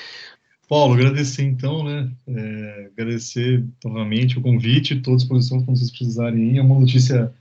Paulo, 0.68 0.94
agradecer 0.94 1.42
então, 1.42 1.84
né? 1.84 2.11
É, 2.26 2.90
agradecer 2.92 3.62
novamente 3.84 4.38
o 4.38 4.42
convite, 4.42 4.94
estou 4.94 5.14
à 5.14 5.16
disposição 5.16 5.62
quando 5.62 5.76
vocês 5.76 5.90
precisarem. 5.90 6.57
É 6.57 6.62
uma 6.62 6.80
notícia 6.80 7.32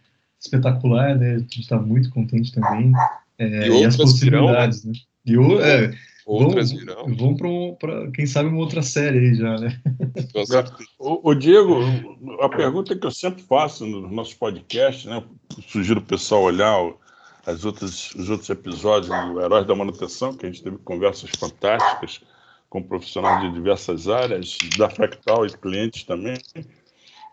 espetacular, 0.41 1.17
né? 1.17 1.35
A 1.35 1.39
gente 1.39 1.61
está 1.61 1.77
muito 1.77 2.09
contente 2.09 2.51
também. 2.51 2.91
É, 3.37 3.67
e, 3.67 3.81
e 3.81 3.85
as 3.85 3.95
possibilidades, 3.95 4.83
virão, 4.83 4.93
né? 4.93 4.99
E 5.23 5.37
o, 5.37 5.61
é, 5.61 5.93
outras 6.25 6.71
vamos, 6.71 6.85
virão. 6.85 7.15
Vamos 7.15 7.77
para, 7.79 8.11
quem 8.11 8.25
sabe, 8.25 8.49
uma 8.49 8.57
outra 8.57 8.81
série 8.81 9.19
aí 9.19 9.35
já, 9.35 9.57
né? 9.57 9.79
o, 10.99 11.29
o, 11.29 11.35
Diego, 11.35 11.79
a 12.41 12.49
pergunta 12.49 12.95
que 12.95 13.05
eu 13.05 13.11
sempre 13.11 13.43
faço 13.43 13.85
no 13.85 14.09
nosso 14.09 14.35
podcast, 14.37 15.07
né? 15.07 15.23
Sugiro 15.67 15.99
o 15.99 16.05
pessoal 16.05 16.43
olhar 16.43 16.75
as 17.45 17.63
outras, 17.63 18.13
os 18.15 18.29
outros 18.29 18.49
episódios 18.49 19.09
do 19.09 19.41
Heróis 19.41 19.65
da 19.65 19.75
Manutenção, 19.75 20.33
que 20.33 20.45
a 20.45 20.49
gente 20.51 20.63
teve 20.63 20.77
conversas 20.79 21.29
fantásticas 21.37 22.21
com 22.69 22.81
profissionais 22.81 23.41
de 23.41 23.53
diversas 23.53 24.07
áreas, 24.07 24.57
da 24.77 24.89
Fractal 24.89 25.45
e 25.45 25.49
clientes 25.49 26.03
também. 26.03 26.37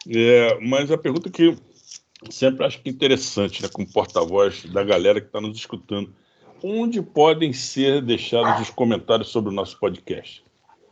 É, 0.08 0.58
mas 0.60 0.90
a 0.90 0.98
pergunta 0.98 1.30
que 1.30 1.56
sempre 2.30 2.66
acho 2.66 2.80
que 2.82 2.90
interessante, 2.90 3.62
né, 3.62 3.68
como 3.68 3.90
porta-voz 3.90 4.64
da 4.66 4.82
galera 4.82 5.20
que 5.20 5.26
está 5.26 5.40
nos 5.40 5.56
escutando. 5.56 6.14
Onde 6.62 7.00
podem 7.00 7.52
ser 7.52 8.02
deixados 8.02 8.60
os 8.60 8.70
comentários 8.70 9.28
sobre 9.28 9.50
o 9.50 9.54
nosso 9.54 9.78
podcast? 9.78 10.44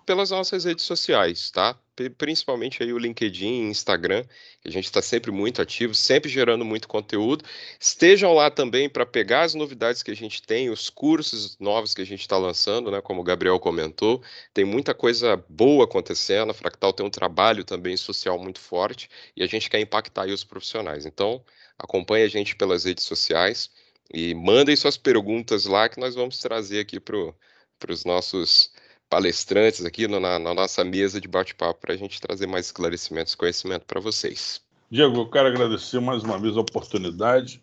Pelas 0.07 0.31
nossas 0.31 0.65
redes 0.65 0.85
sociais, 0.85 1.51
tá? 1.51 1.79
principalmente 2.19 2.83
aí 2.83 2.93
o 2.93 2.99
LinkedIn, 2.99 3.69
Instagram, 3.69 4.25
que 4.61 4.69
a 4.69 4.71
gente 4.71 4.85
está 4.85 5.01
sempre 5.01 5.31
muito 5.31 5.63
ativo, 5.63 5.95
sempre 5.95 6.31
gerando 6.31 6.65
muito 6.65 6.87
conteúdo. 6.87 7.45
Estejam 7.81 8.35
lá 8.35 8.51
também 8.51 8.89
para 8.89 9.07
pegar 9.07 9.43
as 9.43 9.55
novidades 9.55 10.03
que 10.03 10.11
a 10.11 10.17
gente 10.17 10.43
tem, 10.43 10.69
os 10.69 10.91
cursos 10.91 11.57
novos 11.59 11.95
que 11.95 12.03
a 12.03 12.07
gente 12.07 12.21
está 12.21 12.37
lançando, 12.37 12.91
né? 12.91 13.01
Como 13.01 13.23
o 13.23 13.25
Gabriel 13.25 13.59
comentou, 13.59 14.23
tem 14.53 14.65
muita 14.65 14.95
coisa 14.95 15.43
boa 15.49 15.85
acontecendo. 15.85 16.51
A 16.51 16.55
Fractal 16.55 16.93
tem 16.93 17.07
um 17.07 17.11
trabalho 17.11 17.65
também 17.65 17.97
social 17.97 18.39
muito 18.39 18.61
forte 18.61 19.09
e 19.35 19.43
a 19.43 19.47
gente 19.47 19.71
quer 19.71 19.81
impactar 19.81 20.25
aí 20.25 20.33
os 20.33 20.45
profissionais. 20.45 21.07
Então, 21.07 21.43
acompanhe 21.79 22.25
a 22.25 22.29
gente 22.29 22.55
pelas 22.57 22.85
redes 22.85 23.05
sociais 23.05 23.71
e 24.13 24.35
mandem 24.35 24.77
suas 24.77 24.97
perguntas 24.97 25.65
lá 25.65 25.89
que 25.89 25.99
nós 25.99 26.15
vamos 26.15 26.39
trazer 26.39 26.81
aqui 26.81 27.01
para 27.01 27.93
os 27.93 28.05
nossos 28.05 28.71
palestrantes 29.09 29.85
aqui 29.85 30.07
na, 30.09 30.39
na, 30.39 30.55
nossa 30.55 30.85
mesa 30.85 31.21
de 31.21 31.29
bate-papo 31.29 31.81
para 31.81 31.95
a 31.95 31.97
gente 31.97 32.21
trazer 32.21 32.47
mais 32.47 32.67
esclarecimentos 32.67 33.33
e 33.33 33.37
conhecimento 33.37 33.85
para 33.85 34.01
vocês. 34.01 34.61
Diego, 34.91 35.17
eu 35.17 35.31
quero 35.31 35.49
agradecer 35.49 36.01
mais 36.01 36.23
uma 36.23 36.39
vez 36.39 36.57
a 36.57 36.61
oportunidade 36.61 37.63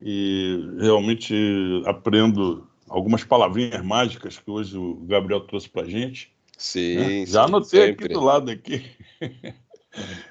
e 0.00 0.58
realmente 0.78 1.34
aprendo 1.84 2.66
algumas 2.88 3.24
palavrinhas 3.24 3.84
mágicas 3.84 4.38
que 4.38 4.50
hoje 4.50 4.76
o 4.76 4.94
Gabriel 5.06 5.40
trouxe 5.40 5.68
para 5.68 5.82
a 5.82 5.90
gente. 5.90 6.32
Sim, 6.56 6.96
né? 6.96 7.26
Já 7.26 7.44
anotei 7.44 7.86
sempre. 7.88 8.06
aqui 8.06 8.14
do 8.14 8.20
lado 8.20 8.50
aqui. 8.50 8.84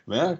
né? 0.07 0.39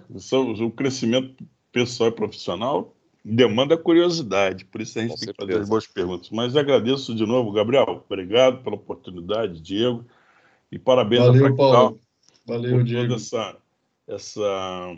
O 0.60 0.70
crescimento 0.70 1.44
pessoal 1.70 2.10
e 2.10 2.12
profissional 2.12 2.94
demanda 3.24 3.76
curiosidade, 3.76 4.64
por 4.64 4.80
isso 4.80 4.98
a 4.98 5.02
gente 5.02 5.10
Com 5.10 5.16
tem 5.16 5.26
certeza. 5.26 5.46
que 5.46 5.52
fazer 5.52 5.62
as 5.62 5.68
boas 5.68 5.86
perguntas. 5.86 6.30
Mas 6.30 6.56
agradeço 6.56 7.14
de 7.14 7.26
novo, 7.26 7.52
Gabriel. 7.52 8.04
Obrigado 8.08 8.62
pela 8.62 8.76
oportunidade, 8.76 9.60
Diego. 9.60 10.04
E 10.70 10.78
parabéns 10.78 11.26
Valeu, 11.26 11.46
a 11.46 11.56
Paulo. 11.56 12.00
Valeu, 12.46 12.70
por 12.76 12.84
Diego. 12.84 13.08
toda 13.08 13.16
essa, 13.16 13.56
essa 14.06 14.96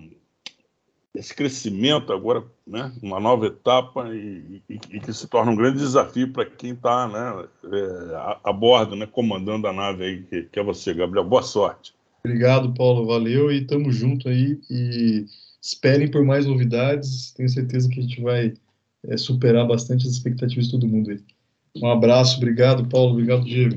esse 1.14 1.34
crescimento 1.34 2.12
agora, 2.12 2.44
né, 2.66 2.92
uma 3.02 3.18
nova 3.18 3.46
etapa 3.46 4.08
e, 4.14 4.62
e, 4.68 4.74
e 4.90 5.00
que 5.00 5.12
se 5.12 5.26
torna 5.26 5.50
um 5.50 5.56
grande 5.56 5.78
desafio 5.78 6.32
para 6.32 6.46
quem 6.46 6.70
está 6.72 7.08
né, 7.08 7.48
é, 7.64 8.14
a, 8.14 8.40
a, 8.44 8.52
bordo, 8.52 8.94
né, 8.94 9.06
comandando 9.06 9.66
a 9.66 9.72
nave 9.72 10.04
aí, 10.04 10.22
que, 10.22 10.42
que, 10.44 10.60
é 10.60 10.62
você, 10.62 10.94
Gabriel. 10.94 11.24
Boa 11.24 11.42
sorte. 11.42 11.92
Obrigado, 12.24 12.72
Paulo. 12.74 13.06
Valeu 13.06 13.50
e 13.50 13.62
estamos 13.62 13.96
junto 13.96 14.28
aí 14.28 14.60
e 14.70 15.26
esperem 15.60 16.10
por 16.10 16.24
mais 16.24 16.46
novidades. 16.46 17.32
Tenho 17.32 17.48
certeza 17.48 17.88
que 17.88 18.00
a 18.00 18.02
gente 18.02 18.20
vai 18.20 18.54
é, 19.04 19.16
superar 19.16 19.66
bastante 19.66 20.06
as 20.06 20.12
expectativas 20.12 20.66
de 20.66 20.72
todo 20.72 20.88
mundo 20.88 21.10
aí. 21.10 21.20
Um 21.76 21.90
abraço, 21.90 22.36
obrigado, 22.38 22.86
Paulo. 22.88 23.12
Obrigado, 23.12 23.44
Diego. 23.44 23.76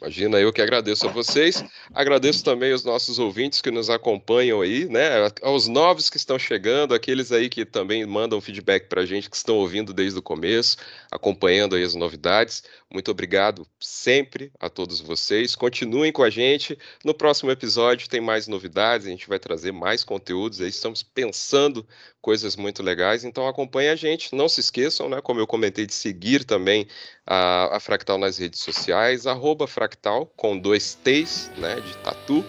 Imagina, 0.00 0.40
eu 0.40 0.50
que 0.50 0.62
agradeço 0.62 1.06
a 1.06 1.10
vocês. 1.10 1.62
Agradeço 1.92 2.42
também 2.42 2.72
os 2.72 2.82
nossos 2.82 3.18
ouvintes 3.18 3.60
que 3.60 3.70
nos 3.70 3.90
acompanham 3.90 4.62
aí, 4.62 4.86
né? 4.86 5.10
Aos 5.42 5.68
novos 5.68 6.08
que 6.08 6.16
estão 6.16 6.38
chegando, 6.38 6.94
aqueles 6.94 7.30
aí 7.30 7.50
que 7.50 7.66
também 7.66 8.06
mandam 8.06 8.40
feedback 8.40 8.88
para 8.88 9.02
a 9.02 9.06
gente, 9.06 9.28
que 9.28 9.36
estão 9.36 9.56
ouvindo 9.56 9.92
desde 9.92 10.18
o 10.18 10.22
começo, 10.22 10.78
acompanhando 11.10 11.76
aí 11.76 11.84
as 11.84 11.94
novidades. 11.94 12.62
Muito 12.90 13.10
obrigado 13.10 13.66
sempre 13.78 14.50
a 14.58 14.70
todos 14.70 15.00
vocês. 15.00 15.54
Continuem 15.54 16.10
com 16.10 16.22
a 16.22 16.30
gente. 16.30 16.78
No 17.04 17.12
próximo 17.12 17.50
episódio 17.50 18.08
tem 18.08 18.22
mais 18.22 18.48
novidades, 18.48 19.06
a 19.06 19.10
gente 19.10 19.28
vai 19.28 19.38
trazer 19.38 19.70
mais 19.70 20.02
conteúdos 20.02 20.62
aí. 20.62 20.68
Estamos 20.70 21.02
pensando 21.02 21.86
coisas 22.20 22.56
muito 22.56 22.82
legais, 22.82 23.24
então 23.24 23.46
acompanhe 23.46 23.88
a 23.88 23.96
gente. 23.96 24.34
Não 24.34 24.48
se 24.48 24.60
esqueçam, 24.60 25.08
né? 25.08 25.20
Como 25.20 25.40
eu 25.40 25.46
comentei, 25.46 25.86
de 25.86 25.94
seguir 25.94 26.44
também 26.44 26.86
a, 27.26 27.76
a 27.76 27.80
Fractal 27.80 28.18
nas 28.18 28.38
redes 28.38 28.60
sociais, 28.60 29.26
arroba 29.26 29.66
Fractal 29.66 30.26
com 30.36 30.58
dois 30.58 30.94
T's, 30.94 31.50
né? 31.56 31.76
De 31.76 31.96
tatu. 31.98 32.44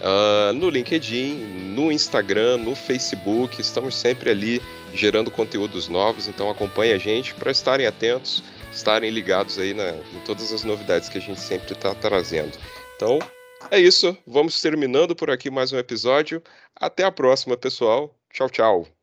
Uh, 0.00 0.52
no 0.54 0.68
LinkedIn, 0.68 1.34
no 1.76 1.92
Instagram, 1.92 2.56
no 2.56 2.74
Facebook, 2.74 3.60
estamos 3.60 3.94
sempre 3.94 4.30
ali 4.30 4.60
gerando 4.92 5.30
conteúdos 5.30 5.86
novos, 5.88 6.26
então 6.26 6.50
acompanhe 6.50 6.92
a 6.92 6.98
gente 6.98 7.32
para 7.34 7.52
estarem 7.52 7.86
atentos 7.86 8.42
estarem 8.72 9.10
ligados 9.10 9.58
aí 9.58 9.74
na, 9.74 9.90
em 9.90 10.20
todas 10.24 10.52
as 10.52 10.64
novidades 10.64 11.08
que 11.08 11.18
a 11.18 11.20
gente 11.20 11.40
sempre 11.40 11.72
está 11.72 11.94
trazendo. 11.94 12.56
Então, 12.96 13.18
é 13.70 13.78
isso. 13.78 14.16
Vamos 14.26 14.60
terminando 14.60 15.14
por 15.14 15.30
aqui 15.30 15.50
mais 15.50 15.72
um 15.72 15.78
episódio. 15.78 16.42
Até 16.74 17.04
a 17.04 17.12
próxima, 17.12 17.56
pessoal. 17.56 18.14
Tchau, 18.32 18.48
tchau. 18.48 19.01